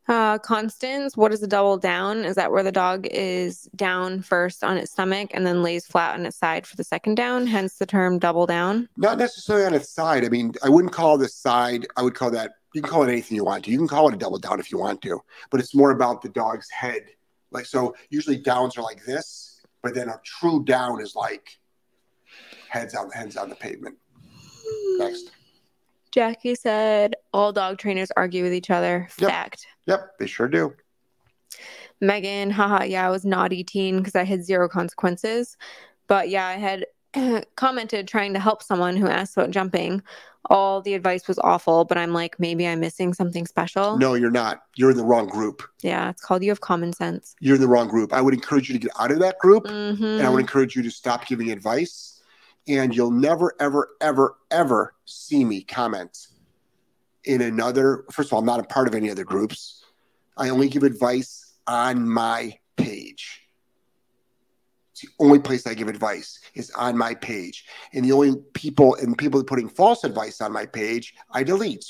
Uh, 0.07 0.37
Constance, 0.37 1.15
what 1.15 1.31
is 1.31 1.41
a 1.43 1.47
double 1.47 1.77
down? 1.77 2.25
Is 2.25 2.35
that 2.35 2.51
where 2.51 2.63
the 2.63 2.71
dog 2.71 3.07
is 3.07 3.69
down 3.75 4.21
first 4.21 4.63
on 4.63 4.77
its 4.77 4.91
stomach 4.91 5.31
and 5.33 5.45
then 5.45 5.63
lays 5.63 5.85
flat 5.85 6.15
on 6.15 6.25
its 6.25 6.37
side 6.37 6.67
for 6.67 6.75
the 6.75 6.83
second 6.83 7.15
down? 7.15 7.47
Hence 7.47 7.75
the 7.75 7.85
term 7.85 8.19
double 8.19 8.45
down. 8.45 8.89
Not 8.97 9.17
necessarily 9.17 9.65
on 9.65 9.73
its 9.73 9.89
side. 9.89 10.25
I 10.25 10.29
mean, 10.29 10.53
I 10.61 10.69
wouldn't 10.69 10.93
call 10.93 11.17
the 11.17 11.29
side, 11.29 11.87
I 11.95 12.01
would 12.01 12.15
call 12.15 12.31
that, 12.31 12.51
you 12.73 12.81
can 12.81 12.89
call 12.89 13.03
it 13.03 13.11
anything 13.11 13.35
you 13.35 13.45
want 13.45 13.63
to. 13.65 13.71
You 13.71 13.77
can 13.77 13.87
call 13.87 14.09
it 14.09 14.15
a 14.15 14.17
double 14.17 14.39
down 14.39 14.59
if 14.59 14.71
you 14.71 14.77
want 14.77 15.01
to, 15.03 15.21
but 15.51 15.59
it's 15.59 15.75
more 15.75 15.91
about 15.91 16.21
the 16.21 16.29
dog's 16.29 16.69
head. 16.69 17.03
Like, 17.51 17.65
so 17.65 17.95
usually 18.09 18.37
downs 18.37 18.77
are 18.77 18.81
like 18.81 19.05
this, 19.05 19.61
but 19.81 19.93
then 19.93 20.09
a 20.09 20.19
true 20.25 20.65
down 20.65 20.99
is 21.01 21.15
like 21.15 21.59
heads 22.67 22.95
on, 22.95 23.11
heads 23.11 23.37
on 23.37 23.47
the 23.47 23.55
pavement. 23.55 23.95
Next. 24.97 25.31
Jackie 26.13 26.53
said 26.53 27.15
all 27.33 27.51
dog 27.51 27.79
trainers 27.79 28.11
argue 28.15 28.43
with 28.43 28.53
each 28.53 28.69
other. 28.69 29.09
Yep. 29.17 29.29
Fact. 29.31 29.67
Yep, 29.87 30.19
they 30.19 30.27
sure 30.27 30.47
do. 30.47 30.73
Megan, 31.99 32.51
haha, 32.51 32.83
yeah, 32.83 33.07
I 33.07 33.09
was 33.09 33.25
naughty 33.25 33.63
teen 33.63 33.97
because 33.97 34.15
I 34.15 34.23
had 34.23 34.45
zero 34.45 34.69
consequences. 34.69 35.57
But 36.07 36.29
yeah, 36.29 36.45
I 36.45 36.53
had 36.53 36.85
commented 37.55 38.07
trying 38.07 38.33
to 38.33 38.39
help 38.39 38.61
someone 38.61 38.95
who 38.95 39.07
asked 39.07 39.35
about 39.35 39.49
jumping. 39.49 40.03
All 40.51 40.81
the 40.81 40.93
advice 40.93 41.27
was 41.27 41.39
awful, 41.39 41.83
but 41.85 41.97
I'm 41.97 42.13
like, 42.13 42.39
maybe 42.39 42.67
I'm 42.67 42.81
missing 42.81 43.13
something 43.13 43.47
special. 43.47 43.97
No, 43.97 44.13
you're 44.13 44.29
not. 44.29 44.61
You're 44.75 44.91
in 44.91 44.97
the 44.97 45.05
wrong 45.05 45.27
group. 45.27 45.63
Yeah, 45.81 46.09
it's 46.09 46.21
called 46.21 46.43
you 46.43 46.51
have 46.51 46.61
common 46.61 46.93
sense. 46.93 47.33
You're 47.39 47.55
in 47.55 47.61
the 47.61 47.67
wrong 47.67 47.87
group. 47.87 48.13
I 48.13 48.21
would 48.21 48.35
encourage 48.35 48.69
you 48.69 48.73
to 48.73 48.79
get 48.79 48.91
out 48.99 49.09
of 49.11 49.19
that 49.19 49.39
group. 49.39 49.67
hmm 49.67 50.03
and 50.03 50.21
I 50.21 50.29
would 50.29 50.41
encourage 50.41 50.75
you 50.75 50.83
to 50.83 50.91
stop 50.91 51.25
giving 51.25 51.49
advice. 51.49 52.21
And 52.67 52.95
you'll 52.95 53.11
never, 53.11 53.53
ever, 53.59 53.89
ever, 53.99 54.37
ever 54.49 54.95
see 55.05 55.43
me 55.43 55.63
comment 55.63 56.27
in 57.25 57.41
another. 57.41 58.05
First 58.11 58.29
of 58.29 58.33
all, 58.33 58.39
I'm 58.39 58.45
not 58.45 58.59
a 58.59 58.63
part 58.63 58.87
of 58.87 58.95
any 58.95 59.09
other 59.11 59.23
groups. 59.23 59.83
I 60.37 60.49
only 60.49 60.69
give 60.69 60.83
advice 60.83 61.53
on 61.67 62.07
my 62.07 62.57
page. 62.77 63.41
It's 64.91 65.01
the 65.01 65.09
only 65.19 65.39
place 65.39 65.65
I 65.65 65.73
give 65.73 65.87
advice 65.87 66.39
is 66.53 66.71
on 66.71 66.97
my 66.97 67.15
page. 67.15 67.65
And 67.93 68.05
the 68.05 68.11
only 68.11 68.35
people 68.53 68.95
and 68.95 69.17
people 69.17 69.43
putting 69.43 69.67
false 69.67 70.03
advice 70.03 70.39
on 70.39 70.51
my 70.51 70.65
page, 70.65 71.15
I 71.31 71.43
delete. 71.43 71.85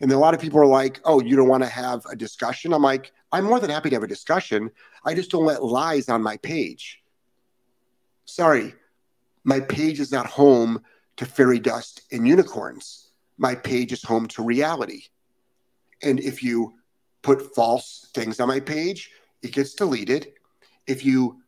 And 0.00 0.12
a 0.12 0.18
lot 0.18 0.34
of 0.34 0.40
people 0.40 0.60
are 0.60 0.66
like, 0.66 1.00
oh, 1.04 1.20
you 1.20 1.36
don't 1.36 1.48
want 1.48 1.62
to 1.62 1.68
have 1.68 2.04
a 2.06 2.16
discussion. 2.16 2.72
I'm 2.72 2.82
like, 2.82 3.12
I'm 3.32 3.44
more 3.44 3.60
than 3.60 3.70
happy 3.70 3.90
to 3.90 3.96
have 3.96 4.02
a 4.02 4.08
discussion. 4.08 4.70
I 5.04 5.14
just 5.14 5.30
don't 5.30 5.44
let 5.44 5.62
lies 5.62 6.08
on 6.08 6.22
my 6.22 6.36
page. 6.38 7.02
Sorry, 8.26 8.74
my 9.44 9.60
page 9.60 10.00
is 10.00 10.10
not 10.10 10.26
home 10.26 10.82
to 11.16 11.26
fairy 11.26 11.60
dust 11.60 12.02
and 12.10 12.26
unicorns. 12.26 13.10
My 13.38 13.54
page 13.54 13.92
is 13.92 14.02
home 14.02 14.26
to 14.28 14.42
reality. 14.42 15.04
And 16.02 16.18
if 16.18 16.42
you 16.42 16.74
put 17.22 17.54
false 17.54 18.08
things 18.14 18.40
on 18.40 18.48
my 18.48 18.60
page, 18.60 19.10
it 19.42 19.52
gets 19.52 19.74
deleted. 19.74 20.32
If 20.86 21.04
you 21.04 21.42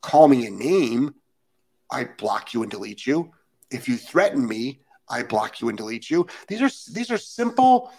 call 0.00 0.28
me 0.28 0.46
a 0.46 0.50
name, 0.50 1.14
I 1.90 2.04
block 2.18 2.54
you 2.54 2.62
and 2.62 2.70
delete 2.70 3.06
you. 3.06 3.30
If 3.70 3.88
you 3.88 3.96
threaten 3.96 4.46
me, 4.46 4.80
I 5.08 5.22
block 5.22 5.60
you 5.60 5.68
and 5.68 5.76
delete 5.78 6.10
you. 6.10 6.26
These 6.48 6.62
are 6.62 6.92
these 6.92 7.10
are 7.10 7.18
simple 7.18 7.92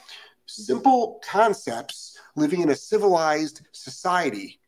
simple 0.48 1.22
concepts 1.28 2.18
living 2.36 2.62
in 2.62 2.70
a 2.70 2.76
civilized 2.76 3.62
society. 3.72 4.60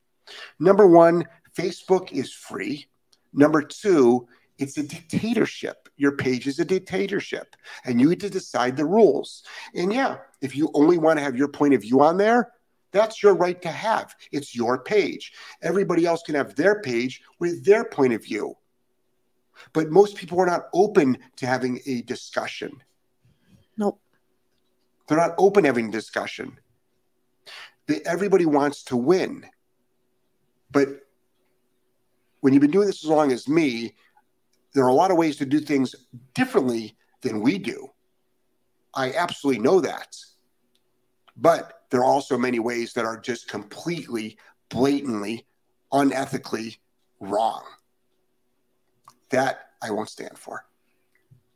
Number 0.59 0.87
1, 0.87 1.25
Facebook 1.55 2.11
is 2.11 2.31
free. 2.33 2.87
Number 3.33 3.61
2, 3.61 4.27
it's 4.57 4.77
a 4.77 4.83
dictatorship. 4.83 5.89
Your 5.97 6.13
page 6.13 6.47
is 6.47 6.59
a 6.59 6.65
dictatorship 6.65 7.55
and 7.85 8.01
you 8.01 8.09
get 8.09 8.19
to 8.21 8.29
decide 8.29 8.75
the 8.75 8.85
rules. 8.85 9.43
And 9.75 9.93
yeah, 9.93 10.17
if 10.41 10.55
you 10.55 10.71
only 10.73 10.97
want 10.97 11.19
to 11.19 11.23
have 11.23 11.35
your 11.35 11.47
point 11.47 11.73
of 11.73 11.81
view 11.81 12.01
on 12.01 12.17
there, 12.17 12.51
that's 12.91 13.21
your 13.21 13.35
right 13.35 13.61
to 13.61 13.69
have. 13.69 14.15
It's 14.31 14.55
your 14.55 14.79
page. 14.83 15.33
Everybody 15.61 16.05
else 16.05 16.23
can 16.23 16.35
have 16.35 16.55
their 16.55 16.81
page 16.81 17.21
with 17.39 17.65
their 17.65 17.85
point 17.85 18.13
of 18.13 18.23
view. 18.23 18.55
But 19.73 19.89
most 19.89 20.15
people 20.15 20.39
are 20.39 20.45
not 20.45 20.67
open 20.73 21.17
to 21.37 21.47
having 21.47 21.81
a 21.85 22.01
discussion. 22.03 22.81
Nope. 23.75 23.99
They're 25.07 25.17
not 25.17 25.35
open 25.37 25.63
to 25.63 25.69
having 25.69 25.91
discussion. 25.91 26.57
They, 27.87 28.01
everybody 28.05 28.45
wants 28.45 28.83
to 28.85 28.97
win. 28.97 29.45
But 30.71 31.06
when 32.41 32.53
you've 32.53 32.61
been 32.61 32.71
doing 32.71 32.87
this 32.87 33.03
as 33.03 33.09
long 33.09 33.31
as 33.31 33.47
me, 33.47 33.95
there 34.73 34.83
are 34.83 34.89
a 34.89 34.93
lot 34.93 35.11
of 35.11 35.17
ways 35.17 35.37
to 35.37 35.45
do 35.45 35.59
things 35.59 35.95
differently 36.33 36.95
than 37.21 37.41
we 37.41 37.57
do. 37.57 37.89
I 38.93 39.13
absolutely 39.13 39.61
know 39.61 39.81
that. 39.81 40.15
But 41.35 41.83
there 41.89 42.01
are 42.01 42.05
also 42.05 42.37
many 42.37 42.59
ways 42.59 42.93
that 42.93 43.05
are 43.05 43.19
just 43.19 43.47
completely, 43.47 44.37
blatantly, 44.69 45.45
unethically 45.93 46.77
wrong. 47.19 47.63
That 49.29 49.69
I 49.81 49.91
won't 49.91 50.09
stand 50.09 50.37
for. 50.37 50.65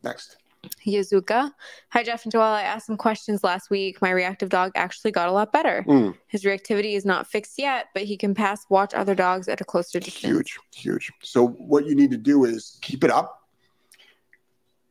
Next. 0.03 0.37
Yazuka. 0.85 1.51
Hi, 1.89 2.03
Jeff 2.03 2.23
and 2.23 2.33
Joelle. 2.33 2.53
I 2.53 2.63
asked 2.63 2.85
some 2.87 2.97
questions 2.97 3.43
last 3.43 3.69
week. 3.69 4.01
My 4.01 4.11
reactive 4.11 4.49
dog 4.49 4.71
actually 4.75 5.11
got 5.11 5.27
a 5.27 5.31
lot 5.31 5.51
better. 5.51 5.83
Mm, 5.87 6.15
His 6.27 6.43
reactivity 6.43 6.95
is 6.95 7.05
not 7.05 7.27
fixed 7.27 7.57
yet, 7.57 7.87
but 7.93 8.03
he 8.03 8.17
can 8.17 8.33
pass 8.33 8.65
watch 8.69 8.93
other 8.93 9.15
dogs 9.15 9.47
at 9.47 9.59
a 9.61 9.65
closer 9.65 9.99
distance. 9.99 10.33
huge, 10.33 10.59
huge. 10.73 11.11
So 11.23 11.47
what 11.47 11.85
you 11.85 11.95
need 11.95 12.11
to 12.11 12.17
do 12.17 12.45
is 12.45 12.77
keep 12.81 13.03
it 13.03 13.09
up. 13.11 13.47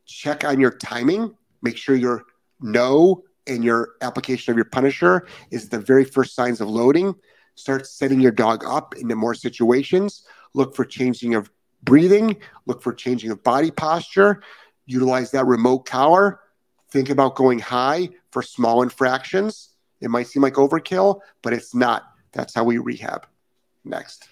Check 0.07 0.45
on 0.45 0.61
your 0.61 0.73
timing. 0.73 1.35
Make 1.63 1.77
sure 1.77 1.95
your 1.95 2.25
no 2.61 3.23
and 3.47 3.63
your 3.65 3.91
application 4.03 4.51
of 4.51 4.57
your 4.57 4.65
punisher 4.67 5.27
is 5.51 5.69
the 5.69 5.79
very 5.79 6.05
first 6.05 6.35
signs 6.35 6.61
of 6.61 6.69
loading. 6.69 7.15
Start 7.55 7.87
setting 7.87 8.21
your 8.21 8.33
dog 8.33 8.65
up 8.65 8.95
into 8.97 9.15
more 9.15 9.35
situations. 9.35 10.25
Look 10.55 10.75
for 10.75 10.85
changing 10.85 11.35
of 11.35 11.51
breathing. 11.83 12.37
Look 12.67 12.83
for 12.83 12.93
changing 12.93 13.31
of 13.31 13.43
body 13.43 13.71
posture. 13.71 14.43
Utilize 14.91 15.31
that 15.31 15.47
remote 15.47 15.87
collar. 15.87 16.41
Think 16.91 17.11
about 17.11 17.37
going 17.37 17.61
high 17.61 18.09
for 18.33 18.43
small 18.43 18.83
infractions. 18.83 19.71
It 20.01 20.11
might 20.11 20.27
seem 20.27 20.43
like 20.43 20.55
overkill, 20.55 21.21
but 21.43 21.53
it's 21.53 21.75
not. 21.75 22.13
That's 22.33 22.53
how 22.55 22.65
we 22.65 22.79
rehab. 22.79 23.27
Next. 23.85 24.29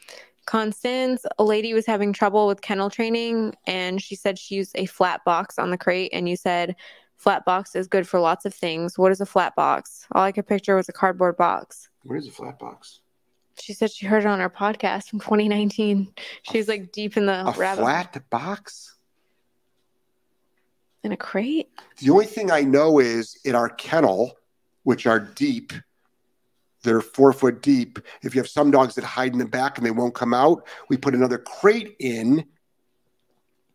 Constance, 0.46 1.24
a 1.38 1.44
lady 1.44 1.74
was 1.74 1.86
having 1.86 2.12
trouble 2.12 2.48
with 2.48 2.60
kennel 2.60 2.90
training 2.90 3.54
and 3.66 4.02
she 4.02 4.16
said 4.16 4.38
she 4.38 4.56
used 4.56 4.72
a 4.74 4.86
flat 4.86 5.24
box 5.24 5.58
on 5.58 5.70
the 5.70 5.78
crate. 5.78 6.10
And 6.12 6.28
you 6.28 6.36
said 6.36 6.74
flat 7.16 7.44
box 7.44 7.76
is 7.76 7.86
good 7.86 8.08
for 8.08 8.18
lots 8.18 8.44
of 8.44 8.52
things. 8.52 8.98
What 8.98 9.12
is 9.12 9.20
a 9.20 9.26
flat 9.26 9.54
box? 9.54 10.06
All 10.12 10.24
I 10.24 10.32
could 10.32 10.46
picture 10.46 10.74
was 10.74 10.88
a 10.88 10.92
cardboard 10.92 11.36
box. 11.36 11.88
What 12.02 12.18
is 12.18 12.26
a 12.26 12.32
flat 12.32 12.58
box? 12.58 13.00
She 13.60 13.74
said 13.74 13.92
she 13.92 14.06
heard 14.06 14.24
it 14.24 14.28
on 14.28 14.40
our 14.40 14.50
podcast 14.50 15.08
from 15.08 15.20
2019. 15.20 16.12
She's 16.42 16.66
like 16.66 16.90
deep 16.90 17.16
in 17.16 17.26
the 17.26 17.46
A 17.46 17.52
rabbit 17.52 17.82
flat 17.82 18.30
box? 18.30 18.96
In 21.04 21.12
a 21.12 21.16
crate. 21.16 21.68
The 21.98 22.10
only 22.10 22.26
thing 22.26 22.50
I 22.50 22.62
know 22.62 22.98
is 22.98 23.38
in 23.44 23.54
our 23.54 23.68
kennel, 23.68 24.32
which 24.82 25.06
are 25.06 25.20
deep, 25.20 25.72
they're 26.84 27.00
four 27.00 27.32
foot 27.32 27.60
deep. 27.60 27.98
If 28.22 28.34
you 28.34 28.40
have 28.40 28.48
some 28.48 28.70
dogs 28.70 28.94
that 28.94 29.04
hide 29.04 29.32
in 29.32 29.38
the 29.38 29.44
back 29.46 29.78
and 29.78 29.86
they 29.86 29.90
won't 29.90 30.14
come 30.14 30.32
out, 30.32 30.66
we 30.88 30.96
put 30.96 31.14
another 31.14 31.38
crate 31.38 31.96
in. 31.98 32.44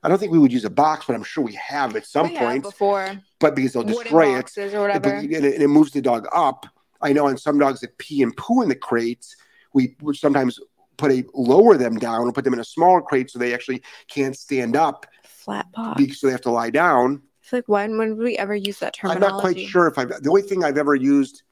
I 0.01 0.09
don't 0.09 0.17
think 0.19 0.31
we 0.31 0.39
would 0.39 0.51
use 0.53 0.65
a 0.65 0.69
box, 0.69 1.05
but 1.05 1.13
I'm 1.15 1.23
sure 1.23 1.43
we 1.43 1.53
have 1.55 1.95
at 1.95 2.05
some 2.05 2.29
We 2.29 2.37
point. 2.37 2.63
before 2.63 3.11
But 3.39 3.55
because 3.55 3.73
they'll 3.73 3.83
destroy 3.83 4.37
it, 4.37 4.57
or 4.73 4.81
whatever. 4.81 5.15
it, 5.15 5.31
and 5.33 5.45
it- 5.45 5.67
moves 5.69 5.91
the 5.91 6.01
dog 6.01 6.27
up. 6.33 6.65
I 7.01 7.11
know 7.13 7.27
on 7.27 7.37
some 7.37 7.59
dogs 7.59 7.81
that 7.81 7.97
pee 7.97 8.21
and 8.23 8.35
poo 8.35 8.61
in 8.61 8.69
the 8.69 8.75
crates, 8.75 9.35
we 9.73 9.95
sometimes 10.13 10.59
put 10.97 11.11
a 11.11 11.25
lower 11.33 11.77
them 11.77 11.97
down 11.97 12.23
and 12.23 12.33
put 12.33 12.43
them 12.43 12.53
in 12.53 12.59
a 12.59 12.65
smaller 12.65 13.01
crate 13.01 13.29
so 13.29 13.39
they 13.39 13.53
actually 13.53 13.83
can't 14.07 14.37
stand 14.37 14.75
up 14.75 15.05
Flat 15.23 15.71
box. 15.71 16.01
because 16.01 16.19
so 16.19 16.27
they 16.27 16.31
have 16.31 16.41
to 16.41 16.51
lie 16.51 16.69
down. 16.69 17.21
I 17.43 17.45
feel 17.45 17.57
like 17.59 17.67
when 17.67 17.97
when 17.97 18.17
would 18.17 18.23
we 18.23 18.37
ever 18.37 18.55
use 18.55 18.79
that 18.79 18.93
term? 18.93 19.11
I'm 19.11 19.19
not 19.19 19.41
quite 19.41 19.59
sure 19.59 19.87
if 19.87 19.97
I've 19.97 20.09
the 20.09 20.29
only 20.29 20.43
thing 20.43 20.63
I've 20.63 20.77
ever 20.77 20.95
used 20.95 21.43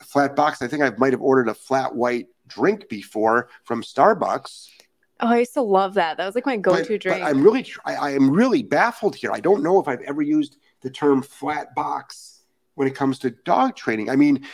flat 0.00 0.36
box. 0.36 0.62
I 0.62 0.68
think 0.68 0.82
I 0.82 0.90
might 0.98 1.12
have 1.12 1.22
ordered 1.22 1.48
a 1.48 1.54
flat 1.54 1.94
white 1.94 2.26
drink 2.46 2.88
before 2.88 3.48
from 3.64 3.82
Starbucks. 3.82 4.68
Oh, 5.20 5.28
I 5.28 5.38
used 5.38 5.54
to 5.54 5.62
love 5.62 5.94
that. 5.94 6.18
That 6.18 6.26
was 6.26 6.34
like 6.34 6.44
my 6.44 6.58
go-to 6.58 6.92
but 6.94 7.00
drink. 7.00 7.24
I'm 7.24 7.42
really, 7.42 7.66
I, 7.86 7.94
I 7.94 8.10
am 8.10 8.30
really 8.30 8.62
baffled 8.62 9.16
here. 9.16 9.32
I 9.32 9.40
don't 9.40 9.62
know 9.62 9.80
if 9.80 9.88
I've 9.88 10.02
ever 10.02 10.20
used 10.20 10.58
the 10.82 10.90
term 10.90 11.22
flat 11.22 11.74
box 11.74 12.42
when 12.74 12.86
it 12.86 12.94
comes 12.94 13.18
to 13.20 13.30
dog 13.30 13.76
training. 13.76 14.10
I 14.10 14.16
mean, 14.16 14.44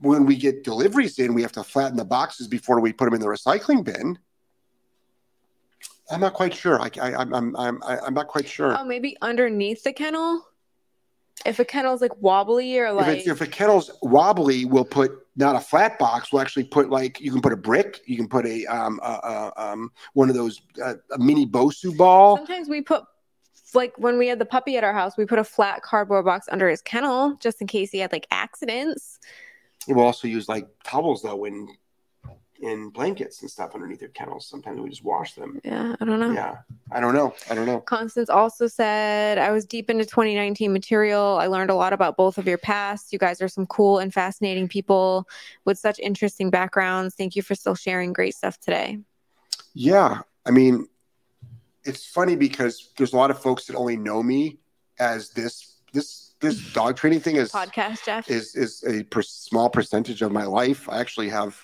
when 0.00 0.26
we 0.26 0.36
get 0.36 0.64
deliveries 0.64 1.18
in, 1.18 1.34
we 1.34 1.42
have 1.42 1.52
to 1.52 1.62
flatten 1.62 1.96
the 1.96 2.04
boxes 2.04 2.48
before 2.48 2.80
we 2.80 2.92
put 2.92 3.06
them 3.06 3.14
in 3.14 3.20
the 3.20 3.26
recycling 3.26 3.84
bin. 3.84 4.18
I'm 6.10 6.20
not 6.20 6.34
quite 6.34 6.54
sure. 6.54 6.80
I, 6.80 6.90
I, 7.00 7.14
I'm, 7.14 7.34
I'm, 7.34 7.56
I'm, 7.56 7.82
I'm 7.82 8.14
not 8.14 8.28
quite 8.28 8.48
sure. 8.48 8.76
oh, 8.78 8.84
maybe 8.84 9.16
underneath 9.22 9.82
the 9.82 9.92
kennel. 9.92 10.46
If 11.44 11.58
a 11.58 11.64
kennel's 11.64 12.00
like 12.00 12.16
wobbly 12.20 12.78
or 12.78 12.86
if, 12.86 12.94
like 12.94 13.18
it's, 13.18 13.28
if 13.28 13.40
a 13.40 13.46
kennel's 13.46 13.90
wobbly, 14.02 14.64
we'll 14.64 14.84
put 14.84 15.26
not 15.36 15.54
a 15.54 15.60
flat 15.60 15.98
box. 15.98 16.32
We'll 16.32 16.40
actually 16.40 16.64
put 16.64 16.88
like 16.88 17.20
you 17.20 17.30
can 17.30 17.42
put 17.42 17.52
a 17.52 17.56
brick. 17.56 18.00
You 18.06 18.16
can 18.16 18.28
put 18.28 18.46
a 18.46 18.64
um, 18.66 18.98
uh, 19.02 19.20
uh, 19.22 19.50
um 19.56 19.92
one 20.14 20.30
of 20.30 20.34
those 20.34 20.62
uh, 20.82 20.94
a 21.12 21.18
mini 21.18 21.46
Bosu 21.46 21.96
ball. 21.96 22.36
sometimes 22.36 22.68
we 22.68 22.80
put 22.80 23.04
like 23.74 23.92
when 23.98 24.16
we 24.16 24.28
had 24.28 24.38
the 24.38 24.46
puppy 24.46 24.76
at 24.76 24.84
our 24.84 24.94
house, 24.94 25.16
we 25.16 25.26
put 25.26 25.38
a 25.38 25.44
flat 25.44 25.82
cardboard 25.82 26.24
box 26.24 26.48
under 26.50 26.68
his 26.68 26.80
kennel 26.80 27.36
just 27.38 27.60
in 27.60 27.66
case 27.66 27.90
he 27.90 27.98
had 27.98 28.12
like 28.12 28.26
accidents. 28.30 29.18
We'll 29.88 30.04
also 30.04 30.28
use 30.28 30.48
like 30.48 30.68
towels 30.84 31.22
though 31.22 31.44
in 31.44 31.68
in 32.60 32.90
blankets 32.90 33.42
and 33.42 33.50
stuff 33.50 33.74
underneath 33.74 34.00
their 34.00 34.08
kennels. 34.08 34.46
Sometimes 34.46 34.80
we 34.80 34.88
just 34.88 35.04
wash 35.04 35.34
them. 35.34 35.60
Yeah, 35.64 35.94
I 36.00 36.04
don't 36.04 36.20
know. 36.20 36.32
Yeah, 36.32 36.56
I 36.90 37.00
don't 37.00 37.14
know. 37.14 37.34
I 37.50 37.54
don't 37.54 37.66
know. 37.66 37.80
Constance 37.80 38.30
also 38.30 38.66
said, 38.66 39.38
I 39.38 39.50
was 39.50 39.66
deep 39.66 39.90
into 39.90 40.04
2019 40.04 40.72
material. 40.72 41.36
I 41.38 41.46
learned 41.46 41.70
a 41.70 41.74
lot 41.74 41.92
about 41.92 42.16
both 42.16 42.38
of 42.38 42.46
your 42.46 42.58
pasts. 42.58 43.12
You 43.12 43.18
guys 43.18 43.42
are 43.42 43.48
some 43.48 43.66
cool 43.66 43.98
and 43.98 44.12
fascinating 44.12 44.68
people 44.68 45.28
with 45.64 45.78
such 45.78 45.98
interesting 45.98 46.50
backgrounds. 46.50 47.14
Thank 47.14 47.36
you 47.36 47.42
for 47.42 47.54
still 47.54 47.74
sharing 47.74 48.12
great 48.12 48.34
stuff 48.34 48.58
today. 48.58 48.98
Yeah, 49.74 50.22
I 50.46 50.50
mean, 50.50 50.88
it's 51.84 52.06
funny 52.06 52.36
because 52.36 52.90
there's 52.96 53.12
a 53.12 53.16
lot 53.16 53.30
of 53.30 53.38
folks 53.38 53.66
that 53.66 53.76
only 53.76 53.96
know 53.96 54.22
me 54.22 54.58
as 54.98 55.30
this 55.30 55.74
this 55.92 56.25
this 56.40 56.72
dog 56.72 56.96
training 56.96 57.20
thing 57.20 57.36
is 57.36 57.52
Podcast, 57.52 58.04
Jeff. 58.04 58.30
is 58.30 58.54
is 58.54 58.84
a 58.86 59.02
per- 59.04 59.22
small 59.22 59.70
percentage 59.70 60.22
of 60.22 60.32
my 60.32 60.44
life. 60.44 60.88
I 60.88 61.00
actually 61.00 61.28
have 61.30 61.60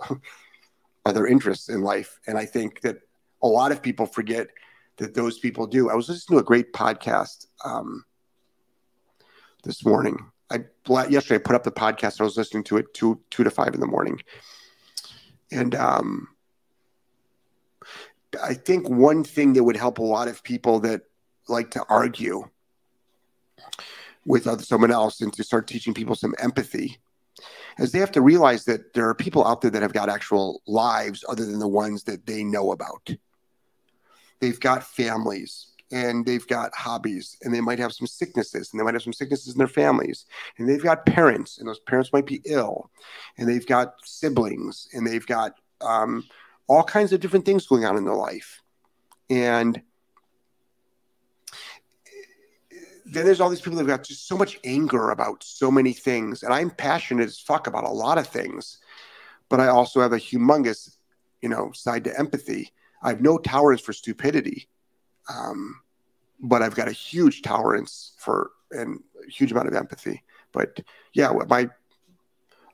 other 1.06 1.26
interests 1.26 1.68
in 1.68 1.82
life, 1.82 2.18
and 2.26 2.36
I 2.36 2.44
think 2.46 2.80
that 2.82 2.98
a 3.42 3.48
lot 3.48 3.72
of 3.72 3.82
people 3.82 4.06
forget 4.06 4.48
that 4.96 5.14
those 5.14 5.38
people 5.38 5.66
do. 5.66 5.88
I 5.88 5.94
was 5.94 6.08
listening 6.08 6.38
to 6.38 6.42
a 6.42 6.44
great 6.44 6.72
podcast 6.72 7.46
um, 7.64 8.04
this 9.64 9.84
morning. 9.84 10.30
I 10.50 10.64
yesterday 11.08 11.36
I 11.36 11.38
put 11.38 11.54
up 11.54 11.64
the 11.64 11.72
podcast. 11.72 12.20
I 12.20 12.24
was 12.24 12.36
listening 12.36 12.64
to 12.64 12.76
it 12.76 12.92
two 12.92 13.20
two 13.30 13.44
to 13.44 13.50
five 13.50 13.74
in 13.74 13.80
the 13.80 13.86
morning, 13.86 14.20
and 15.50 15.74
um, 15.74 16.28
I 18.42 18.54
think 18.54 18.88
one 18.88 19.24
thing 19.24 19.54
that 19.54 19.64
would 19.64 19.76
help 19.76 19.98
a 19.98 20.02
lot 20.02 20.28
of 20.28 20.42
people 20.42 20.80
that 20.80 21.02
like 21.48 21.70
to 21.72 21.84
argue 21.88 22.48
with 24.26 24.62
someone 24.62 24.90
else 24.90 25.20
and 25.20 25.32
to 25.32 25.44
start 25.44 25.66
teaching 25.66 25.94
people 25.94 26.14
some 26.14 26.34
empathy 26.38 26.98
is 27.78 27.92
they 27.92 27.98
have 27.98 28.12
to 28.12 28.20
realize 28.20 28.64
that 28.64 28.92
there 28.92 29.08
are 29.08 29.14
people 29.14 29.46
out 29.46 29.60
there 29.60 29.70
that 29.70 29.82
have 29.82 29.92
got 29.92 30.08
actual 30.08 30.62
lives 30.66 31.24
other 31.28 31.44
than 31.44 31.58
the 31.58 31.68
ones 31.68 32.04
that 32.04 32.26
they 32.26 32.44
know 32.44 32.72
about. 32.72 33.14
They've 34.40 34.60
got 34.60 34.84
families 34.84 35.68
and 35.90 36.24
they've 36.24 36.46
got 36.46 36.74
hobbies 36.74 37.36
and 37.42 37.52
they 37.52 37.60
might 37.60 37.78
have 37.78 37.92
some 37.92 38.06
sicknesses 38.06 38.70
and 38.70 38.80
they 38.80 38.84
might 38.84 38.94
have 38.94 39.02
some 39.02 39.12
sicknesses 39.12 39.54
in 39.54 39.58
their 39.58 39.68
families 39.68 40.26
and 40.58 40.68
they've 40.68 40.82
got 40.82 41.06
parents 41.06 41.58
and 41.58 41.68
those 41.68 41.80
parents 41.80 42.12
might 42.12 42.26
be 42.26 42.40
ill 42.44 42.90
and 43.38 43.48
they've 43.48 43.66
got 43.66 43.94
siblings 44.04 44.88
and 44.92 45.06
they've 45.06 45.26
got 45.26 45.54
um, 45.80 46.24
all 46.68 46.84
kinds 46.84 47.12
of 47.12 47.20
different 47.20 47.44
things 47.44 47.66
going 47.66 47.84
on 47.84 47.96
in 47.96 48.04
their 48.04 48.14
life. 48.14 48.62
And 49.28 49.80
then 53.10 53.24
there's 53.24 53.40
all 53.40 53.50
these 53.50 53.60
people 53.60 53.76
that 53.76 53.88
have 53.88 53.98
got 53.98 54.06
just 54.06 54.28
so 54.28 54.36
much 54.36 54.58
anger 54.64 55.10
about 55.10 55.42
so 55.42 55.70
many 55.70 55.92
things. 55.92 56.42
And 56.42 56.52
I'm 56.52 56.70
passionate 56.70 57.24
as 57.24 57.40
fuck 57.40 57.66
about 57.66 57.84
a 57.84 57.90
lot 57.90 58.18
of 58.18 58.26
things, 58.26 58.78
but 59.48 59.60
I 59.60 59.66
also 59.66 60.00
have 60.00 60.12
a 60.12 60.18
humongous, 60.18 60.96
you 61.42 61.48
know, 61.48 61.72
side 61.72 62.04
to 62.04 62.18
empathy. 62.18 62.72
I 63.02 63.08
have 63.08 63.20
no 63.20 63.38
tolerance 63.38 63.80
for 63.80 63.92
stupidity. 63.92 64.68
Um, 65.28 65.80
but 66.40 66.62
I've 66.62 66.74
got 66.74 66.88
a 66.88 66.92
huge 66.92 67.42
tolerance 67.42 68.12
for 68.18 68.52
and 68.70 69.00
a 69.26 69.30
huge 69.30 69.52
amount 69.52 69.68
of 69.68 69.74
empathy. 69.74 70.22
But 70.52 70.80
yeah, 71.12 71.32
my 71.48 71.68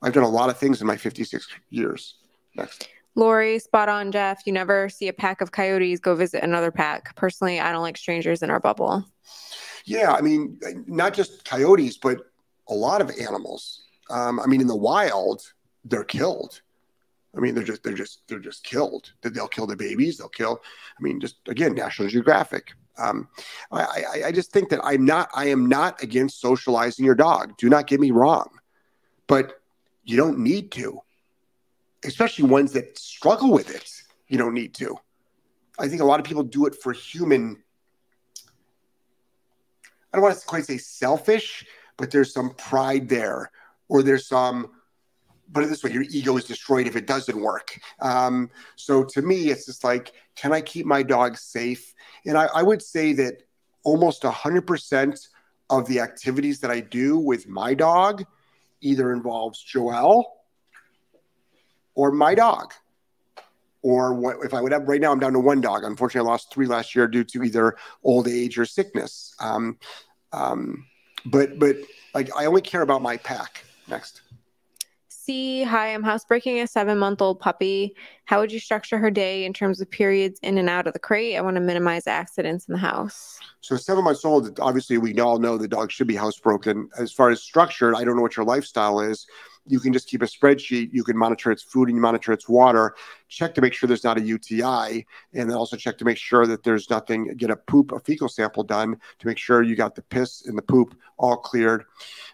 I've 0.03 0.13
done 0.13 0.25
a 0.25 0.29
lot 0.29 0.51
of 0.51 0.59
things 0.59 0.81
in 0.81 0.87
my 0.87 0.97
56 0.97 1.49
years. 1.71 2.17
Next. 2.55 2.89
Lori, 3.15 3.59
spot 3.59 3.89
on, 3.89 4.13
Jeff. 4.13 4.43
You 4.47 4.53
never 4.53 4.91
see 4.91 5.09
a 5.09 5.13
pack 5.13 5.41
of 5.41 5.51
coyotes 5.51 6.01
go 6.01 6.15
visit 6.15 6.43
another 6.43 6.71
pack. 6.71 7.17
Personally, 7.17 7.59
I 7.59 7.73
don't 7.73 7.83
like 7.83 7.97
strangers 7.97 8.43
in 8.43 8.51
our 8.51 8.61
bubble. 8.61 9.05
Yeah, 9.87 10.13
I 10.13 10.21
mean, 10.21 10.59
not 10.87 11.15
just 11.15 11.45
coyotes, 11.45 11.97
but 11.97 12.19
a 12.69 12.75
lot 12.75 13.01
of 13.01 13.11
animals. 13.19 13.85
Um, 14.11 14.41
I 14.41 14.47
mean, 14.47 14.61
in 14.61 14.67
the 14.67 14.77
wild, 14.77 15.43
they're 15.85 16.05
killed. 16.05 16.61
I 17.37 17.41
mean, 17.41 17.55
they're 17.55 17.65
just 17.65 17.83
they're 17.85 17.95
just 17.95 18.27
they're 18.27 18.41
just 18.41 18.65
killed. 18.65 19.13
They'll 19.23 19.47
kill 19.47 19.67
the 19.67 19.77
babies. 19.77 20.19
They'll 20.19 20.29
kill. 20.29 20.61
I 20.99 21.03
mean, 21.03 21.21
just 21.21 21.37
again, 21.49 21.75
National 21.75 22.09
Geographic. 22.09 22.73
Um, 22.99 23.29
I, 23.71 23.83
I 23.83 24.29
I 24.29 24.33
just 24.33 24.53
think 24.53 24.71
that 24.71 24.81
I'm 24.83 25.05
not 25.05 25.29
I 25.35 25.47
am 25.47 25.67
not 25.67 26.03
against 26.03 26.41
socializing 26.41 27.05
your 27.05 27.15
dog. 27.15 27.57
Do 27.57 27.69
not 27.69 27.87
get 27.87 28.01
me 28.01 28.11
wrong, 28.11 28.49
but 29.29 29.61
you 30.03 30.17
don't 30.17 30.39
need 30.39 30.73
to, 30.73 31.01
especially 32.05 32.49
ones 32.49 32.73
that 32.73 32.99
struggle 32.99 33.53
with 33.53 33.73
it. 33.73 33.89
You 34.29 34.39
don't 34.39 34.55
need 34.55 34.75
to. 34.75 34.97
I 35.79 35.89
think 35.89 36.01
a 36.01 36.07
lot 36.07 36.19
of 36.19 36.27
people 36.27 36.43
do 36.43 36.67
it 36.67 36.75
for 36.75 36.93
human 36.93 37.63
I 40.17 40.19
don't 40.19 40.31
want 40.31 40.41
to 40.41 40.47
quite 40.47 40.65
say 40.65 40.79
selfish, 40.79 41.67
but 41.99 42.11
there's 42.11 42.33
some 42.33 42.55
pride 42.55 43.07
there, 43.07 43.51
or 43.91 44.03
there's 44.03 44.27
some. 44.27 44.71
It 45.55 45.67
this 45.67 45.85
way: 45.85 45.93
your 45.93 46.05
ego 46.05 46.39
is 46.39 46.45
destroyed 46.45 46.87
if 46.87 46.97
it 46.97 47.07
doesn't 47.07 47.39
work. 47.39 47.79
Um, 48.01 48.49
so 48.77 49.05
to 49.05 49.21
me, 49.21 49.51
it's 49.51 49.67
just 49.67 49.85
like, 49.85 50.15
can 50.35 50.55
I 50.55 50.63
keep 50.63 50.87
my 50.87 51.03
dog 51.03 51.37
safe? 51.37 51.93
And 52.25 52.39
I, 52.39 52.47
I 52.55 52.63
would 52.63 52.81
say 52.81 53.13
that 53.13 53.43
almost 53.85 54.23
hundred 54.23 54.67
percent 54.67 55.29
of 55.69 55.87
the 55.87 56.01
activities 56.01 56.61
that 56.61 56.71
I 56.71 56.81
do 56.81 57.19
with 57.19 57.47
my 57.47 57.75
dog 57.75 58.25
either 58.81 59.13
involves 59.13 59.63
Joelle 59.63 60.25
or 61.95 62.11
my 62.11 62.35
dog. 62.35 62.73
Or 63.87 64.15
what, 64.15 64.39
if 64.43 64.53
I 64.53 64.61
would 64.61 64.73
have 64.73 64.89
right 64.89 65.01
now, 65.01 65.13
I'm 65.13 65.21
down 65.21 65.33
to 65.35 65.39
one 65.39 65.61
dog. 65.61 65.85
Unfortunately, 65.85 66.27
I 66.27 66.33
lost 66.33 66.53
three 66.53 66.67
last 66.67 66.97
year 66.97 67.07
due 67.07 67.23
to 67.23 67.45
either 67.45 67.77
old 68.03 68.27
age 68.27 68.59
or 68.59 68.65
sickness. 68.65 69.33
Um, 69.39 69.79
um, 70.33 70.85
but 71.25 71.61
but 71.61 71.77
like 72.13 72.29
I 72.37 72.47
only 72.47 72.63
care 72.63 72.83
about 72.83 73.01
my 73.01 73.17
pack. 73.17 73.65
Next. 73.87 74.23
C, 75.09 75.63
hi, 75.63 75.95
I'm 75.95 76.03
housebreaking 76.03 76.59
a 76.59 76.67
seven 76.67 76.99
month 76.99 77.23
old 77.23 77.39
puppy. 77.39 77.95
How 78.25 78.41
would 78.41 78.51
you 78.51 78.59
structure 78.59 78.99
her 78.99 79.11
day 79.11 79.45
in 79.45 79.53
terms 79.53 79.81
of 79.81 79.89
periods 79.89 80.41
in 80.43 80.59
and 80.59 80.69
out 80.69 80.89
of 80.89 80.93
the 80.93 80.99
crate? 80.99 81.37
I 81.37 81.41
want 81.41 81.55
to 81.55 81.61
minimize 81.61 82.09
accidents 82.09 82.67
in 82.67 82.73
the 82.73 82.79
house. 82.79 83.39
So 83.61 83.77
seven 83.77 84.03
months 84.03 84.25
old, 84.25 84.59
obviously 84.59 84.99
we 84.99 85.17
all 85.21 85.39
know 85.39 85.59
the 85.59 85.69
dog 85.69 85.93
should 85.93 86.09
be 86.09 86.15
housebroken. 86.15 86.89
As 86.99 87.13
far 87.13 87.31
as 87.31 87.41
structured, 87.41 87.95
I 87.95 88.03
don't 88.03 88.17
know 88.17 88.23
what 88.23 88.37
your 88.37 88.47
lifestyle 88.47 88.99
is. 88.99 89.29
You 89.67 89.81
can 89.81 89.93
just 89.93 90.09
keep 90.09 90.23
a 90.23 90.27
spreadsheet. 90.27 90.93
You 90.93 91.05
can 91.05 91.17
monitor 91.17 91.51
its 91.51 91.63
food 91.63 91.89
and 91.89 91.97
you 91.97 92.03
monitor 92.03 92.33
its 92.33 92.49
water. 92.49 92.95
Check 93.29 93.55
to 93.55 93.61
make 93.61 93.73
sure 93.73 93.87
there's 93.87 94.05
not 94.05 94.19
a 94.19 94.21
UTI, 94.21 95.07
and 95.35 95.51
then 95.51 95.57
also 95.57 95.77
check 95.77 95.99
to 95.99 96.05
make 96.05 96.19
sure 96.19 96.47
that 96.47 96.63
there's 96.63 96.89
nothing. 96.89 97.35
Get 97.37 97.51
a 97.51 97.57
poop, 97.57 97.93
a 97.93 98.01
fecal 98.01 98.29
sample 98.29 98.63
done 98.63 98.97
to 99.19 99.27
make 99.27 99.39
sure 99.39 99.63
you 99.63 99.77
got 99.77 99.95
the 99.95 100.03
piss 100.03 100.47
and 100.47 100.57
the 100.57 100.63
poop 100.63 100.97
all 101.19 101.37
cleared. 101.37 101.85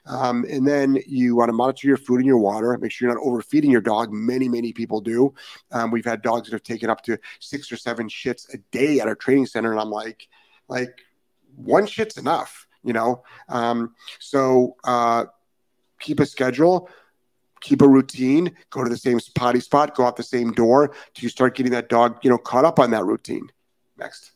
Um, 0.06 0.44
and 0.50 0.66
then 0.66 0.98
you 1.06 1.36
want 1.36 1.48
to 1.48 1.52
monitor 1.52 1.88
your 1.88 1.96
food 1.96 2.16
and 2.16 2.26
your 2.26 2.38
water. 2.38 2.76
Make 2.78 2.90
sure 2.90 3.08
you're 3.08 3.16
not 3.16 3.24
overfeeding 3.24 3.70
your 3.70 3.80
dog. 3.80 4.12
Many, 4.12 4.48
many 4.48 4.72
people 4.72 5.00
do. 5.00 5.34
Um, 5.70 5.90
we've 5.90 6.04
had 6.04 6.22
dogs 6.22 6.48
that 6.48 6.52
have 6.52 6.62
taken 6.62 6.90
up 6.90 7.02
to 7.02 7.18
six 7.40 7.70
or 7.70 7.76
seven 7.76 8.08
shits 8.08 8.52
a 8.52 8.58
day 8.70 9.00
at 9.00 9.08
our 9.08 9.14
training 9.14 9.46
center, 9.46 9.70
and 9.70 9.80
I'm 9.80 9.90
like, 9.90 10.28
like 10.68 11.00
one 11.56 11.86
shit's 11.86 12.16
enough, 12.16 12.66
you 12.82 12.92
know. 12.92 13.22
Um, 13.48 13.94
so 14.18 14.76
uh, 14.84 15.26
keep 16.00 16.20
a 16.20 16.26
schedule, 16.26 16.88
keep 17.62 17.80
a 17.80 17.88
routine, 17.88 18.54
go 18.70 18.84
to 18.84 18.90
the 18.90 18.96
same 18.96 19.18
potty 19.34 19.60
spot, 19.60 19.94
go 19.94 20.04
out 20.04 20.16
the 20.16 20.22
same 20.22 20.52
door 20.52 20.88
till 21.14 21.22
you 21.22 21.28
start 21.28 21.56
getting 21.56 21.72
that 21.72 21.88
dog, 21.88 22.18
you 22.22 22.28
know, 22.28 22.38
caught 22.38 22.64
up 22.64 22.78
on 22.78 22.90
that 22.90 23.04
routine. 23.04 23.48
Next. 23.96 24.32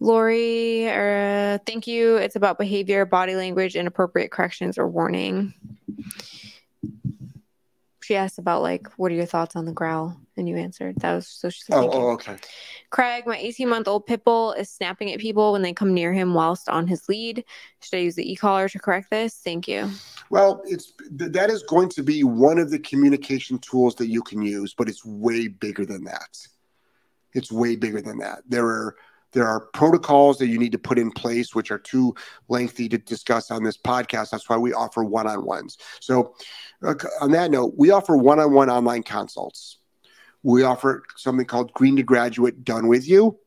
Lori, 0.00 0.88
uh, 0.88 1.58
thank 1.66 1.86
you. 1.86 2.16
It's 2.16 2.36
about 2.36 2.58
behavior, 2.58 3.06
body 3.06 3.34
language, 3.36 3.74
inappropriate 3.74 4.30
corrections 4.30 4.76
or 4.76 4.86
warning. 4.86 5.54
She 8.04 8.16
asked 8.16 8.38
about 8.38 8.60
like, 8.60 8.88
what 8.98 9.10
are 9.10 9.14
your 9.14 9.24
thoughts 9.24 9.56
on 9.56 9.64
the 9.64 9.72
growl? 9.72 10.20
And 10.36 10.46
you 10.46 10.56
answered. 10.56 10.96
That 11.00 11.14
was 11.14 11.26
so 11.26 11.48
she 11.48 11.62
said, 11.62 11.76
Oh, 11.76 11.88
oh, 11.90 12.10
okay. 12.10 12.36
Craig, 12.90 13.24
my 13.26 13.38
18 13.38 13.66
month 13.66 13.88
old 13.88 14.04
pit 14.04 14.24
bull 14.24 14.52
is 14.52 14.68
snapping 14.68 15.10
at 15.12 15.20
people 15.20 15.52
when 15.52 15.62
they 15.62 15.72
come 15.72 15.94
near 15.94 16.12
him 16.12 16.34
whilst 16.34 16.68
on 16.68 16.86
his 16.86 17.08
lead. 17.08 17.44
Should 17.80 17.96
I 17.96 18.00
use 18.00 18.14
the 18.14 18.30
e 18.30 18.36
collar 18.36 18.68
to 18.68 18.78
correct 18.78 19.10
this? 19.10 19.40
Thank 19.42 19.68
you. 19.68 19.90
Well, 20.28 20.62
it's 20.66 20.92
that 21.12 21.48
is 21.50 21.62
going 21.62 21.88
to 21.90 22.02
be 22.02 22.24
one 22.24 22.58
of 22.58 22.70
the 22.70 22.78
communication 22.78 23.58
tools 23.58 23.94
that 23.96 24.08
you 24.08 24.22
can 24.22 24.42
use, 24.42 24.74
but 24.74 24.88
it's 24.88 25.04
way 25.04 25.48
bigger 25.48 25.86
than 25.86 26.04
that. 26.04 26.38
It's 27.32 27.50
way 27.50 27.74
bigger 27.76 28.02
than 28.02 28.18
that. 28.18 28.42
There 28.46 28.66
are 28.66 28.96
there 29.34 29.46
are 29.46 29.60
protocols 29.60 30.38
that 30.38 30.46
you 30.46 30.58
need 30.58 30.72
to 30.72 30.78
put 30.78 30.98
in 30.98 31.10
place, 31.10 31.54
which 31.54 31.70
are 31.70 31.78
too 31.78 32.14
lengthy 32.48 32.88
to 32.88 32.98
discuss 32.98 33.50
on 33.50 33.62
this 33.62 33.76
podcast. 33.76 34.30
That's 34.30 34.48
why 34.48 34.56
we 34.56 34.72
offer 34.72 35.04
one-on-ones. 35.04 35.76
So, 36.00 36.34
uh, 36.82 36.94
on 37.20 37.32
that 37.32 37.50
note, 37.50 37.74
we 37.76 37.90
offer 37.90 38.16
one-on-one 38.16 38.70
online 38.70 39.02
consults. 39.02 39.78
We 40.42 40.62
offer 40.62 41.02
something 41.16 41.46
called 41.46 41.72
Green 41.74 41.96
to 41.96 42.02
Graduate 42.02 42.64
Done 42.64 42.86
with 42.86 43.06
You, 43.06 43.38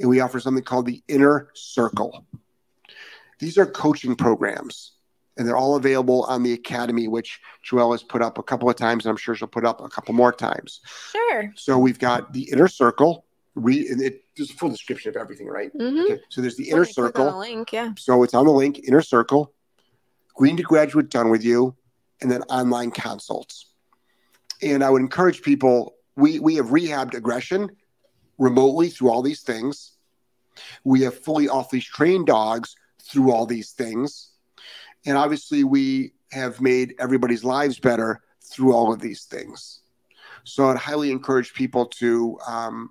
and 0.00 0.08
we 0.08 0.20
offer 0.20 0.40
something 0.40 0.64
called 0.64 0.86
the 0.86 1.02
Inner 1.08 1.50
Circle. 1.54 2.26
These 3.38 3.58
are 3.58 3.66
coaching 3.66 4.16
programs 4.16 4.92
and 5.36 5.46
they're 5.46 5.56
all 5.56 5.76
available 5.76 6.24
on 6.24 6.42
the 6.42 6.52
academy, 6.52 7.08
which 7.08 7.40
Joelle 7.68 7.92
has 7.92 8.02
put 8.02 8.22
up 8.22 8.38
a 8.38 8.42
couple 8.42 8.70
of 8.70 8.76
times, 8.76 9.04
and 9.04 9.10
I'm 9.10 9.16
sure 9.16 9.34
she'll 9.34 9.48
put 9.48 9.64
up 9.64 9.80
a 9.80 9.88
couple 9.88 10.14
more 10.14 10.32
times. 10.32 10.80
Sure. 11.10 11.52
So 11.56 11.78
we've 11.78 11.98
got 11.98 12.32
the 12.32 12.50
inner 12.52 12.68
circle. 12.68 13.24
And 13.56 14.02
it, 14.02 14.23
there's 14.36 14.50
a 14.50 14.54
full 14.54 14.70
description 14.70 15.10
of 15.10 15.16
everything, 15.16 15.46
right? 15.46 15.70
Mm-hmm. 15.74 16.12
Okay. 16.12 16.20
So 16.28 16.40
there's 16.40 16.56
the 16.56 16.70
inner 16.70 16.84
circle. 16.84 17.38
link, 17.38 17.72
yeah. 17.72 17.92
So 17.96 18.22
it's 18.22 18.34
on 18.34 18.46
the 18.46 18.52
link, 18.52 18.80
inner 18.86 19.02
circle, 19.02 19.52
green 20.34 20.56
to 20.56 20.62
graduate 20.62 21.08
done 21.08 21.30
with 21.30 21.44
you, 21.44 21.76
and 22.20 22.30
then 22.30 22.42
online 22.42 22.90
consults. 22.90 23.66
And 24.62 24.82
I 24.82 24.90
would 24.90 25.02
encourage 25.02 25.42
people, 25.42 25.94
we 26.16 26.38
we 26.38 26.56
have 26.56 26.66
rehabbed 26.66 27.14
aggression 27.14 27.70
remotely 28.38 28.88
through 28.88 29.10
all 29.10 29.22
these 29.22 29.42
things. 29.42 29.92
We 30.84 31.02
have 31.02 31.18
fully 31.18 31.48
off 31.48 31.72
leash 31.72 31.88
trained 31.88 32.26
dogs 32.26 32.76
through 33.02 33.32
all 33.32 33.46
these 33.46 33.72
things. 33.72 34.30
And 35.06 35.16
obviously 35.16 35.64
we 35.64 36.14
have 36.32 36.60
made 36.60 36.94
everybody's 36.98 37.44
lives 37.44 37.78
better 37.78 38.22
through 38.42 38.72
all 38.72 38.92
of 38.92 39.00
these 39.00 39.24
things. 39.24 39.80
So 40.44 40.68
I'd 40.68 40.76
highly 40.76 41.10
encourage 41.10 41.54
people 41.54 41.86
to 41.86 42.38
um, 42.46 42.90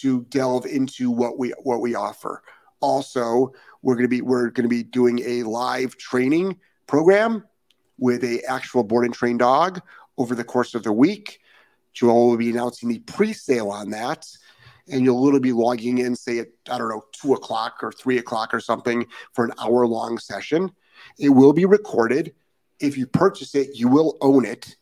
to 0.00 0.22
delve 0.30 0.66
into 0.66 1.10
what 1.10 1.38
we 1.38 1.50
what 1.62 1.80
we 1.80 1.94
offer. 1.94 2.42
Also, 2.80 3.52
we're 3.82 3.94
going 3.94 4.04
to 4.04 4.08
be 4.08 4.22
we're 4.22 4.50
going 4.50 4.64
to 4.64 4.68
be 4.68 4.82
doing 4.82 5.20
a 5.24 5.42
live 5.42 5.96
training 5.96 6.58
program 6.86 7.44
with 7.98 8.24
a 8.24 8.42
actual 8.48 8.82
board 8.82 9.04
and 9.04 9.14
trained 9.14 9.40
dog 9.40 9.80
over 10.18 10.34
the 10.34 10.44
course 10.44 10.74
of 10.74 10.82
the 10.82 10.92
week. 10.92 11.40
Joelle 11.94 12.30
will 12.30 12.36
be 12.36 12.50
announcing 12.50 12.88
the 12.88 13.00
pre-sale 13.00 13.70
on 13.70 13.90
that, 13.90 14.26
and 14.88 15.04
you'll 15.04 15.20
literally 15.20 15.40
be 15.40 15.52
logging 15.52 15.98
in, 15.98 16.14
say 16.14 16.38
at 16.38 16.48
I 16.70 16.78
don't 16.78 16.88
know 16.88 17.04
two 17.12 17.34
o'clock 17.34 17.78
or 17.82 17.92
three 17.92 18.18
o'clock 18.18 18.54
or 18.54 18.60
something 18.60 19.06
for 19.32 19.44
an 19.44 19.52
hour 19.60 19.86
long 19.86 20.18
session. 20.18 20.70
It 21.18 21.30
will 21.30 21.52
be 21.52 21.64
recorded. 21.64 22.34
If 22.78 22.96
you 22.96 23.06
purchase 23.06 23.54
it, 23.54 23.70
you 23.74 23.88
will 23.88 24.16
own 24.20 24.44
it. 24.44 24.76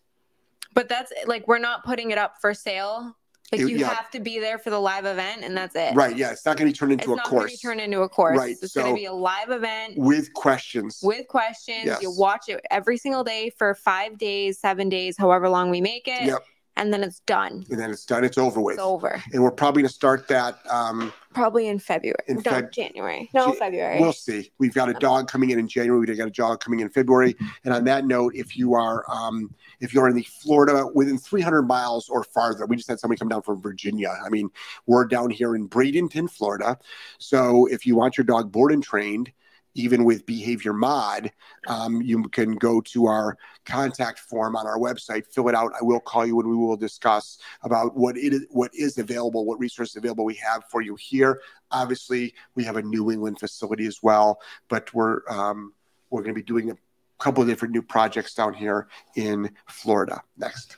But 0.75 0.89
that's 0.89 1.13
like 1.27 1.49
we're 1.49 1.59
not 1.59 1.85
putting 1.85 2.13
it 2.13 2.19
up 2.19 2.41
for 2.41 2.55
sale. 2.55 3.17
Like 3.51 3.63
It- 3.63 3.69
you 3.71 3.79
yeah. 3.79 3.89
have 3.89 4.11
to 4.11 4.21
be 4.21 4.39
there 4.39 4.59
for 4.59 4.69
the 4.71 4.79
live 4.81 5.07
event, 5.07 5.43
and 5.43 5.57
that's 5.57 5.75
it. 5.75 5.95
Right? 5.95 6.15
Yeah, 6.17 6.33
it's 6.33 6.45
not 6.45 6.57
going 6.59 6.71
to 6.71 6.73
be 6.75 6.77
turned 6.79 6.93
It's 6.93 7.03
into 7.03 7.15
a 7.15 7.17
not 7.17 7.31
going 7.31 7.43
to 7.43 7.49
course 7.49 7.61
turned 7.61 7.81
into 7.81 8.03
a 8.03 8.09
course. 8.09 8.39
Right, 8.39 8.57
It's 8.61 8.75
going 8.75 8.89
to 8.89 8.95
be 8.95 9.07
a 9.07 9.13
live 9.13 9.51
event 9.51 9.95
with 9.97 10.33
questions. 10.35 11.01
with 11.03 11.27
questions. 11.29 11.85
Yes. 11.87 12.03
You 12.03 12.11
watch 12.11 12.49
it 12.49 12.61
every 12.71 12.99
single 12.99 13.25
day 13.25 13.51
for 13.57 13.75
five 13.75 14.19
days, 14.19 14.59
seven 14.59 14.89
days, 14.91 15.17
however 15.17 15.49
long 15.49 15.71
we 15.71 15.81
make 15.81 16.07
it, 16.07 16.25
Yep, 16.25 16.45
and 16.79 16.93
then 16.93 17.03
it's 17.03 17.21
done. 17.21 17.67
and 17.71 17.79
then 17.79 17.91
it's 17.91 18.07
done. 18.07 18.25
It's 18.25 18.39
over 18.39 18.61
with. 18.61 18.75
It's 18.75 18.83
over. 18.83 19.23
And 19.33 19.43
we're 19.43 19.51
probably 19.51 19.83
going 19.83 19.89
to 19.89 19.95
start 19.95 20.29
that. 20.29 20.59
Um, 20.71 21.13
Probably 21.35 21.67
in 21.69 21.79
February. 21.79 22.17
In 22.27 22.37
no, 22.37 22.43
Feb- 22.43 22.73
January. 22.73 23.29
No, 23.35 23.49
Ja- 23.49 23.53
February. 23.53 24.01
We'll 24.01 24.13
see. 24.13 24.51
We've 24.59 24.73
got 24.73 24.89
a 24.89 24.95
dog 24.95 25.29
coming 25.29 25.51
in 25.51 25.59
in 25.59 25.69
January. 25.69 25.99
We've 26.07 26.17
got 26.17 26.29
a 26.29 26.31
dog 26.31 26.61
coming 26.61 26.81
in 26.81 26.89
February. 26.89 27.37
And 27.65 27.75
on 27.75 27.85
that 27.85 28.07
note, 28.07 28.33
if 28.35 28.57
you 28.57 28.75
are 28.75 29.05
um, 29.11 29.55
if 29.81 29.93
you're 29.93 30.09
in 30.09 30.15
the 30.15 30.23
Florida 30.23 30.87
within 30.95 31.19
300 31.19 31.63
miles 31.63 32.09
or 32.09 32.25
farther, 32.25 32.65
we 32.67 32.77
just 32.77 32.89
had 32.89 32.99
somebody 32.99 33.19
come 33.19 33.29
down 33.29 33.43
from 33.43 33.61
Virginia. 33.61 34.15
I 34.25 34.29
mean, 34.29 34.49
we're 34.87 35.05
down 35.05 35.31
here 35.31 35.55
in 35.55 35.69
Bradenton, 35.69 36.31
Florida. 36.31 36.79
So 37.19 37.67
if 37.67 37.87
you 37.87 37.97
want 37.97 38.17
your 38.17 38.25
dog 38.25 38.51
board 38.51 38.73
and 38.73 38.83
trained, 38.83 39.33
even 39.75 40.05
with 40.05 40.27
behavior 40.27 40.73
mod, 40.73 41.31
um, 41.67 42.03
you 42.03 42.23
can 42.25 42.57
go 42.57 42.81
to 42.81 43.07
our 43.07 43.37
contact 43.65 44.19
form 44.19 44.57
on 44.57 44.67
our 44.67 44.79
website, 44.79 45.27
fill 45.27 45.49
it 45.49 45.55
out. 45.55 45.73
I 45.79 45.85
will 45.85 46.01
call 46.01 46.27
you 46.27 46.39
and 46.41 46.49
we 46.49 46.57
will 46.57 46.77
discuss 46.77 47.39
about 47.63 47.97
what 47.97 48.17
it 48.17 48.33
is, 48.33 48.47
what 48.51 48.71
is 48.75 48.99
available, 48.99 49.45
what 49.45 49.59
resources 49.59 49.97
available 49.97 50.25
we 50.25 50.35
have 50.35 50.65
for 50.71 50.81
you 50.81 50.97
here. 50.97 51.41
Obviously, 51.71 52.35
we 52.55 52.65
have 52.65 52.77
a 52.77 52.83
New 52.83 53.11
England 53.11 53.39
facility 53.39 53.87
as 53.87 54.03
well, 54.03 54.41
but 54.69 54.93
we're 54.95 55.21
um, 55.29 55.73
we're 56.11 56.23
going 56.23 56.35
to 56.35 56.41
be 56.41 56.43
doing 56.43 56.71
a 56.71 56.77
couple 57.19 57.43
of 57.43 57.49
different 57.49 57.75
new 57.75 57.83
projects 57.83 58.35
down 58.35 58.55
here 58.55 58.89
in 59.17 59.51
Florida. 59.69 60.23
Next. 60.37 60.77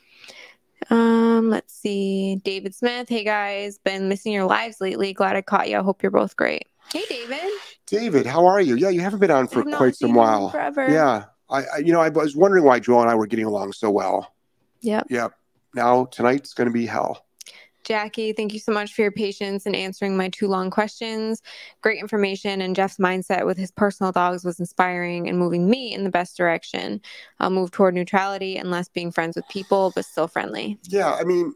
Um, 0.89 1.51
let's 1.51 1.75
see. 1.75 2.37
David 2.37 2.75
Smith. 2.75 3.09
Hey 3.09 3.23
guys, 3.23 3.79
been 3.79 4.09
missing 4.09 4.33
your 4.33 4.45
lives 4.45 4.81
lately. 4.81 5.13
Glad 5.13 5.37
I 5.37 5.43
caught 5.43 5.69
you. 5.69 5.79
I 5.79 5.83
hope 5.83 6.03
you're 6.03 6.11
both 6.11 6.37
great. 6.37 6.67
Hey 6.93 7.05
David. 7.09 7.51
David, 7.91 8.25
how 8.25 8.47
are 8.47 8.61
you? 8.61 8.77
Yeah, 8.77 8.91
you 8.91 9.01
haven't 9.01 9.19
been 9.19 9.33
on 9.33 9.49
for 9.49 9.65
quite 9.65 9.97
some 9.97 10.15
while. 10.15 10.51
Forever. 10.51 10.89
Yeah, 10.89 11.25
I, 11.51 11.65
I 11.75 11.79
you 11.79 11.93
know 11.93 12.01
I 12.01 12.09
was 12.09 12.37
wondering 12.37 12.65
why 12.65 12.79
Joelle 12.79 13.03
and 13.03 13.11
I 13.11 13.17
were 13.17 13.27
getting 13.27 13.47
along 13.47 13.73
so 13.73 13.91
well. 13.91 14.33
Yep. 14.83 15.09
Yep. 15.11 15.33
Now 15.75 16.05
tonight's 16.07 16.55
going 16.55 16.69
to 16.69 16.73
be 16.73 16.87
hell. 16.87 17.27
Jackie, 17.83 18.33
thank 18.33 18.53
you 18.53 18.61
so 18.61 18.73
much 18.73 18.95
for 18.95 19.03
your 19.03 19.11
patience 19.11 19.67
in 19.67 19.75
answering 19.75 20.17
my 20.17 20.29
two 20.29 20.47
long 20.47 20.71
questions. 20.71 21.43
Great 21.81 21.99
information, 21.99 22.61
and 22.61 22.77
Jeff's 22.77 22.99
mindset 22.99 23.45
with 23.45 23.57
his 23.57 23.73
personal 23.73 24.13
dogs 24.13 24.45
was 24.45 24.61
inspiring 24.61 25.29
and 25.29 25.39
moving 25.39 25.69
me 25.69 25.93
in 25.93 26.05
the 26.05 26.11
best 26.11 26.37
direction. 26.37 27.01
I'll 27.41 27.51
move 27.51 27.73
toward 27.73 27.95
neutrality 27.95 28.57
and 28.59 28.71
less 28.71 28.89
being 28.89 29.11
friends 29.11 29.35
with 29.35 29.49
people, 29.49 29.93
but 29.95 30.05
still 30.05 30.29
friendly. 30.29 30.79
Yeah, 30.85 31.13
I 31.15 31.25
mean, 31.25 31.55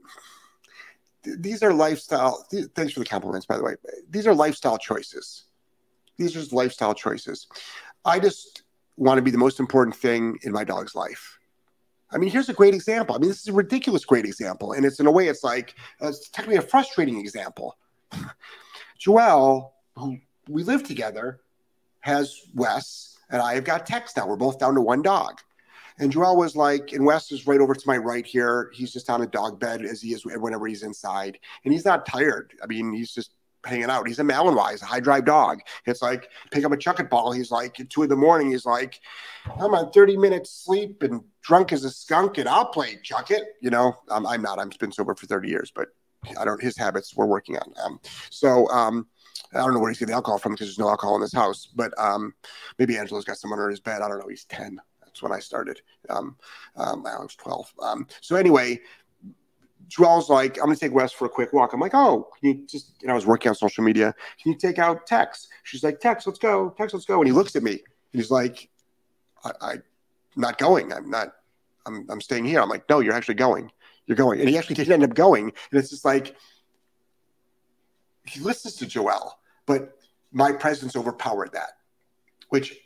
th- 1.25 1.37
these 1.39 1.63
are 1.63 1.73
lifestyle. 1.73 2.45
Th- 2.51 2.67
thanks 2.75 2.95
for 2.95 3.01
the 3.01 3.07
compliments, 3.07 3.47
by 3.47 3.57
the 3.57 3.63
way. 3.63 3.75
These 4.11 4.27
are 4.27 4.35
lifestyle 4.35 4.79
choices. 4.79 5.44
These 6.17 6.37
are 6.37 6.41
just 6.41 6.53
lifestyle 6.53 6.95
choices. 6.95 7.47
I 8.05 8.19
just 8.19 8.63
want 8.97 9.19
to 9.19 9.23
be 9.23 9.31
the 9.31 9.39
most 9.39 9.61
important 9.61 9.97
thing 9.97 10.39
in 10.43 10.53
my 10.53 10.65
dog's 10.65 10.95
life. 10.95 11.39
I 12.11 12.19
mean, 12.19 12.31
here's 12.31 12.49
a 12.49 12.55
great 12.55 12.75
example. 12.75 13.17
I 13.17 13.19
mean, 13.19 13.29
this 13.29 13.41
is 13.41 13.49
a 13.49 13.53
ridiculous 13.53 14.05
great 14.05 14.25
example, 14.25 14.73
and 14.73 14.87
it's 14.87 15.01
in 15.01 15.07
a 15.07 15.11
way, 15.11 15.27
it's 15.29 15.43
like 15.43 15.75
uh, 16.03 16.09
it's 16.09 16.29
technically 16.29 16.59
a 16.59 16.63
frustrating 16.63 17.19
example. 17.19 17.77
Joelle, 19.01 19.71
who 19.97 20.19
we 20.49 20.63
live 20.63 20.85
together, 20.85 21.41
has 22.01 22.41
Wes, 22.55 23.19
and 23.31 23.43
I 23.43 23.55
have 23.55 23.65
got 23.65 23.87
Tex 23.87 24.17
now. 24.17 24.29
We're 24.29 24.37
both 24.37 24.59
down 24.59 24.75
to 24.75 24.81
one 24.81 25.03
dog. 25.03 25.41
And 25.99 26.13
Joelle 26.13 26.37
was 26.37 26.57
like, 26.57 26.93
and 26.93 27.05
Wes 27.05 27.31
is 27.31 27.47
right 27.47 27.61
over 27.61 27.75
to 27.75 27.87
my 27.87 27.97
right 27.97 28.27
here. 28.27 28.71
He's 28.75 28.93
just 28.93 29.09
on 29.09 29.23
a 29.23 29.27
dog 29.27 29.61
bed 29.61 29.85
as 29.85 30.03
he 30.03 30.13
is 30.13 30.25
whenever 30.25 30.67
he's 30.67 30.83
inside. 30.83 31.39
And 31.65 31.73
he's 31.73 31.85
not 31.85 32.05
tired. 32.05 32.53
I 32.63 32.67
mean, 32.67 32.93
he's 32.93 33.15
just 33.15 33.33
hanging 33.65 33.91
out. 33.91 34.07
He's 34.07 34.19
a 34.19 34.23
Malinois, 34.23 34.73
he's 34.73 34.83
a 34.83 34.87
high 34.87 35.01
drive 35.01 35.25
dog. 35.25 35.61
It's 35.87 36.03
like 36.03 36.29
pick 36.51 36.65
up 36.65 36.73
a 36.73 36.77
Chuckit 36.77 37.11
ball. 37.11 37.33
He's 37.33 37.51
like 37.51 37.79
at 37.81 37.91
two 37.91 38.03
in 38.03 38.09
the 38.09 38.17
morning. 38.17 38.51
He's 38.51 38.67
like, 38.67 39.01
I'm 39.61 39.75
on 39.75 39.93
30 39.93 40.17
minutes 40.17 40.51
sleep 40.51 41.03
and 41.03 41.23
drunk 41.43 41.73
as 41.73 41.85
a 41.85 41.91
skunk 41.91 42.39
and 42.39 42.49
I'll 42.49 42.67
play 42.67 42.97
Chuckit. 43.03 43.43
You 43.61 43.71
know, 43.71 43.95
I'm 44.11 44.43
not. 44.43 44.59
I've 44.59 44.79
been 44.79 44.93
sober 44.93 45.15
for 45.15 45.27
30 45.27 45.49
years, 45.49 45.73
but 45.75 45.89
I 46.39 46.45
don't, 46.45 46.63
his 46.63 46.77
habits 46.77 47.15
we're 47.17 47.27
working 47.27 47.57
on. 47.57 47.73
Um, 47.85 48.01
so, 48.31 48.69
um, 48.69 49.07
I 49.53 49.59
don't 49.59 49.75
know 49.75 49.81
where 49.81 49.91
he's 49.91 49.99
getting 49.99 50.15
alcohol 50.15 50.39
from 50.39 50.53
because 50.53 50.67
there's 50.67 50.79
no 50.79 50.89
alcohol 50.89 51.15
in 51.15 51.21
this 51.21 51.33
house, 51.33 51.69
but 51.75 51.93
um, 51.99 52.35
maybe 52.79 52.97
Angelo's 52.97 53.25
got 53.25 53.37
some 53.37 53.53
under 53.53 53.71
his 53.71 53.81
bed. 53.81 54.03
I 54.03 54.09
don't 54.09 54.19
know. 54.19 54.29
He's 54.29 54.45
10. 54.47 54.81
That's 55.01 55.23
when 55.23 55.33
I 55.33 55.39
started. 55.39 55.81
Um, 56.11 56.37
um, 56.77 57.07
I 57.07 57.17
was 57.19 57.37
12. 57.37 57.73
Um, 57.81 58.07
so 58.21 58.35
anyway, 58.35 58.81
Joelle's 59.89 60.29
like, 60.29 60.59
I'm 60.59 60.67
gonna 60.67 60.77
take 60.77 60.93
Wes 60.93 61.13
for 61.13 61.27
a 61.27 61.29
quick 61.29 61.53
walk. 61.53 61.73
I'm 61.73 61.81
like, 61.81 61.95
oh, 61.95 62.29
can 62.41 62.49
you 62.49 62.67
just, 62.67 63.03
and 63.03 63.11
I 63.11 63.15
was 63.15 63.27
working 63.27 63.49
on 63.49 63.55
social 63.55 63.85
media. 63.85 64.15
Can 64.43 64.53
you 64.53 64.59
take 64.59 64.79
out 64.79 65.07
Tex? 65.07 65.49
She's 65.63 65.83
like, 65.83 66.01
Tex, 66.01 66.27
let's 66.27 66.39
go. 66.39 66.71
Tex, 66.71 66.93
let's 66.93 67.07
go. 67.07 67.19
And 67.21 67.27
he 67.27 67.33
looks 67.33 67.57
at 67.57 67.63
me 67.63 67.73
and 67.73 67.81
he's 68.13 68.31
like, 68.31 68.69
I, 69.45 69.73
I'm 69.73 69.83
not 70.37 70.59
going. 70.59 70.93
I'm 70.93 71.11
not, 71.11 71.35
I'm, 71.87 72.07
I'm 72.09 72.21
staying 72.21 72.45
here. 72.45 72.61
I'm 72.61 72.69
like, 72.69 72.89
no, 72.89 73.01
you're 73.01 73.15
actually 73.15 73.35
going. 73.35 73.71
You're 74.07 74.17
going. 74.17 74.41
And 74.41 74.49
he 74.49 74.59
actually 74.59 74.77
did 74.77 74.91
end 74.91 75.05
up 75.05 75.15
going. 75.15 75.45
And 75.45 75.81
it's 75.81 75.91
just 75.91 76.05
like, 76.05 76.37
he 78.27 78.41
listens 78.41 78.77
to 78.77 78.87
Joelle, 78.87 79.33
but 79.67 79.99
my 80.33 80.51
presence 80.53 80.97
overpowered 80.97 81.53
that, 81.53 81.73
which 82.49 82.77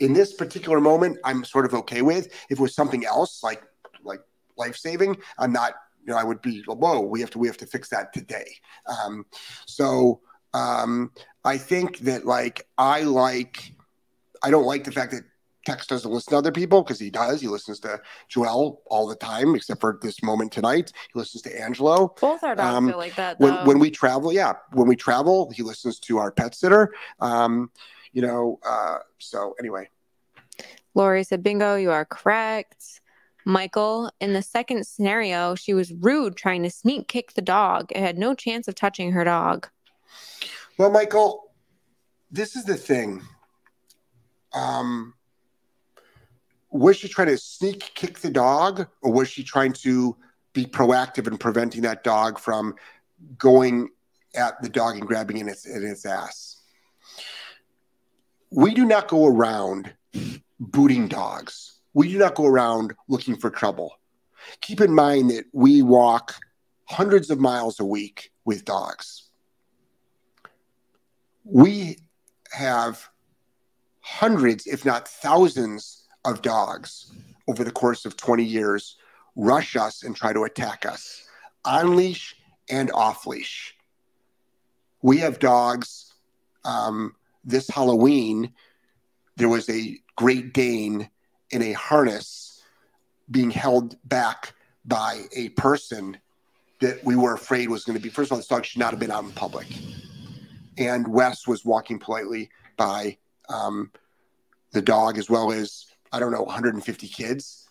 in 0.00 0.12
this 0.14 0.32
particular 0.32 0.80
moment, 0.80 1.18
I'm 1.24 1.44
sort 1.44 1.66
of 1.66 1.74
okay 1.74 2.02
with. 2.02 2.28
If 2.48 2.58
it 2.58 2.60
was 2.60 2.74
something 2.74 3.04
else, 3.04 3.42
like, 3.42 3.62
like 4.02 4.20
life 4.56 4.76
saving, 4.76 5.18
I'm 5.38 5.52
not 5.52 5.74
you 6.08 6.14
know, 6.14 6.18
I 6.18 6.24
would 6.24 6.40
be, 6.40 6.62
whoa, 6.66 7.00
we 7.02 7.20
have 7.20 7.28
to, 7.32 7.38
we 7.38 7.48
have 7.48 7.58
to 7.58 7.66
fix 7.66 7.90
that 7.90 8.14
today. 8.14 8.46
Um, 8.86 9.26
so 9.66 10.20
um, 10.54 11.12
I 11.44 11.58
think 11.58 11.98
that 11.98 12.24
like, 12.24 12.66
I 12.78 13.02
like, 13.02 13.74
I 14.42 14.50
don't 14.50 14.64
like 14.64 14.84
the 14.84 14.92
fact 14.92 15.12
that 15.12 15.24
Tex 15.66 15.86
doesn't 15.86 16.10
listen 16.10 16.30
to 16.30 16.38
other 16.38 16.50
people 16.50 16.82
because 16.82 16.98
he 16.98 17.10
does. 17.10 17.42
He 17.42 17.46
listens 17.46 17.78
to 17.80 18.00
Joelle 18.34 18.78
all 18.86 19.06
the 19.06 19.16
time, 19.16 19.54
except 19.54 19.82
for 19.82 19.98
this 20.00 20.22
moment 20.22 20.50
tonight. 20.50 20.92
He 21.12 21.18
listens 21.18 21.42
to 21.42 21.60
Angelo. 21.60 22.14
Both 22.18 22.42
our 22.42 22.54
dogs 22.54 22.74
Um, 22.74 22.88
feel 22.88 22.96
like 22.96 23.16
that. 23.16 23.38
When 23.38 23.52
when 23.66 23.78
we 23.78 23.90
travel, 23.90 24.32
yeah, 24.32 24.54
when 24.72 24.88
we 24.88 24.96
travel, 24.96 25.50
he 25.50 25.62
listens 25.62 25.98
to 26.00 26.16
our 26.16 26.32
pet 26.32 26.54
sitter. 26.54 26.94
Um, 27.20 27.70
you 28.14 28.22
know, 28.22 28.58
uh, 28.66 28.98
so 29.18 29.54
anyway, 29.58 29.90
Lori 30.94 31.22
said, 31.22 31.42
Bingo, 31.42 31.76
you 31.76 31.90
are 31.90 32.06
correct. 32.06 33.02
Michael, 33.44 34.10
in 34.20 34.32
the 34.32 34.42
second 34.42 34.86
scenario, 34.86 35.54
she 35.54 35.72
was 35.74 35.92
rude 35.92 36.36
trying 36.36 36.62
to 36.64 36.70
sneak 36.70 37.08
kick 37.08 37.32
the 37.32 37.42
dog. 37.42 37.90
It 37.90 38.00
had 38.00 38.18
no 38.18 38.34
chance 38.34 38.68
of 38.68 38.74
touching 38.74 39.12
her 39.12 39.24
dog. 39.24 39.68
Well, 40.76 40.90
Michael, 40.90 41.52
this 42.30 42.56
is 42.56 42.64
the 42.64 42.76
thing. 42.76 43.22
Um, 44.52 45.14
was 46.70 46.96
she 46.96 47.08
trying 47.08 47.28
to 47.28 47.38
sneak 47.38 47.92
kick 47.94 48.18
the 48.18 48.30
dog, 48.30 48.86
or 49.02 49.12
was 49.12 49.28
she 49.28 49.42
trying 49.42 49.72
to 49.74 50.16
be 50.52 50.66
proactive 50.66 51.26
in 51.26 51.38
preventing 51.38 51.82
that 51.82 52.04
dog 52.04 52.38
from 52.38 52.74
going 53.38 53.88
at 54.34 54.60
the 54.62 54.68
dog 54.68 54.96
and 54.96 55.06
grabbing 55.06 55.38
in 55.38 55.48
its 55.48 55.66
in 55.66 55.84
its 55.84 56.04
ass? 56.04 56.60
We 58.50 58.74
do 58.74 58.84
not 58.84 59.08
go 59.08 59.26
around 59.26 59.92
booting 60.60 61.08
dogs. 61.08 61.77
We 61.98 62.12
do 62.12 62.18
not 62.18 62.34
go 62.34 62.46
around 62.46 62.94
looking 63.08 63.36
for 63.36 63.50
trouble. 63.50 63.98
Keep 64.60 64.80
in 64.80 64.94
mind 64.94 65.30
that 65.30 65.44
we 65.52 65.82
walk 65.82 66.36
hundreds 66.86 67.28
of 67.30 67.38
miles 67.38 67.80
a 67.80 67.84
week 67.84 68.30
with 68.44 68.64
dogs 68.64 69.28
we 71.48 71.98
have 72.52 73.08
hundreds, 74.00 74.66
if 74.66 74.84
not 74.84 75.08
thousands, 75.08 76.04
of 76.24 76.42
dogs 76.42 77.12
over 77.46 77.64
the 77.64 77.70
course 77.70 78.04
of 78.04 78.16
20 78.16 78.44
years 78.44 78.96
rush 79.36 79.76
us 79.76 80.02
and 80.02 80.14
try 80.14 80.32
to 80.32 80.44
attack 80.44 80.84
us 80.84 81.24
on 81.64 81.96
leash 81.96 82.34
and 82.68 82.90
off 82.92 83.26
leash. 83.26 83.74
We 85.00 85.18
have 85.18 85.38
dogs. 85.38 86.12
Um, 86.64 87.14
this 87.44 87.68
Halloween, 87.68 88.52
there 89.36 89.48
was 89.48 89.70
a 89.70 89.96
Great 90.16 90.52
Dane 90.52 91.08
in 91.50 91.62
a 91.62 91.72
harness 91.72 92.62
being 93.30 93.50
held 93.50 93.96
back 94.04 94.54
by 94.84 95.22
a 95.34 95.50
person 95.50 96.16
that 96.80 97.04
we 97.04 97.16
were 97.16 97.34
afraid 97.34 97.68
was 97.68 97.84
going 97.84 97.96
to 97.96 98.02
be. 98.02 98.08
First 98.08 98.28
of 98.28 98.32
all, 98.32 98.38
this 98.38 98.46
dog 98.46 98.64
should 98.64 98.78
not 98.78 98.90
have 98.90 99.00
been 99.00 99.10
out 99.10 99.24
in 99.24 99.32
public 99.32 99.66
and 100.78 101.06
Wes 101.08 101.46
was 101.46 101.64
walking 101.64 101.98
politely 101.98 102.50
by 102.76 103.18
um, 103.48 103.90
the 104.72 104.80
dog, 104.80 105.18
as 105.18 105.28
well 105.28 105.52
as 105.52 105.86
I 106.12 106.20
don't 106.20 106.32
know, 106.32 106.42
150 106.42 107.08
kids 107.08 107.68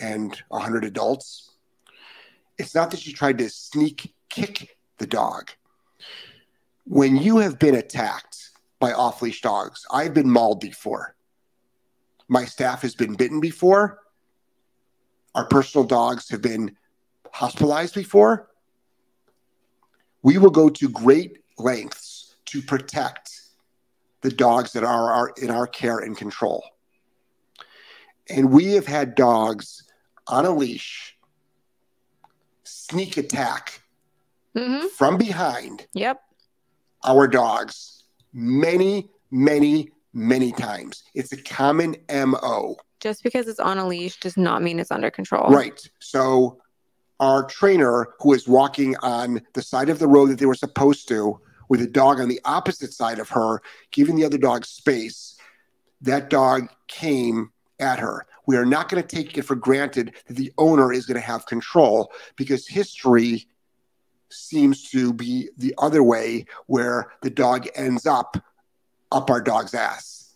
and 0.00 0.40
100 0.48 0.84
adults. 0.84 1.50
It's 2.56 2.74
not 2.74 2.90
that 2.92 3.00
she 3.00 3.12
tried 3.12 3.38
to 3.38 3.50
sneak 3.50 4.14
kick 4.30 4.76
the 4.98 5.06
dog. 5.06 5.50
When 6.86 7.16
you 7.16 7.38
have 7.38 7.58
been 7.58 7.74
attacked 7.74 8.50
by 8.78 8.92
off 8.92 9.20
leash 9.20 9.42
dogs, 9.42 9.84
I've 9.90 10.14
been 10.14 10.30
mauled 10.30 10.60
before. 10.60 11.14
My 12.28 12.44
staff 12.44 12.82
has 12.82 12.94
been 12.94 13.14
bitten 13.14 13.40
before. 13.40 14.00
Our 15.34 15.46
personal 15.46 15.86
dogs 15.86 16.30
have 16.30 16.42
been 16.42 16.76
hospitalized 17.32 17.94
before. 17.94 18.50
We 20.22 20.38
will 20.38 20.50
go 20.50 20.68
to 20.70 20.88
great 20.88 21.38
lengths 21.58 22.36
to 22.46 22.62
protect 22.62 23.30
the 24.22 24.30
dogs 24.30 24.72
that 24.72 24.84
are, 24.84 25.12
are 25.12 25.32
in 25.40 25.50
our 25.50 25.66
care 25.66 25.98
and 25.98 26.16
control. 26.16 26.64
And 28.30 28.50
we 28.50 28.72
have 28.72 28.86
had 28.86 29.14
dogs 29.14 29.82
on 30.26 30.46
a 30.46 30.50
leash 30.50 31.16
sneak 32.66 33.16
attack 33.18 33.80
hmm 34.56 34.86
from 34.96 35.18
behind 35.18 35.86
Yep. 35.94 36.20
our 37.04 37.26
dogs 37.28 38.04
many, 38.32 39.10
many, 39.30 39.90
many 40.14 40.52
times. 40.52 41.02
It's 41.14 41.32
a 41.32 41.42
common 41.42 41.96
MO. 42.10 42.76
Just 43.00 43.22
because 43.22 43.48
it's 43.48 43.60
on 43.60 43.78
a 43.78 43.86
leash 43.86 44.18
does 44.20 44.36
not 44.36 44.62
mean 44.62 44.78
it's 44.78 44.90
under 44.90 45.10
control. 45.10 45.50
Right. 45.50 45.86
So 45.98 46.62
our 47.20 47.44
trainer 47.44 48.08
who 48.20 48.30
was 48.30 48.48
walking 48.48 48.96
on 48.98 49.42
the 49.52 49.62
side 49.62 49.88
of 49.88 49.98
the 49.98 50.08
road 50.08 50.30
that 50.30 50.38
they 50.38 50.46
were 50.46 50.54
supposed 50.54 51.08
to 51.08 51.40
with 51.68 51.82
a 51.82 51.86
dog 51.86 52.20
on 52.20 52.28
the 52.28 52.40
opposite 52.44 52.92
side 52.92 53.18
of 53.18 53.28
her, 53.30 53.60
giving 53.90 54.16
the 54.16 54.24
other 54.24 54.38
dog 54.38 54.64
space, 54.64 55.36
that 56.00 56.30
dog 56.30 56.68
came 56.88 57.50
at 57.80 57.98
her. 57.98 58.26
We 58.46 58.56
are 58.56 58.66
not 58.66 58.88
going 58.88 59.02
to 59.02 59.16
take 59.16 59.36
it 59.38 59.42
for 59.42 59.56
granted 59.56 60.14
that 60.26 60.36
the 60.36 60.52
owner 60.58 60.92
is 60.92 61.06
going 61.06 61.20
to 61.20 61.26
have 61.26 61.46
control 61.46 62.12
because 62.36 62.68
history 62.68 63.46
seems 64.30 64.90
to 64.90 65.12
be 65.12 65.48
the 65.56 65.74
other 65.78 66.02
way 66.02 66.46
where 66.66 67.12
the 67.22 67.30
dog 67.30 67.68
ends 67.74 68.06
up 68.06 68.36
up 69.14 69.30
our 69.30 69.40
dog's 69.40 69.74
ass. 69.74 70.34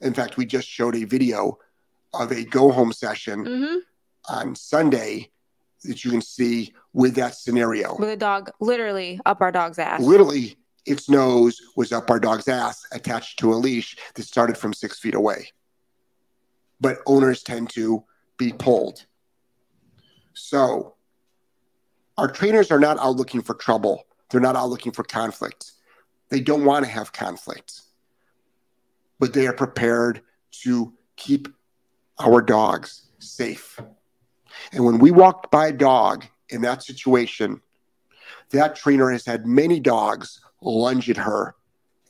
In 0.00 0.14
fact, 0.14 0.36
we 0.36 0.46
just 0.46 0.66
showed 0.66 0.96
a 0.96 1.04
video 1.04 1.58
of 2.14 2.32
a 2.32 2.44
go 2.44 2.72
home 2.72 2.92
session 2.92 3.44
hmm 3.46 3.76
on 4.28 4.56
Sunday 4.56 5.30
that 5.84 6.04
you 6.04 6.10
can 6.10 6.20
see 6.20 6.74
with 6.92 7.14
that 7.14 7.36
scenario. 7.36 7.96
With 7.96 8.08
a 8.08 8.16
dog 8.16 8.50
literally 8.58 9.20
up 9.24 9.40
our 9.40 9.52
dog's 9.52 9.78
ass. 9.78 10.00
Literally, 10.00 10.56
its 10.84 11.08
nose 11.08 11.60
was 11.76 11.92
up 11.92 12.10
our 12.10 12.18
dog's 12.18 12.48
ass 12.48 12.84
attached 12.90 13.38
to 13.38 13.52
a 13.52 13.54
leash 13.54 13.96
that 14.16 14.24
started 14.24 14.58
from 14.58 14.74
six 14.74 14.98
feet 14.98 15.14
away. 15.14 15.52
But 16.80 16.98
owners 17.06 17.44
tend 17.44 17.70
to 17.70 18.02
be 18.36 18.52
pulled. 18.52 19.06
So, 20.34 20.96
our 22.18 22.26
trainers 22.26 22.72
are 22.72 22.80
not 22.80 22.98
out 22.98 23.14
looking 23.14 23.42
for 23.42 23.54
trouble. 23.54 24.06
They're 24.30 24.40
not 24.40 24.56
out 24.56 24.70
looking 24.70 24.90
for 24.90 25.04
conflict. 25.04 25.70
They 26.30 26.40
don't 26.40 26.64
want 26.64 26.84
to 26.84 26.90
have 26.90 27.12
conflict, 27.12 27.82
but 29.18 29.32
they 29.32 29.46
are 29.46 29.52
prepared 29.52 30.22
to 30.62 30.92
keep 31.16 31.48
our 32.18 32.40
dogs 32.40 33.06
safe. 33.18 33.80
And 34.72 34.84
when 34.84 34.98
we 34.98 35.10
walked 35.10 35.50
by 35.50 35.68
a 35.68 35.72
dog 35.72 36.24
in 36.48 36.62
that 36.62 36.82
situation, 36.82 37.60
that 38.50 38.76
trainer 38.76 39.10
has 39.10 39.26
had 39.26 39.46
many 39.46 39.80
dogs 39.80 40.40
lunge 40.62 41.10
at 41.10 41.16
her 41.16 41.54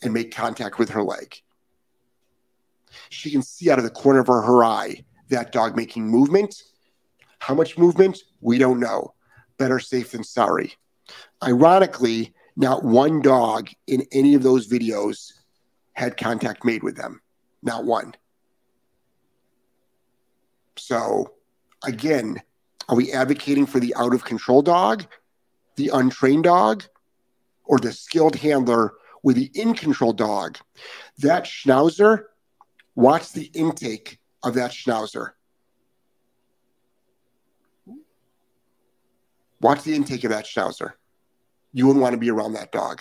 and 0.03 0.13
make 0.13 0.35
contact 0.35 0.79
with 0.79 0.91
her 0.91 1.03
leg. 1.03 1.37
She 3.09 3.31
can 3.31 3.43
see 3.43 3.71
out 3.71 3.79
of 3.79 3.85
the 3.85 3.91
corner 3.91 4.21
of 4.21 4.27
her, 4.27 4.43
her 4.43 4.65
eye 4.65 5.05
that 5.29 5.53
dog 5.53 5.77
making 5.77 6.07
movement. 6.07 6.63
How 7.39 7.55
much 7.55 7.79
movement? 7.79 8.19
We 8.41 8.59
don't 8.59 8.81
know. 8.81 9.15
Better 9.59 9.81
safe 9.81 10.13
than 10.13 10.25
sorry. 10.25 10.75
Ironically, 11.43 12.35
not 12.57 12.85
one 12.85 13.21
dog 13.21 13.69
in 13.87 14.07
any 14.13 14.35
of 14.35 14.43
those 14.43 14.69
videos 14.69 15.33
had 15.97 16.19
contact 16.19 16.65
made 16.65 16.83
with 16.83 16.97
them. 16.97 17.21
Not 17.63 17.85
one. 17.85 18.15
So, 20.77 21.33
again, 21.85 22.43
are 22.89 22.97
we 22.97 23.13
advocating 23.13 23.67
for 23.67 23.81
the 23.81 23.95
out 23.97 24.15
of 24.15 24.25
control 24.25 24.63
dog, 24.63 25.07
the 25.77 25.91
untrained 25.93 26.45
dog, 26.45 26.85
or 27.65 27.79
the 27.79 27.93
skilled 27.93 28.37
handler 28.37 28.93
with 29.23 29.37
the 29.37 29.51
in 29.55 29.75
control 29.75 30.13
dog? 30.13 30.59
That 31.19 31.45
schnauzer, 31.45 32.25
watch 32.95 33.33
the 33.33 33.51
intake 33.55 34.19
of 34.43 34.55
that 34.55 34.73
schnauzer. 34.73 35.31
Watch 39.63 39.83
the 39.83 39.95
intake 39.95 40.25
of 40.25 40.31
that 40.31 40.45
schnauzer. 40.45 40.93
You 41.73 41.87
wouldn't 41.87 42.03
want 42.03 42.13
to 42.13 42.19
be 42.19 42.31
around 42.31 42.53
that 42.53 42.71
dog. 42.71 43.01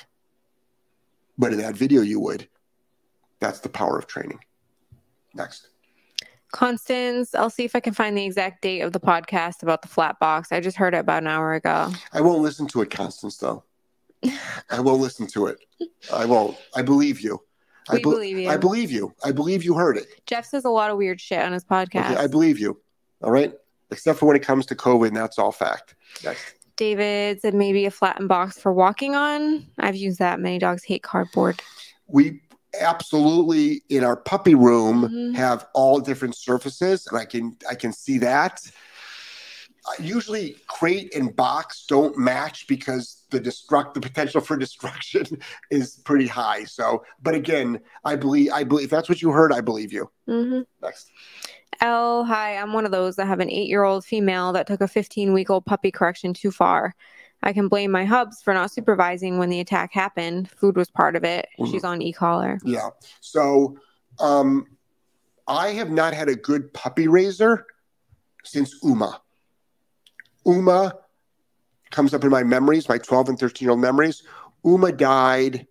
But 1.38 1.52
in 1.52 1.60
that 1.60 1.76
video, 1.76 2.02
you 2.02 2.22
would. 2.22 2.48
That's 3.46 3.60
the 3.60 3.70
power 3.70 4.00
of 4.00 4.08
training. 4.08 4.40
Next. 5.36 5.68
Constance, 6.52 7.36
I'll 7.36 7.52
see 7.52 7.64
if 7.64 7.76
I 7.76 7.80
can 7.80 7.94
find 7.94 8.18
the 8.18 8.26
exact 8.26 8.64
date 8.64 8.82
of 8.82 8.92
the 8.92 9.00
podcast 9.00 9.62
about 9.62 9.84
the 9.84 9.88
flat 9.88 10.20
box. 10.20 10.52
I 10.52 10.60
just 10.62 10.78
heard 10.78 10.96
it 10.96 10.98
about 10.98 11.22
an 11.22 11.28
hour 11.28 11.54
ago. 11.54 11.92
I 12.12 12.22
won't 12.22 12.42
listen 12.42 12.66
to 12.70 12.82
it, 12.82 12.90
Constance, 12.90 13.38
though. 13.38 13.64
I 14.72 14.80
won't 14.80 15.00
listen 15.00 15.28
to 15.28 15.46
it. 15.46 15.60
I 16.12 16.26
won't. 16.26 16.58
I 16.76 16.82
believe 16.82 17.22
you. 17.22 17.40
I 17.88 17.96
We 17.96 18.02
believe 18.02 18.40
you. 18.40 18.50
I 18.50 18.58
believe 18.58 18.90
you. 18.90 19.14
I 19.24 19.32
believe 19.32 19.64
you 19.64 19.76
heard 19.76 19.98
it. 19.98 20.08
Jeff 20.26 20.48
says 20.48 20.66
a 20.66 20.70
lot 20.70 20.90
of 20.90 20.98
weird 20.98 21.22
shit 21.22 21.44
on 21.44 21.52
his 21.52 21.64
podcast. 21.64 22.14
Okay, 22.14 22.16
I 22.16 22.26
believe 22.26 22.58
you. 22.58 22.82
All 23.22 23.32
right. 23.32 23.54
Except 23.92 24.18
for 24.18 24.26
when 24.26 24.36
it 24.36 24.42
comes 24.42 24.66
to 24.66 24.76
COVID, 24.76 25.10
and 25.10 25.16
that's 25.16 25.38
all 25.38 25.52
fact. 25.52 25.94
Next. 26.24 26.56
David 26.78 27.42
said 27.42 27.54
maybe 27.54 27.86
a 27.86 27.92
flattened 27.92 28.28
box 28.28 28.58
for 28.58 28.74
walking 28.74 29.14
on. 29.14 29.68
I've 29.78 29.96
used 29.96 30.18
that. 30.18 30.40
Many 30.40 30.58
dogs 30.58 30.84
hate 30.84 31.04
cardboard. 31.04 31.62
We 32.08 32.42
absolutely 32.80 33.84
in 33.90 34.04
our 34.04 34.16
puppy 34.16 34.56
room 34.56 35.10
Mhm. 35.10 35.36
have 35.36 35.68
all 35.74 36.00
different 36.00 36.36
surfaces, 36.36 37.08
and 37.08 37.18
I 37.18 37.26
can 37.26 37.58
I 37.70 37.76
can 37.76 37.94
see 37.94 38.18
that. 38.20 38.62
uh, 39.88 40.02
usually 40.02 40.56
crate 40.66 41.14
and 41.16 41.36
box 41.36 41.86
don't 41.88 42.18
match 42.18 42.66
because 42.68 43.22
the 43.30 43.40
destruct 43.40 43.94
the 43.94 44.02
potential 44.02 44.42
for 44.42 44.58
destruction 44.66 45.26
is 45.70 45.98
pretty 45.98 46.26
high. 46.26 46.64
So, 46.64 47.04
but 47.22 47.36
again, 47.36 47.80
I 48.04 48.16
believe 48.16 48.52
I 48.52 48.64
believe 48.64 48.86
if 48.86 48.90
that's 48.92 49.10
what 49.10 49.22
you 49.22 49.30
heard, 49.30 49.54
I 49.54 49.62
believe 49.62 49.94
you. 49.94 50.10
mm-hmm. 50.28 50.62
Next. 50.82 51.12
L, 51.82 52.24
hi, 52.24 52.58
I'm 52.58 52.74
one 52.74 52.86
of 52.86 52.92
those 52.92 53.16
that 53.18 53.28
have 53.28 53.42
an 53.42 53.50
eight 53.52 53.68
year 53.68 53.84
old 53.84 54.04
female 54.06 54.54
that 54.54 54.66
took 54.66 54.82
a 54.82 54.88
15 54.88 55.34
week 55.34 55.52
old 55.52 55.66
puppy 55.66 55.92
correction 55.92 56.34
too 56.34 56.50
far. 56.50 56.96
I 57.46 57.54
can 57.54 57.68
blame 57.68 57.92
my 57.92 58.06
hubs 58.06 58.42
for 58.42 58.54
not 58.54 58.72
supervising 58.72 59.38
when 59.38 59.50
the 59.50 59.60
attack 59.60 59.94
happened. 59.94 60.50
Food 60.50 60.76
was 60.76 60.90
part 60.90 61.16
of 61.16 61.24
it. 61.24 61.48
Mhm. 61.60 61.72
She's 61.72 61.84
on 61.84 62.02
e 62.02 62.12
collar. 62.12 62.58
Yeah. 62.64 62.90
So, 63.22 63.78
um, 64.20 64.66
I 65.48 65.70
have 65.70 65.92
not 65.92 66.14
had 66.16 66.28
a 66.28 66.36
good 66.36 66.74
puppy 66.74 67.08
raiser 67.08 67.68
since 68.44 68.74
Uma. 68.84 69.22
Uma 70.46 70.96
comes 71.92 72.16
up 72.16 72.24
in 72.24 72.32
my 72.32 72.44
memories, 72.44 72.90
my 72.90 72.98
12 72.98 73.30
and 73.30 73.40
13 73.40 73.66
year 73.68 73.72
old 73.72 73.80
memories. 73.80 74.24
Uma 74.64 74.92
died. 74.92 75.68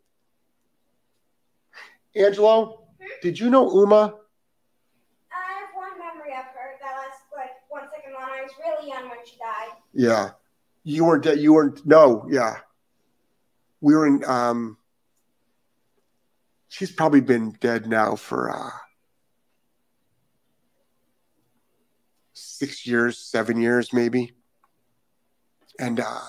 Angelo, 2.14 2.86
did 3.20 3.38
you 3.40 3.50
know 3.50 3.68
Uma? 3.68 4.14
I 5.32 5.52
have 5.58 5.74
one 5.74 5.98
memory 5.98 6.32
of 6.32 6.44
her 6.54 6.78
that 6.80 6.96
lasts 6.96 7.22
like 7.36 7.50
one 7.68 7.88
second 7.92 8.12
long. 8.14 8.30
I 8.30 8.42
was 8.42 8.52
really 8.64 8.88
young 8.88 9.10
when 9.10 9.18
she 9.26 9.36
died. 9.38 9.76
Yeah. 9.92 10.30
You 10.84 11.06
weren't. 11.06 11.24
You 11.24 11.54
weren't. 11.54 11.84
No. 11.86 12.26
Yeah. 12.30 12.58
We 13.80 13.94
were 13.94 14.06
in. 14.06 14.22
Um, 14.24 14.76
she's 16.68 16.92
probably 16.92 17.22
been 17.22 17.52
dead 17.60 17.86
now 17.86 18.16
for 18.16 18.50
uh, 18.50 18.70
six 22.34 22.86
years, 22.86 23.18
seven 23.18 23.60
years, 23.60 23.92
maybe. 23.92 24.34
And 25.78 26.00
uh, 26.00 26.20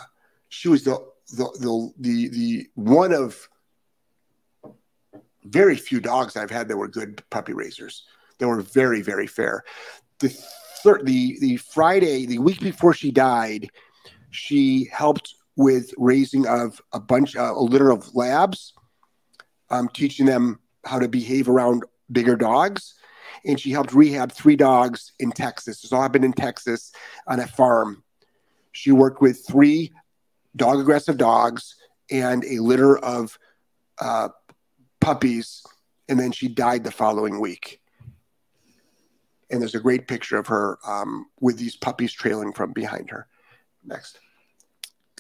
she 0.48 0.70
was 0.70 0.84
the 0.84 1.06
the 1.34 1.46
the 1.60 1.94
the 2.00 2.30
the 2.30 2.68
one 2.76 3.14
of 3.14 3.50
very 5.44 5.76
few 5.76 6.00
dogs 6.00 6.36
I've 6.38 6.50
had 6.50 6.70
that 6.70 6.78
were 6.78 6.88
good 6.88 7.24
puppy 7.30 7.54
raisers. 7.54 8.04
They 8.38 8.46
were 8.46 8.62
very 8.62 9.02
very 9.02 9.28
fair. 9.28 9.64
The 10.20 10.30
thir- 10.30 11.04
the 11.04 11.38
the 11.40 11.58
Friday, 11.58 12.26
the 12.26 12.40
week 12.40 12.62
before 12.62 12.94
she 12.94 13.12
died, 13.12 13.70
she 14.32 14.90
helped 14.92 15.36
with 15.56 15.94
raising 15.98 16.48
of 16.48 16.82
a 16.92 17.00
bunch 17.00 17.36
uh, 17.36 17.54
a 17.54 17.62
litter 17.62 17.90
of 17.90 18.14
labs 18.14 18.74
um, 19.70 19.90
teaching 19.90 20.26
them 20.26 20.60
how 20.86 21.00
to 21.00 21.08
behave 21.08 21.50
around 21.50 21.84
bigger 22.12 22.36
dogs. 22.36 22.96
And 23.46 23.60
she 23.60 23.72
helped 23.72 23.94
rehab 23.94 24.32
three 24.32 24.56
dogs 24.56 25.14
in 25.20 25.32
texas. 25.32 25.82
This 25.82 25.94
all 25.94 26.02
happened 26.02 26.26
in 26.26 26.34
texas 26.34 26.92
on 27.28 27.40
a 27.40 27.48
farm. 27.48 28.04
She 28.72 28.92
worked 28.92 29.22
with 29.22 29.46
three 29.48 29.92
dog 30.56 30.80
aggressive 30.80 31.18
dogs 31.18 31.76
and 32.12 32.44
a 32.46 32.60
litter 32.60 32.98
of 32.98 33.38
uh, 34.00 34.30
puppies. 35.00 35.64
And 36.10 36.20
then 36.20 36.32
she 36.32 36.48
died 36.48 36.84
the 36.84 36.92
following 36.92 37.40
week. 37.40 37.82
And 39.52 39.62
there's 39.62 39.76
a 39.76 39.80
great 39.80 40.08
picture 40.08 40.38
of 40.38 40.48
her 40.48 40.80
um, 40.88 41.28
with 41.40 41.58
these 41.58 41.76
puppies 41.76 42.14
trailing 42.14 42.52
from 42.52 42.74
behind 42.74 43.12
her 43.12 43.28
next 43.86 44.20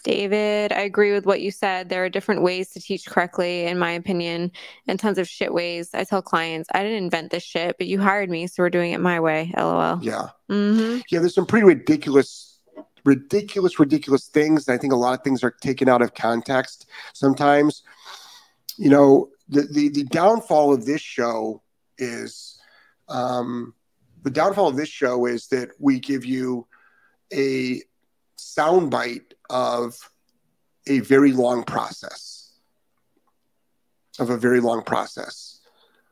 David, 0.06 0.72
I 0.72 0.82
agree 0.82 1.14
with 1.14 1.26
what 1.26 1.42
you 1.42 1.50
said. 1.50 1.90
There 1.90 2.06
are 2.06 2.10
different 2.10 2.44
ways 2.44 2.70
to 2.74 2.80
teach 2.80 3.08
correctly, 3.08 3.66
in 3.66 3.80
my 3.80 3.90
opinion, 3.94 4.52
and 4.88 5.00
tons 5.00 5.18
of 5.18 5.28
shit 5.28 5.52
ways. 5.52 5.90
I 5.96 6.04
tell 6.04 6.22
clients, 6.22 6.70
I 6.76 6.84
didn't 6.84 7.04
invent 7.04 7.32
this 7.32 7.42
shit, 7.42 7.76
but 7.80 7.88
you 7.88 8.00
hired 8.00 8.30
me, 8.30 8.46
so 8.46 8.62
we're 8.62 8.70
doing 8.70 8.92
it 8.92 9.00
my 9.00 9.20
way. 9.20 9.52
LOL. 9.58 10.00
yeah 10.04 10.28
hmm 10.48 11.00
yeah, 11.10 11.20
there's 11.20 11.34
some 11.34 11.48
pretty 11.48 11.66
ridiculous, 11.66 12.60
ridiculous, 13.04 13.80
ridiculous 13.80 14.28
things. 14.28 14.70
I 14.70 14.78
think 14.78 14.94
a 14.94 14.96
lot 14.96 15.18
of 15.18 15.24
things 15.24 15.44
are 15.44 15.50
taken 15.50 15.90
out 15.90 16.04
of 16.04 16.14
context 16.14 16.86
sometimes. 17.14 17.82
You 18.78 18.92
know, 18.92 19.30
the 19.50 19.64
the, 19.64 19.90
the 19.90 20.04
downfall 20.04 20.72
of 20.72 20.86
this 20.86 21.02
show 21.02 21.64
is 21.98 22.60
um, 23.10 23.74
the 24.22 24.30
downfall 24.30 24.68
of 24.68 24.76
this 24.76 24.90
show 24.90 25.26
is 25.26 25.48
that 25.48 25.70
we 25.80 26.00
give 26.00 26.26
you 26.26 26.68
a 27.34 27.82
soundbite 28.38 29.34
of 29.50 29.98
a 30.88 31.00
very 31.00 31.32
long 31.32 31.64
process 31.64 32.36
of 34.20 34.30
a 34.30 34.38
very 34.38 34.60
long 34.60 34.84
process. 34.84 35.60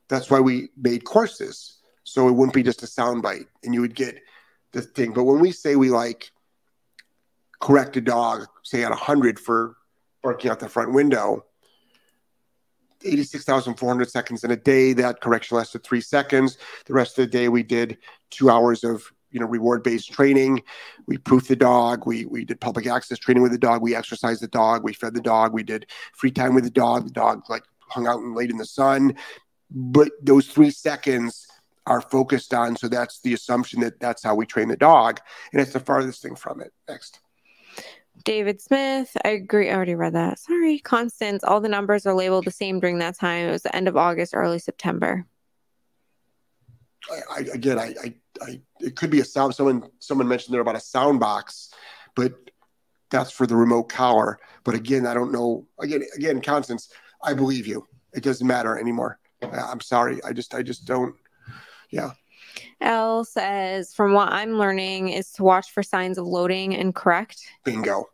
That's 0.10 0.30
why 0.30 0.40
we 0.40 0.70
made 0.78 1.04
courses. 1.04 1.78
So 2.04 2.28
it 2.28 2.34
wouldn't 2.34 2.54
be 2.54 2.64
just 2.64 2.84
a 2.84 2.86
soundbite 2.86 3.48
and 3.64 3.74
you 3.74 3.82
would 3.82 3.96
get 3.96 4.22
the 4.72 4.82
thing. 4.82 5.14
But 5.14 5.24
when 5.24 5.40
we 5.40 5.52
say 5.52 5.76
we 5.76 5.90
like 5.90 6.32
correct 7.62 7.96
a 7.98 8.02
dog, 8.02 8.46
say 8.64 8.84
at 8.84 8.90
100 8.90 9.40
for 9.40 9.78
barking 10.22 10.52
out 10.52 10.60
the 10.60 10.70
front 10.70 10.94
window, 10.94 11.46
86,400 13.06 14.10
seconds 14.10 14.44
in 14.44 14.52
a 14.52 14.56
day, 14.56 14.94
that 14.94 15.22
correction 15.22 15.58
lasted 15.58 15.84
three 15.84 16.02
seconds. 16.02 16.58
The 16.86 16.94
rest 16.94 17.20
of 17.20 17.26
the 17.26 17.32
day, 17.32 17.50
we 17.50 17.64
did 17.64 17.98
two 18.30 18.50
hours 18.50 18.86
of 18.86 19.04
you 19.34 19.40
know 19.40 19.48
reward 19.48 19.84
based 19.84 20.14
training. 20.14 20.64
We 21.08 21.18
proofed 21.18 21.50
the 21.50 21.56
dog. 21.56 22.06
We 22.06 22.26
we 22.26 22.46
did 22.46 22.62
public 22.62 22.88
access 22.88 23.18
training 23.18 23.44
with 23.44 23.52
the 23.52 23.58
dog. 23.58 23.82
We 23.82 23.96
exercised 23.96 24.42
the 24.42 24.48
dog. 24.48 24.84
We 24.84 24.94
fed 24.94 25.14
the 25.14 25.22
dog. 25.22 25.54
We 25.54 25.64
did 25.64 25.88
free 26.14 26.32
time 26.32 26.54
with 26.56 26.64
the 26.64 26.70
dog. 26.70 27.06
The 27.06 27.12
dog 27.12 27.44
like 27.50 27.64
hung 27.90 28.08
out 28.08 28.20
and 28.20 28.36
laid 28.36 28.52
in 28.52 28.58
the 28.58 28.66
sun. 28.66 29.16
But 29.70 30.12
those 30.22 30.48
three 30.48 30.72
seconds 30.72 31.48
are 31.86 32.02
focused 32.02 32.54
on. 32.54 32.78
So 32.78 32.88
that's 32.88 33.20
the 33.22 33.34
assumption 33.34 33.82
that 33.82 34.00
that's 34.00 34.24
how 34.24 34.36
we 34.36 34.46
train 34.46 34.70
the 34.70 34.78
dog, 34.78 35.20
and 35.52 35.62
it's 35.62 35.74
the 35.74 35.80
farthest 35.80 36.22
thing 36.22 36.36
from 36.36 36.62
it. 36.62 36.72
Next. 36.88 37.20
David 38.24 38.62
Smith, 38.62 39.18
I 39.26 39.30
agree. 39.30 39.70
I 39.70 39.76
already 39.76 39.96
read 39.96 40.14
that. 40.14 40.40
Sorry. 40.40 40.80
Constance, 40.80 41.44
all 41.44 41.60
the 41.60 41.68
numbers 41.68 42.06
are 42.06 42.14
labeled 42.14 42.46
the 42.46 42.52
same 42.52 42.80
during 42.80 43.00
that 43.00 43.18
time. 43.18 43.48
It 43.48 43.52
was 43.52 43.64
the 43.64 43.76
end 43.76 43.88
of 43.88 43.98
August, 43.98 44.34
early 44.36 44.60
September. 44.60 45.26
I, 47.12 47.20
I 47.30 47.40
again, 47.54 47.80
I, 47.80 47.96
I, 48.02 48.14
I, 48.42 48.62
it 48.80 48.96
could 48.96 49.10
be 49.10 49.20
a 49.20 49.26
sound. 49.26 49.56
Someone, 49.56 49.90
someone 50.00 50.28
mentioned 50.28 50.54
there 50.54 50.62
about 50.62 50.76
a 50.76 50.80
sound 50.80 51.20
box, 51.20 51.74
but 52.16 52.34
that's 53.10 53.32
for 53.32 53.46
the 53.46 53.56
remote 53.56 53.90
collar. 53.90 54.40
But 54.64 54.76
again, 54.76 55.06
I 55.06 55.14
don't 55.14 55.32
know. 55.32 55.68
Again, 55.80 56.04
again, 56.16 56.42
Constance, 56.42 56.90
I 57.24 57.34
believe 57.34 57.68
you. 57.68 57.88
It 58.14 58.24
doesn't 58.24 58.46
matter 58.48 58.78
anymore. 58.78 59.20
I'm 59.42 59.82
sorry. 59.82 60.24
I 60.24 60.34
just, 60.34 60.56
I 60.56 60.64
just 60.64 60.86
don't. 60.86 61.16
Yeah. 61.90 62.12
L 62.82 63.24
says, 63.26 63.94
from 63.94 64.14
what 64.14 64.30
I'm 64.30 64.58
learning, 64.58 65.10
is 65.10 65.32
to 65.34 65.44
watch 65.44 65.72
for 65.72 65.84
signs 65.84 66.18
of 66.18 66.26
loading 66.26 66.76
and 66.76 66.94
correct. 66.94 67.42
Bingo, 67.64 68.06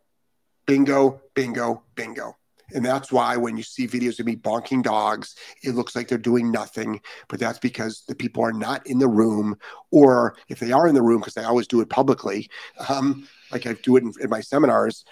bingo, 0.66 1.20
bingo, 1.34 1.82
bingo. 1.94 2.36
And 2.74 2.84
that's 2.84 3.10
why 3.12 3.36
when 3.36 3.56
you 3.56 3.62
see 3.62 3.86
videos 3.86 4.20
of 4.20 4.26
me 4.26 4.36
bonking 4.36 4.82
dogs, 4.82 5.34
it 5.62 5.74
looks 5.74 5.94
like 5.96 6.08
they're 6.08 6.18
doing 6.18 6.50
nothing. 6.50 7.00
But 7.28 7.40
that's 7.40 7.58
because 7.58 8.04
the 8.06 8.14
people 8.14 8.42
are 8.42 8.52
not 8.52 8.86
in 8.86 8.98
the 8.98 9.08
room, 9.08 9.56
or 9.90 10.36
if 10.48 10.60
they 10.60 10.72
are 10.72 10.86
in 10.86 10.94
the 10.94 11.02
room, 11.02 11.20
because 11.20 11.36
I 11.36 11.44
always 11.44 11.66
do 11.66 11.80
it 11.80 11.88
publicly, 11.88 12.48
um, 12.88 13.28
like 13.50 13.66
I 13.66 13.74
do 13.74 13.96
it 13.96 14.04
in, 14.04 14.12
in 14.20 14.30
my 14.30 14.40
seminars, 14.40 15.04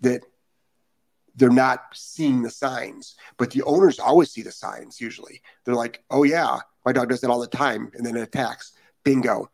that 0.00 0.22
they're 1.36 1.50
not 1.50 1.80
seeing 1.92 2.42
the 2.42 2.50
signs. 2.50 3.16
But 3.38 3.50
the 3.50 3.62
owners 3.62 3.98
always 3.98 4.30
see 4.30 4.42
the 4.42 4.52
signs. 4.52 5.00
Usually, 5.00 5.42
they're 5.64 5.74
like, 5.74 6.04
"Oh 6.10 6.22
yeah, 6.22 6.58
my 6.84 6.92
dog 6.92 7.08
does 7.08 7.20
that 7.20 7.30
all 7.30 7.40
the 7.40 7.46
time," 7.46 7.90
and 7.94 8.04
then 8.04 8.16
it 8.16 8.22
attacks. 8.22 8.72
Bingo, 9.04 9.50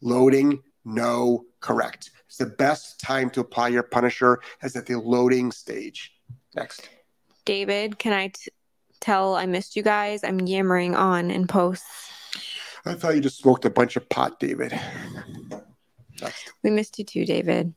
loading, 0.00 0.62
no, 0.84 1.44
correct. 1.60 2.10
It's 2.26 2.38
the 2.38 2.46
best 2.46 3.00
time 3.00 3.30
to 3.30 3.40
apply 3.40 3.68
your 3.68 3.82
punisher 3.82 4.40
is 4.62 4.76
at 4.76 4.86
the 4.86 4.98
loading 4.98 5.52
stage. 5.52 6.12
Next. 6.54 6.88
David, 7.44 7.98
can 7.98 8.12
I 8.12 8.28
t- 8.28 8.50
tell 9.00 9.34
I 9.34 9.46
missed 9.46 9.76
you 9.76 9.82
guys? 9.82 10.22
I'm 10.24 10.40
yammering 10.40 10.94
on 10.94 11.30
in 11.30 11.46
posts. 11.46 12.10
I 12.84 12.94
thought 12.94 13.14
you 13.14 13.20
just 13.20 13.38
smoked 13.38 13.64
a 13.64 13.70
bunch 13.70 13.96
of 13.96 14.08
pot, 14.08 14.40
David. 14.40 14.78
We 16.62 16.70
missed 16.70 16.98
you 16.98 17.04
too, 17.04 17.24
David. 17.24 17.74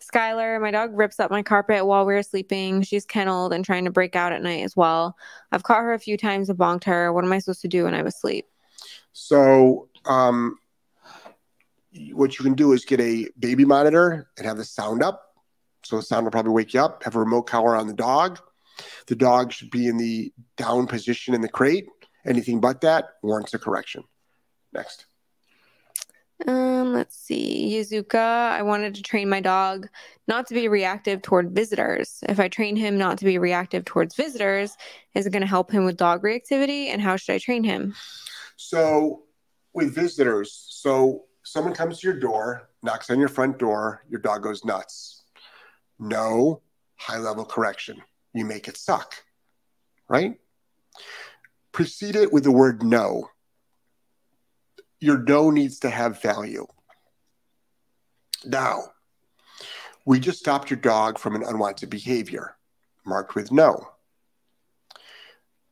Skylar, 0.00 0.60
my 0.60 0.70
dog 0.70 0.96
rips 0.96 1.20
up 1.20 1.30
my 1.30 1.42
carpet 1.42 1.86
while 1.86 2.04
we 2.04 2.14
are 2.14 2.22
sleeping. 2.22 2.82
She's 2.82 3.06
kenneled 3.06 3.52
and 3.52 3.64
trying 3.64 3.84
to 3.84 3.90
break 3.90 4.16
out 4.16 4.32
at 4.32 4.42
night 4.42 4.64
as 4.64 4.76
well. 4.76 5.16
I've 5.52 5.62
caught 5.62 5.82
her 5.82 5.92
a 5.92 5.98
few 5.98 6.16
times 6.16 6.48
and 6.48 6.58
bonked 6.58 6.84
her. 6.84 7.12
What 7.12 7.24
am 7.24 7.32
I 7.32 7.38
supposed 7.38 7.62
to 7.62 7.68
do 7.68 7.84
when 7.84 7.94
I'm 7.94 8.06
asleep? 8.06 8.46
So, 9.12 9.88
um, 10.04 10.56
what 12.12 12.38
you 12.38 12.44
can 12.44 12.54
do 12.54 12.72
is 12.72 12.84
get 12.84 13.00
a 13.00 13.28
baby 13.38 13.64
monitor 13.64 14.28
and 14.36 14.46
have 14.46 14.56
the 14.56 14.64
sound 14.64 15.02
up. 15.02 15.34
So 15.82 15.96
the 15.96 16.02
sound 16.02 16.24
will 16.24 16.30
probably 16.30 16.52
wake 16.52 16.74
you 16.74 16.80
up. 16.80 17.02
Have 17.04 17.16
a 17.16 17.18
remote 17.18 17.42
collar 17.42 17.76
on 17.76 17.86
the 17.86 17.92
dog. 17.92 18.38
The 19.06 19.16
dog 19.16 19.52
should 19.52 19.70
be 19.70 19.86
in 19.86 19.96
the 19.96 20.32
down 20.56 20.86
position 20.86 21.34
in 21.34 21.40
the 21.40 21.48
crate. 21.48 21.86
Anything 22.26 22.60
but 22.60 22.82
that 22.82 23.10
warrants 23.22 23.54
a 23.54 23.58
correction. 23.58 24.04
Next. 24.72 25.06
Um, 26.46 26.94
let's 26.94 27.16
see. 27.16 27.74
Yuzuka, 27.74 28.14
I 28.14 28.62
wanted 28.62 28.94
to 28.94 29.02
train 29.02 29.28
my 29.28 29.40
dog 29.40 29.88
not 30.26 30.46
to 30.46 30.54
be 30.54 30.68
reactive 30.68 31.20
toward 31.22 31.54
visitors. 31.54 32.20
If 32.28 32.40
I 32.40 32.48
train 32.48 32.76
him 32.76 32.96
not 32.96 33.18
to 33.18 33.24
be 33.24 33.38
reactive 33.38 33.84
towards 33.84 34.14
visitors, 34.14 34.76
is 35.14 35.26
it 35.26 35.30
going 35.30 35.42
to 35.42 35.48
help 35.48 35.70
him 35.70 35.84
with 35.84 35.96
dog 35.96 36.22
reactivity? 36.22 36.86
And 36.86 37.02
how 37.02 37.16
should 37.16 37.34
I 37.34 37.38
train 37.38 37.62
him? 37.62 37.94
So 38.56 39.24
with 39.74 39.94
visitors, 39.94 40.66
so 40.70 41.24
someone 41.42 41.74
comes 41.74 42.00
to 42.00 42.06
your 42.06 42.18
door, 42.18 42.70
knocks 42.82 43.10
on 43.10 43.18
your 43.18 43.28
front 43.28 43.58
door, 43.58 44.04
your 44.08 44.20
dog 44.20 44.42
goes 44.42 44.64
nuts. 44.64 45.24
No 45.98 46.62
high 46.96 47.18
level 47.18 47.44
correction. 47.44 48.00
You 48.32 48.44
make 48.44 48.68
it 48.68 48.76
suck, 48.76 49.14
right? 50.08 50.38
Precede 51.72 52.16
it 52.16 52.32
with 52.32 52.44
the 52.44 52.52
word 52.52 52.82
no. 52.82 53.30
Your 55.00 55.18
no 55.18 55.50
needs 55.50 55.80
to 55.80 55.90
have 55.90 56.22
value. 56.22 56.66
Now, 58.44 58.84
we 60.04 60.20
just 60.20 60.38
stopped 60.38 60.70
your 60.70 60.78
dog 60.78 61.18
from 61.18 61.34
an 61.34 61.42
unwanted 61.42 61.90
behavior, 61.90 62.56
marked 63.04 63.34
with 63.34 63.52
no. 63.52 63.88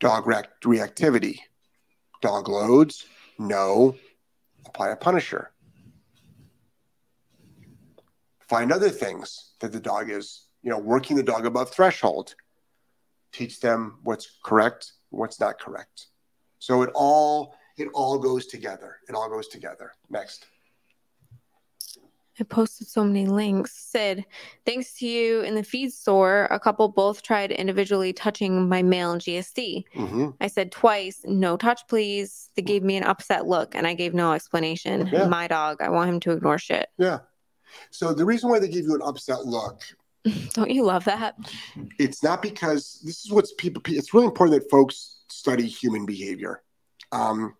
Dog 0.01 0.27
react- 0.27 0.63
reactivity. 0.65 1.41
Dog 2.21 2.49
loads, 2.49 3.07
no. 3.39 3.97
Apply 4.67 4.91
a 4.91 4.97
punisher. 4.97 5.51
Find 8.49 8.73
other 8.73 8.91
things 8.91 9.53
that 9.61 9.73
the 9.73 9.81
dog 9.81 10.11
is, 10.11 10.47
you 10.63 10.71
know, 10.71 10.79
working 10.79 11.17
the 11.17 11.23
dog 11.23 11.47
above 11.47 11.71
threshold. 11.71 12.35
Teach 13.33 13.61
them 13.61 13.99
what's 14.03 14.39
correct, 14.45 14.93
what's 15.11 15.41
not 15.41 15.59
correct. 15.61 16.07
So 16.59 16.83
it 16.83 16.91
all 16.95 17.55
it 17.77 17.89
all 17.95 18.19
goes 18.19 18.47
together. 18.47 18.97
It 19.09 19.15
all 19.15 19.29
goes 19.29 19.49
together. 19.49 19.93
Next. 20.11 20.47
I 22.41 22.45
posted 22.45 22.87
so 22.87 23.03
many 23.05 23.27
links. 23.27 23.73
Sid, 23.75 24.25
thanks 24.65 24.97
to 24.99 25.07
you 25.09 25.41
in 25.41 25.57
the 25.57 25.63
feed 25.65 25.93
store, 25.93 26.47
a 26.51 26.61
couple 26.61 26.89
both 26.89 27.23
tried 27.23 27.51
individually 27.51 28.13
touching 28.13 28.69
my 28.69 28.81
male 28.83 29.17
GSD. 29.17 29.85
hmm 29.93 30.31
I 30.41 30.47
said 30.47 30.71
twice, 30.71 31.23
no 31.25 31.57
touch, 31.57 31.83
please. 31.89 32.51
They 32.55 32.63
gave 32.63 32.85
me 32.85 32.97
an 32.97 33.03
upset 33.05 33.47
look 33.47 33.75
and 33.75 33.87
I 33.87 33.95
gave 33.95 34.15
no 34.15 34.33
explanation. 34.33 35.09
Yeah. 35.13 35.27
My 35.27 35.49
dog, 35.49 35.81
I 35.81 35.89
want 35.89 36.11
him 36.11 36.21
to 36.21 36.33
ignore 36.33 36.59
shit. 36.59 36.89
Yeah. 36.97 37.21
So 37.91 38.15
the 38.15 38.25
reason 38.25 38.51
why 38.51 38.61
they 38.61 38.69
give 38.69 38.85
you 38.85 38.95
an 38.95 39.03
upset 39.03 39.45
look 39.45 39.83
Don't 40.55 40.71
you 40.71 40.85
love 40.85 41.05
that? 41.05 41.37
it's 41.99 42.23
not 42.23 42.43
because 42.43 43.01
this 43.05 43.25
is 43.25 43.31
what's 43.31 43.53
people 43.55 43.83
it's 43.87 44.15
really 44.15 44.27
important 44.27 44.61
that 44.61 44.71
folks 44.71 45.21
study 45.29 45.67
human 45.67 46.07
behavior 46.07 46.63
um, 47.13 47.55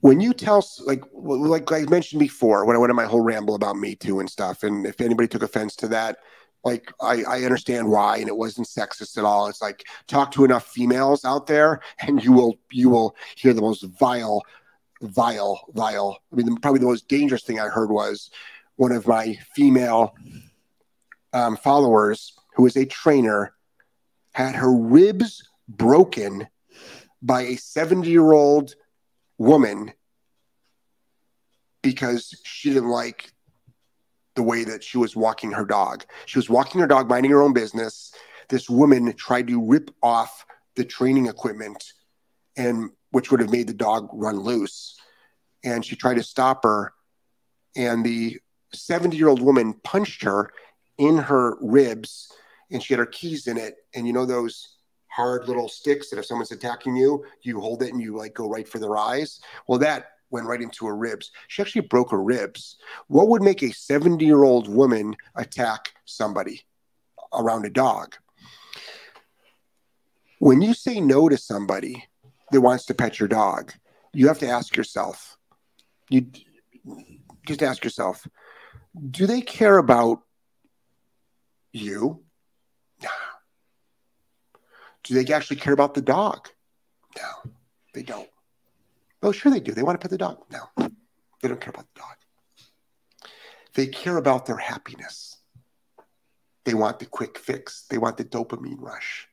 when 0.00 0.20
you 0.20 0.32
tell 0.32 0.66
like 0.84 1.02
like 1.14 1.72
i 1.72 1.82
mentioned 1.84 2.20
before 2.20 2.64
when 2.64 2.76
i 2.76 2.78
went 2.78 2.90
on 2.90 2.96
my 2.96 3.04
whole 3.04 3.20
ramble 3.20 3.54
about 3.54 3.76
me 3.76 3.94
too 3.94 4.20
and 4.20 4.30
stuff 4.30 4.62
and 4.62 4.86
if 4.86 5.00
anybody 5.00 5.28
took 5.28 5.42
offense 5.42 5.76
to 5.76 5.88
that 5.88 6.18
like 6.64 6.90
I, 7.00 7.22
I 7.24 7.42
understand 7.42 7.88
why 7.88 8.16
and 8.18 8.28
it 8.28 8.36
wasn't 8.36 8.66
sexist 8.66 9.18
at 9.18 9.24
all 9.24 9.48
it's 9.48 9.62
like 9.62 9.84
talk 10.06 10.30
to 10.32 10.44
enough 10.44 10.66
females 10.66 11.24
out 11.24 11.46
there 11.46 11.80
and 12.00 12.22
you 12.22 12.32
will 12.32 12.58
you 12.70 12.88
will 12.90 13.16
hear 13.36 13.52
the 13.52 13.60
most 13.60 13.82
vile 13.98 14.42
vile 15.04 15.60
vile 15.74 16.18
i 16.32 16.36
mean 16.36 16.56
probably 16.56 16.80
the 16.80 16.86
most 16.86 17.08
dangerous 17.08 17.42
thing 17.42 17.60
i 17.60 17.68
heard 17.68 17.90
was 17.90 18.30
one 18.76 18.92
of 18.92 19.06
my 19.06 19.38
female 19.54 20.14
um, 21.32 21.56
followers, 21.56 22.32
who 22.54 22.66
is 22.66 22.76
a 22.76 22.86
trainer, 22.86 23.52
had 24.32 24.54
her 24.54 24.72
ribs 24.72 25.48
broken 25.68 26.46
by 27.22 27.42
a 27.42 27.56
70 27.56 28.08
year 28.08 28.32
old 28.32 28.74
woman 29.38 29.92
because 31.82 32.40
she 32.44 32.70
didn't 32.70 32.88
like 32.88 33.32
the 34.36 34.42
way 34.42 34.64
that 34.64 34.82
she 34.82 34.98
was 34.98 35.14
walking 35.14 35.52
her 35.52 35.64
dog. 35.64 36.04
She 36.26 36.38
was 36.38 36.48
walking 36.48 36.80
her 36.80 36.86
dog, 36.86 37.08
minding 37.08 37.30
her 37.30 37.42
own 37.42 37.52
business. 37.52 38.12
This 38.48 38.68
woman 38.68 39.12
tried 39.14 39.48
to 39.48 39.64
rip 39.64 39.90
off 40.02 40.44
the 40.76 40.84
training 40.84 41.26
equipment 41.26 41.92
and 42.56 42.90
which 43.10 43.30
would 43.30 43.40
have 43.40 43.50
made 43.50 43.66
the 43.66 43.74
dog 43.74 44.08
run 44.12 44.38
loose. 44.40 44.96
And 45.62 45.84
she 45.84 45.96
tried 45.96 46.14
to 46.14 46.22
stop 46.22 46.64
her. 46.64 46.92
And 47.76 48.04
the 48.04 48.40
70 48.72 49.16
year 49.16 49.28
old 49.28 49.42
woman 49.42 49.74
punched 49.84 50.22
her 50.22 50.50
in 50.98 51.16
her 51.18 51.56
ribs 51.60 52.32
and 52.70 52.82
she 52.82 52.94
had 52.94 52.98
her 52.98 53.06
keys 53.06 53.46
in 53.46 53.56
it. 53.56 53.76
And 53.94 54.06
you 54.06 54.12
know 54.12 54.26
those 54.26 54.76
hard 55.08 55.46
little 55.46 55.68
sticks 55.68 56.10
that 56.10 56.18
if 56.18 56.26
someone's 56.26 56.50
attacking 56.50 56.96
you, 56.96 57.24
you 57.42 57.60
hold 57.60 57.82
it 57.82 57.92
and 57.92 58.02
you 58.02 58.16
like 58.16 58.34
go 58.34 58.48
right 58.48 58.68
for 58.68 58.78
their 58.78 58.96
eyes? 58.96 59.40
Well, 59.68 59.78
that 59.78 60.06
went 60.30 60.46
right 60.46 60.60
into 60.60 60.86
her 60.86 60.96
ribs. 60.96 61.30
She 61.46 61.62
actually 61.62 61.82
broke 61.82 62.10
her 62.10 62.22
ribs. 62.22 62.76
What 63.06 63.28
would 63.28 63.42
make 63.42 63.62
a 63.62 63.72
70 63.72 64.24
year 64.24 64.42
old 64.42 64.68
woman 64.68 65.16
attack 65.36 65.94
somebody 66.04 66.62
around 67.32 67.64
a 67.64 67.70
dog? 67.70 68.16
When 70.40 70.60
you 70.60 70.74
say 70.74 71.00
no 71.00 71.28
to 71.28 71.38
somebody 71.38 72.04
that 72.54 72.60
wants 72.60 72.86
to 72.86 72.94
pet 72.94 73.18
your 73.18 73.28
dog, 73.28 73.72
you 74.12 74.28
have 74.28 74.38
to 74.38 74.48
ask 74.48 74.76
yourself, 74.76 75.36
you 76.08 76.26
just 77.46 77.62
ask 77.62 77.82
yourself, 77.82 78.26
do 79.10 79.26
they 79.26 79.40
care 79.40 79.76
about 79.76 80.22
you? 81.72 82.22
No. 83.02 83.08
Do 85.02 85.14
they 85.14 85.32
actually 85.34 85.56
care 85.56 85.72
about 85.72 85.94
the 85.94 86.00
dog? 86.00 86.48
No, 87.16 87.52
they 87.92 88.02
don't. 88.02 88.28
Well, 89.20 89.32
sure 89.32 89.50
they 89.50 89.60
do. 89.60 89.72
They 89.72 89.82
want 89.82 90.00
to 90.00 90.04
pet 90.04 90.10
the 90.10 90.18
dog. 90.18 90.44
No, 90.50 90.88
they 91.42 91.48
don't 91.48 91.60
care 91.60 91.70
about 91.70 91.86
the 91.92 92.00
dog. 92.00 93.30
They 93.74 93.88
care 93.88 94.16
about 94.16 94.46
their 94.46 94.56
happiness. 94.56 95.38
They 96.64 96.74
want 96.74 97.00
the 97.00 97.06
quick 97.06 97.36
fix. 97.36 97.84
They 97.90 97.98
want 97.98 98.16
the 98.16 98.24
dopamine 98.24 98.80
rush. 98.80 99.28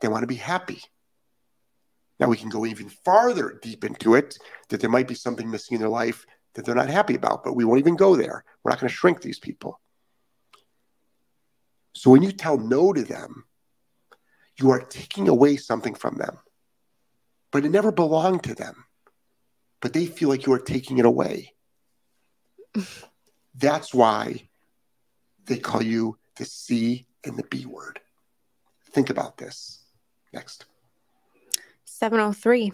They 0.00 0.08
want 0.08 0.24
to 0.24 0.26
be 0.26 0.34
happy. 0.34 0.82
Now 2.18 2.28
we 2.28 2.36
can 2.36 2.48
go 2.48 2.66
even 2.66 2.88
farther 2.88 3.58
deep 3.62 3.84
into 3.84 4.14
it 4.14 4.38
that 4.68 4.80
there 4.80 4.90
might 4.90 5.08
be 5.08 5.14
something 5.14 5.50
missing 5.50 5.76
in 5.76 5.80
their 5.80 5.90
life 5.90 6.26
that 6.54 6.64
they're 6.64 6.74
not 6.74 6.88
happy 6.88 7.14
about, 7.14 7.44
but 7.44 7.54
we 7.54 7.64
won't 7.64 7.78
even 7.78 7.96
go 7.96 8.16
there. 8.16 8.44
We're 8.62 8.72
not 8.72 8.80
going 8.80 8.88
to 8.88 8.94
shrink 8.94 9.20
these 9.20 9.38
people. 9.38 9.80
So 11.94 12.10
when 12.10 12.22
you 12.22 12.32
tell 12.32 12.58
no 12.58 12.92
to 12.92 13.02
them, 13.02 13.44
you 14.56 14.70
are 14.70 14.80
taking 14.80 15.28
away 15.28 15.56
something 15.56 15.94
from 15.94 16.16
them, 16.16 16.38
but 17.52 17.64
it 17.64 17.70
never 17.70 17.92
belonged 17.92 18.42
to 18.44 18.54
them. 18.54 18.84
But 19.80 19.92
they 19.92 20.06
feel 20.06 20.28
like 20.28 20.46
you 20.46 20.52
are 20.52 20.58
taking 20.58 20.98
it 20.98 21.04
away. 21.04 21.54
That's 23.54 23.94
why 23.94 24.48
they 25.46 25.58
call 25.58 25.82
you 25.82 26.18
the 26.36 26.44
C 26.44 27.06
and 27.24 27.36
the 27.36 27.44
B 27.44 27.66
word. 27.66 28.00
Think 28.90 29.10
about 29.10 29.36
this. 29.36 29.84
Next, 30.32 30.66
703. 31.98 32.72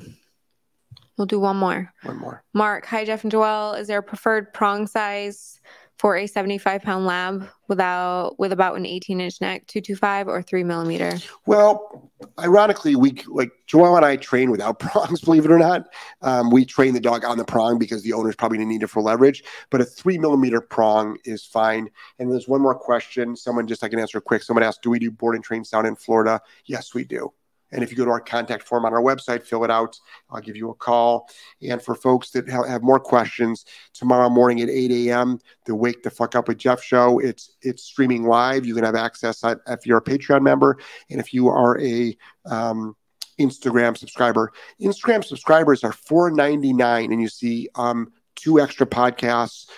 We'll 1.16 1.26
do 1.26 1.40
one 1.40 1.56
more. 1.56 1.92
one 2.02 2.18
more. 2.18 2.44
Mark, 2.52 2.84
hi 2.86 3.04
Jeff 3.04 3.24
and 3.24 3.32
Joelle. 3.32 3.78
Is 3.78 3.86
there 3.86 3.98
a 3.98 4.02
preferred 4.02 4.52
prong 4.52 4.86
size 4.86 5.60
for 5.96 6.16
a 6.16 6.26
75 6.26 6.82
pound 6.82 7.06
lab 7.06 7.48
without 7.68 8.38
with 8.38 8.52
about 8.52 8.76
an 8.76 8.84
18 8.84 9.20
inch 9.20 9.40
neck, 9.40 9.66
225 9.68 10.28
or 10.28 10.42
three 10.42 10.64
millimeter? 10.64 11.16
Well, 11.46 12.10
ironically, 12.38 12.96
we 12.96 13.22
like 13.28 13.52
Joelle 13.66 13.96
and 13.96 14.04
I 14.04 14.16
train 14.16 14.50
without 14.50 14.78
prongs, 14.80 15.20
believe 15.20 15.44
it 15.44 15.52
or 15.52 15.58
not. 15.58 15.86
Um, 16.20 16.50
we 16.50 16.64
train 16.64 16.92
the 16.92 17.00
dog 17.00 17.24
on 17.24 17.38
the 17.38 17.44
prong 17.44 17.78
because 17.78 18.02
the 18.02 18.12
owners 18.12 18.36
probably 18.36 18.58
going 18.58 18.68
to 18.68 18.72
need 18.74 18.82
it 18.82 18.88
for 18.88 19.00
leverage, 19.00 19.44
but 19.70 19.80
a 19.80 19.84
three 19.84 20.18
millimeter 20.18 20.60
prong 20.60 21.16
is 21.24 21.44
fine. 21.44 21.88
And 22.18 22.30
there's 22.30 22.48
one 22.48 22.60
more 22.60 22.74
question. 22.74 23.36
Someone 23.36 23.68
just 23.68 23.84
I 23.84 23.88
can 23.88 24.00
answer 24.00 24.20
quick. 24.20 24.42
Someone 24.42 24.64
asked, 24.64 24.82
Do 24.82 24.90
we 24.90 24.98
do 24.98 25.10
board 25.10 25.36
and 25.36 25.44
train 25.44 25.64
sound 25.64 25.86
in 25.86 25.96
Florida? 25.96 26.42
Yes, 26.66 26.92
we 26.92 27.04
do. 27.04 27.32
And 27.74 27.82
if 27.82 27.90
you 27.90 27.96
go 27.96 28.04
to 28.04 28.10
our 28.10 28.20
contact 28.20 28.66
form 28.66 28.84
on 28.84 28.94
our 28.94 29.02
website, 29.02 29.42
fill 29.42 29.64
it 29.64 29.70
out. 29.70 29.98
I'll 30.30 30.40
give 30.40 30.56
you 30.56 30.70
a 30.70 30.74
call. 30.74 31.28
And 31.60 31.82
for 31.82 31.94
folks 31.94 32.30
that 32.30 32.48
ha- 32.48 32.62
have 32.62 32.82
more 32.82 33.00
questions, 33.00 33.64
tomorrow 33.92 34.30
morning 34.30 34.62
at 34.62 34.70
8 34.70 34.90
a.m., 34.90 35.40
the 35.66 35.74
Wake 35.74 36.02
the 36.02 36.10
Fuck 36.10 36.36
Up 36.36 36.48
with 36.48 36.58
Jeff 36.58 36.82
show. 36.82 37.18
It's 37.18 37.50
it's 37.60 37.82
streaming 37.82 38.24
live. 38.24 38.64
You 38.64 38.74
can 38.74 38.84
have 38.84 38.94
access 38.94 39.42
at, 39.44 39.58
if 39.66 39.86
you're 39.86 39.98
a 39.98 40.02
Patreon 40.02 40.42
member, 40.42 40.78
and 41.10 41.20
if 41.20 41.34
you 41.34 41.48
are 41.48 41.80
a 41.80 42.16
um, 42.46 42.96
Instagram 43.38 43.96
subscriber. 43.96 44.52
Instagram 44.80 45.24
subscribers 45.24 45.84
are 45.84 45.92
$4.99, 45.92 47.12
and 47.12 47.20
you 47.20 47.28
see 47.28 47.68
um, 47.74 48.12
two 48.36 48.60
extra 48.60 48.86
podcasts. 48.86 49.68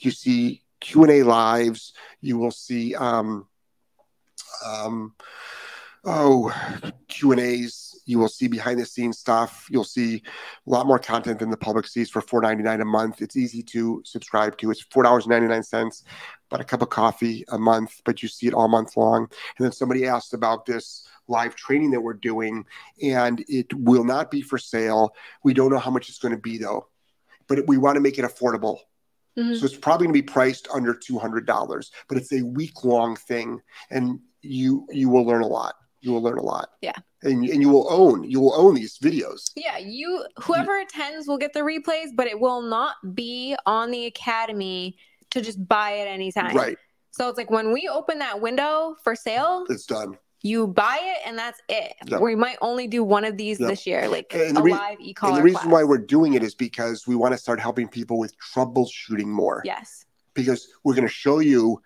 You 0.00 0.10
see 0.10 0.62
Q 0.80 1.04
and 1.04 1.12
A 1.12 1.22
lives. 1.22 1.92
You 2.20 2.38
will 2.38 2.50
see 2.50 2.94
um, 2.94 3.46
um, 4.64 5.14
oh 6.04 6.52
Q 7.08 7.32
and 7.32 7.40
A's. 7.40 7.90
You 8.06 8.18
will 8.18 8.28
see 8.28 8.48
behind 8.48 8.78
the 8.78 8.84
scenes 8.84 9.18
stuff. 9.18 9.66
You'll 9.70 9.84
see 9.84 10.22
a 10.66 10.70
lot 10.70 10.86
more 10.86 10.98
content 10.98 11.38
than 11.38 11.50
the 11.50 11.56
public 11.56 11.86
sees 11.86 12.10
for 12.10 12.20
$4.99 12.20 12.82
a 12.82 12.84
month. 12.84 13.22
It's 13.22 13.36
easy 13.36 13.62
to 13.62 14.02
subscribe 14.04 14.58
to. 14.58 14.70
It's 14.70 14.84
$4.99, 14.84 16.02
but 16.50 16.60
a 16.60 16.64
cup 16.64 16.82
of 16.82 16.90
coffee 16.90 17.44
a 17.48 17.58
month, 17.58 18.02
but 18.04 18.22
you 18.22 18.28
see 18.28 18.46
it 18.46 18.52
all 18.52 18.68
month 18.68 18.96
long. 18.96 19.22
And 19.22 19.64
then 19.64 19.72
somebody 19.72 20.06
asked 20.06 20.34
about 20.34 20.66
this 20.66 21.06
live 21.28 21.54
training 21.54 21.92
that 21.92 22.00
we're 22.00 22.12
doing, 22.12 22.66
and 23.02 23.42
it 23.48 23.72
will 23.72 24.04
not 24.04 24.30
be 24.30 24.42
for 24.42 24.58
sale. 24.58 25.14
We 25.42 25.54
don't 25.54 25.70
know 25.70 25.78
how 25.78 25.90
much 25.90 26.10
it's 26.10 26.18
going 26.18 26.34
to 26.34 26.40
be 26.40 26.58
though, 26.58 26.88
but 27.48 27.66
we 27.66 27.78
want 27.78 27.96
to 27.96 28.02
make 28.02 28.18
it 28.18 28.24
affordable. 28.26 28.80
Mhm. 29.38 29.58
So 29.58 29.64
it's 29.64 29.76
probably 29.76 30.06
going 30.06 30.14
to 30.14 30.22
be 30.22 30.32
priced 30.32 30.68
under 30.72 30.94
two 30.94 31.18
hundred 31.18 31.46
dollars, 31.46 31.90
but 32.08 32.18
it's 32.18 32.32
a 32.32 32.42
week 32.42 32.84
long 32.84 33.16
thing, 33.16 33.62
and 33.90 34.20
you 34.42 34.86
you 34.90 35.08
will 35.08 35.24
learn 35.24 35.42
a 35.42 35.46
lot. 35.46 35.74
You 36.04 36.12
will 36.12 36.22
learn 36.22 36.36
a 36.38 36.42
lot. 36.42 36.68
Yeah. 36.82 36.92
and, 37.22 37.42
and 37.48 37.62
you 37.62 37.70
will 37.70 37.90
own 37.90 38.24
you 38.24 38.38
will 38.38 38.52
own 38.54 38.74
these 38.74 38.98
videos. 38.98 39.50
Yeah, 39.56 39.78
you 39.78 40.24
whoever 40.42 40.78
attends 40.78 41.26
will 41.26 41.38
get 41.38 41.54
the 41.54 41.60
replays, 41.60 42.08
but 42.14 42.26
it 42.26 42.38
will 42.38 42.60
not 42.60 42.96
be 43.14 43.56
on 43.64 43.90
the 43.90 44.04
academy 44.06 44.98
to 45.30 45.40
just 45.40 45.66
buy 45.66 45.92
it 45.92 46.06
anytime. 46.06 46.54
Right, 46.54 46.76
So 47.10 47.28
it's 47.30 47.38
like 47.38 47.50
when 47.50 47.72
we 47.72 47.88
open 47.88 48.18
that 48.18 48.40
window 48.40 48.96
for 49.02 49.16
sale, 49.16 49.64
it's 49.70 49.86
done. 49.86 50.18
you 50.42 50.66
buy 50.66 50.98
it 51.00 51.26
and 51.26 51.38
that's 51.38 51.60
it. 51.70 51.94
Yep. 52.06 52.20
We 52.20 52.34
might 52.36 52.58
only 52.60 52.86
do 52.86 53.02
one 53.02 53.24
of 53.24 53.38
these 53.38 53.58
Yep. 53.58 53.70
this 53.70 53.86
year, 53.86 54.06
like 54.08 54.34
And 54.34 54.58
a 54.58 54.62
rea- 54.62 54.72
live 54.72 54.98
And 54.98 55.06
e-collar 55.08 55.36
the 55.36 55.42
reason 55.42 55.60
class. 55.62 55.72
why 55.72 55.84
we're 55.84 55.96
doing 56.16 56.34
it 56.34 56.42
is 56.42 56.54
because 56.54 57.06
we 57.06 57.14
want 57.16 57.32
to 57.32 57.38
start 57.38 57.58
helping 57.58 57.88
people 57.88 58.18
with 58.18 58.34
troubleshooting 58.52 59.26
more. 59.42 59.62
yes. 59.64 60.04
Because 60.34 60.68
we're 60.84 60.94
going 60.94 61.06
to 61.08 61.12
show 61.24 61.38
you 61.38 61.80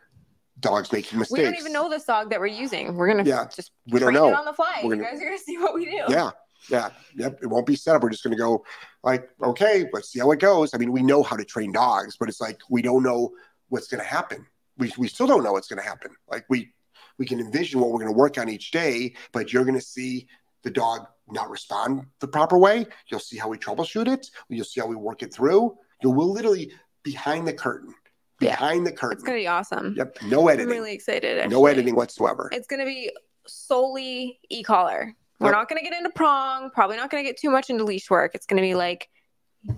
dogs 0.61 0.93
making 0.93 1.19
mistakes. 1.19 1.39
We 1.39 1.45
don't 1.45 1.57
even 1.59 1.73
know 1.73 1.89
this 1.89 2.05
dog 2.05 2.31
that 2.31 2.41
we're 2.41 2.47
using. 2.47 2.97
We're 2.97 3.09
gonna 3.09 3.25
Yeah, 3.25 3.47
just 3.55 3.73
We 3.91 4.01
don't 4.01 4.13
know. 4.15 4.35
on 4.35 4.45
the 4.45 4.53
fly. 4.53 4.81
We're 4.85 4.95
you 4.95 5.03
gonna- 5.03 5.13
guys 5.15 5.21
are 5.23 5.27
gonna 5.27 5.39
see 5.45 5.59
what 5.59 5.75
we 5.75 5.85
do. 5.85 6.03
Yeah. 6.09 6.31
Yeah. 6.69 6.91
Yep. 7.15 7.39
It 7.43 7.47
won't 7.47 7.67
be 7.67 7.77
set 7.77 7.95
up. 7.97 8.03
We're 8.03 8.11
just 8.11 8.25
going 8.25 8.37
to 8.37 8.43
go 8.43 8.65
like, 9.05 9.31
okay, 9.43 9.89
let's 9.93 10.11
see 10.11 10.19
how 10.19 10.31
it 10.33 10.41
goes. 10.41 10.75
I 10.75 10.79
mean, 10.79 10.91
we 10.91 11.03
know 11.03 11.23
how 11.23 11.37
to 11.37 11.45
train 11.45 11.71
dogs, 11.73 12.17
but 12.19 12.29
it's 12.29 12.41
like 12.41 12.59
we 12.69 12.83
don't 12.83 13.05
know 13.05 13.31
what's 13.69 13.87
going 13.87 14.03
to 14.03 14.07
happen. 14.07 14.45
We, 14.77 14.93
we 14.99 15.07
still 15.09 15.29
don't 15.29 15.45
know 15.45 15.53
what's 15.53 15.69
going 15.69 15.81
to 15.81 15.89
happen. 15.89 16.11
Like 16.29 16.45
we 16.51 16.75
we 17.17 17.27
can 17.27 17.39
envision 17.41 17.81
what 17.81 17.91
we're 17.91 18.01
going 18.01 18.13
to 18.13 18.19
work 18.19 18.39
on 18.39 18.49
each 18.49 18.71
day, 18.73 19.15
but 19.33 19.53
you're 19.53 19.65
going 19.65 19.79
to 19.79 19.81
see 19.81 20.27
the 20.65 20.71
dog 20.71 21.07
not 21.31 21.49
respond 21.49 22.07
the 22.21 22.29
proper 22.29 22.59
way. 22.59 22.87
You'll 23.07 23.21
see 23.21 23.39
how 23.39 23.49
we 23.49 23.57
troubleshoot 23.57 24.09
it. 24.09 24.29
You'll 24.49 24.65
see 24.65 24.81
how 24.81 24.87
we 24.89 24.97
work 24.97 25.23
it 25.23 25.33
through. 25.33 25.77
You 26.03 26.11
will 26.11 26.33
literally 26.33 26.73
behind 27.05 27.47
the 27.47 27.53
curtain, 27.53 27.95
Yeah. 28.41 28.51
behind 28.57 28.86
the 28.86 28.93
curtain. 28.93 29.16
It's 29.18 29.24
gonna 29.24 29.39
be 29.39 29.47
awesome. 29.49 29.95
Yep. 29.97 30.18
No 30.26 30.49
editing. 30.49 30.66
I'm 30.66 30.72
really 30.78 30.93
excited. 30.93 31.51
no 31.51 31.66
editing 31.66 31.95
whatsoever. 31.97 32.49
It's 32.53 32.66
gonna 32.66 32.84
be 32.84 33.11
solely 33.47 34.39
e-collar. 34.49 35.14
We're 35.41 35.47
Yep. 35.49 35.55
not 35.55 35.68
gonna 35.68 35.82
get 35.82 35.93
into 35.93 36.11
prong. 36.11 36.70
Probably 36.70 36.97
not 36.97 37.11
gonna 37.11 37.22
get 37.22 37.36
too 37.36 37.51
much 37.51 37.70
into 37.70 37.84
leash 37.84 38.11
work. 38.11 38.34
It's 38.34 38.47
gonna 38.47 38.62
be 38.62 38.74
like 38.74 39.09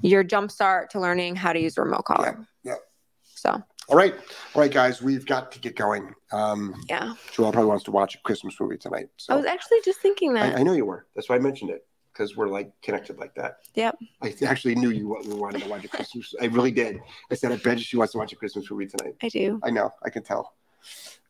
your 0.03 0.23
jump 0.23 0.51
start 0.51 0.91
to 0.91 1.01
learning 1.01 1.37
how 1.37 1.53
to 1.53 1.59
use 1.61 1.77
a 1.79 1.83
remote 1.83 2.05
collar. 2.05 2.47
Yeah, 2.63 2.73
yeah. 2.73 2.77
So 3.35 3.63
All 3.89 3.97
right. 3.97 4.15
All 4.55 4.61
right, 4.63 4.71
guys, 4.71 5.03
we've 5.03 5.27
got 5.27 5.51
to 5.53 5.59
get 5.59 5.75
going. 5.75 6.15
Um, 6.31 6.81
yeah, 6.89 7.15
Joelle 7.33 7.53
probably 7.53 7.65
wants 7.65 7.85
to 7.85 7.91
watch 7.91 8.15
a 8.15 8.19
Christmas 8.19 8.55
movie 8.61 8.77
tonight. 8.77 9.09
So 9.17 9.33
I 9.33 9.37
was 9.37 9.47
actually 9.47 9.79
just 9.85 10.01
thinking 10.01 10.35
that. 10.35 10.55
I, 10.57 10.61
I 10.61 10.63
know 10.63 10.75
you 10.75 10.85
were. 10.85 11.07
That's 11.17 11.29
why 11.29 11.37
I 11.37 11.39
mentioned 11.41 11.71
it 11.71 11.85
because 12.21 12.37
we're 12.37 12.49
like 12.49 12.71
connected 12.83 13.19
like 13.19 13.35
that. 13.35 13.61
Yep. 13.75 13.97
I 14.23 14.35
actually 14.45 14.75
knew 14.75 14.91
you 14.91 15.09
wa- 15.09 15.23
wanted 15.25 15.63
to 15.63 15.69
watch 15.71 15.87
a 15.87 15.89
Christmas. 15.89 16.35
I 16.39 16.47
really 16.47 16.71
did. 16.71 17.01
I 17.31 17.35
said, 17.35 17.51
I 17.51 17.57
bet 17.57 17.79
you 17.79 17.83
she 17.85 17.97
wants 17.97 18.13
to 18.13 18.19
watch 18.19 18.31
a 18.35 18.37
Christmas 18.37 18.71
movie 18.71 18.87
tonight. 18.87 19.15
I 19.23 19.29
do. 19.31 19.59
I 19.63 19.71
know. 19.71 19.91
I 20.05 20.11
can 20.11 20.23
tell. 20.23 20.53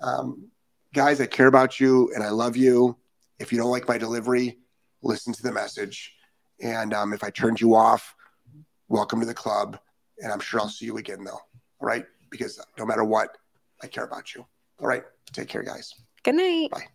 Um, 0.01 0.49
guys, 0.93 1.21
I 1.21 1.27
care 1.27 1.47
about 1.47 1.79
you 1.79 2.11
and 2.13 2.25
I 2.25 2.31
love 2.31 2.57
you. 2.57 2.97
If 3.39 3.53
you 3.53 3.59
don't 3.59 3.71
like 3.71 3.87
my 3.87 3.99
delivery, 3.99 4.59
listen 5.01 5.33
to 5.33 5.43
the 5.45 5.53
message. 5.53 6.13
And 6.61 6.93
um, 6.93 7.13
if 7.13 7.23
I 7.23 7.31
turned 7.31 7.61
you 7.61 7.77
off, 7.77 8.17
welcome 8.89 9.21
to 9.21 9.27
the 9.27 9.35
club. 9.35 9.79
And 10.19 10.33
I'm 10.33 10.41
sure 10.41 10.59
I'll 10.59 10.69
see 10.69 10.87
you 10.87 10.97
again, 10.97 11.23
though. 11.23 11.31
All 11.31 11.87
right. 11.87 12.05
Because 12.31 12.61
no 12.77 12.85
matter 12.85 13.05
what, 13.05 13.39
I 13.81 13.87
care 13.87 14.05
about 14.05 14.35
you. 14.35 14.45
All 14.81 14.89
right. 14.89 15.05
Take 15.33 15.47
care, 15.47 15.63
guys. 15.63 15.95
Good 16.25 16.35
night. 16.35 16.71
Bye. 16.73 16.87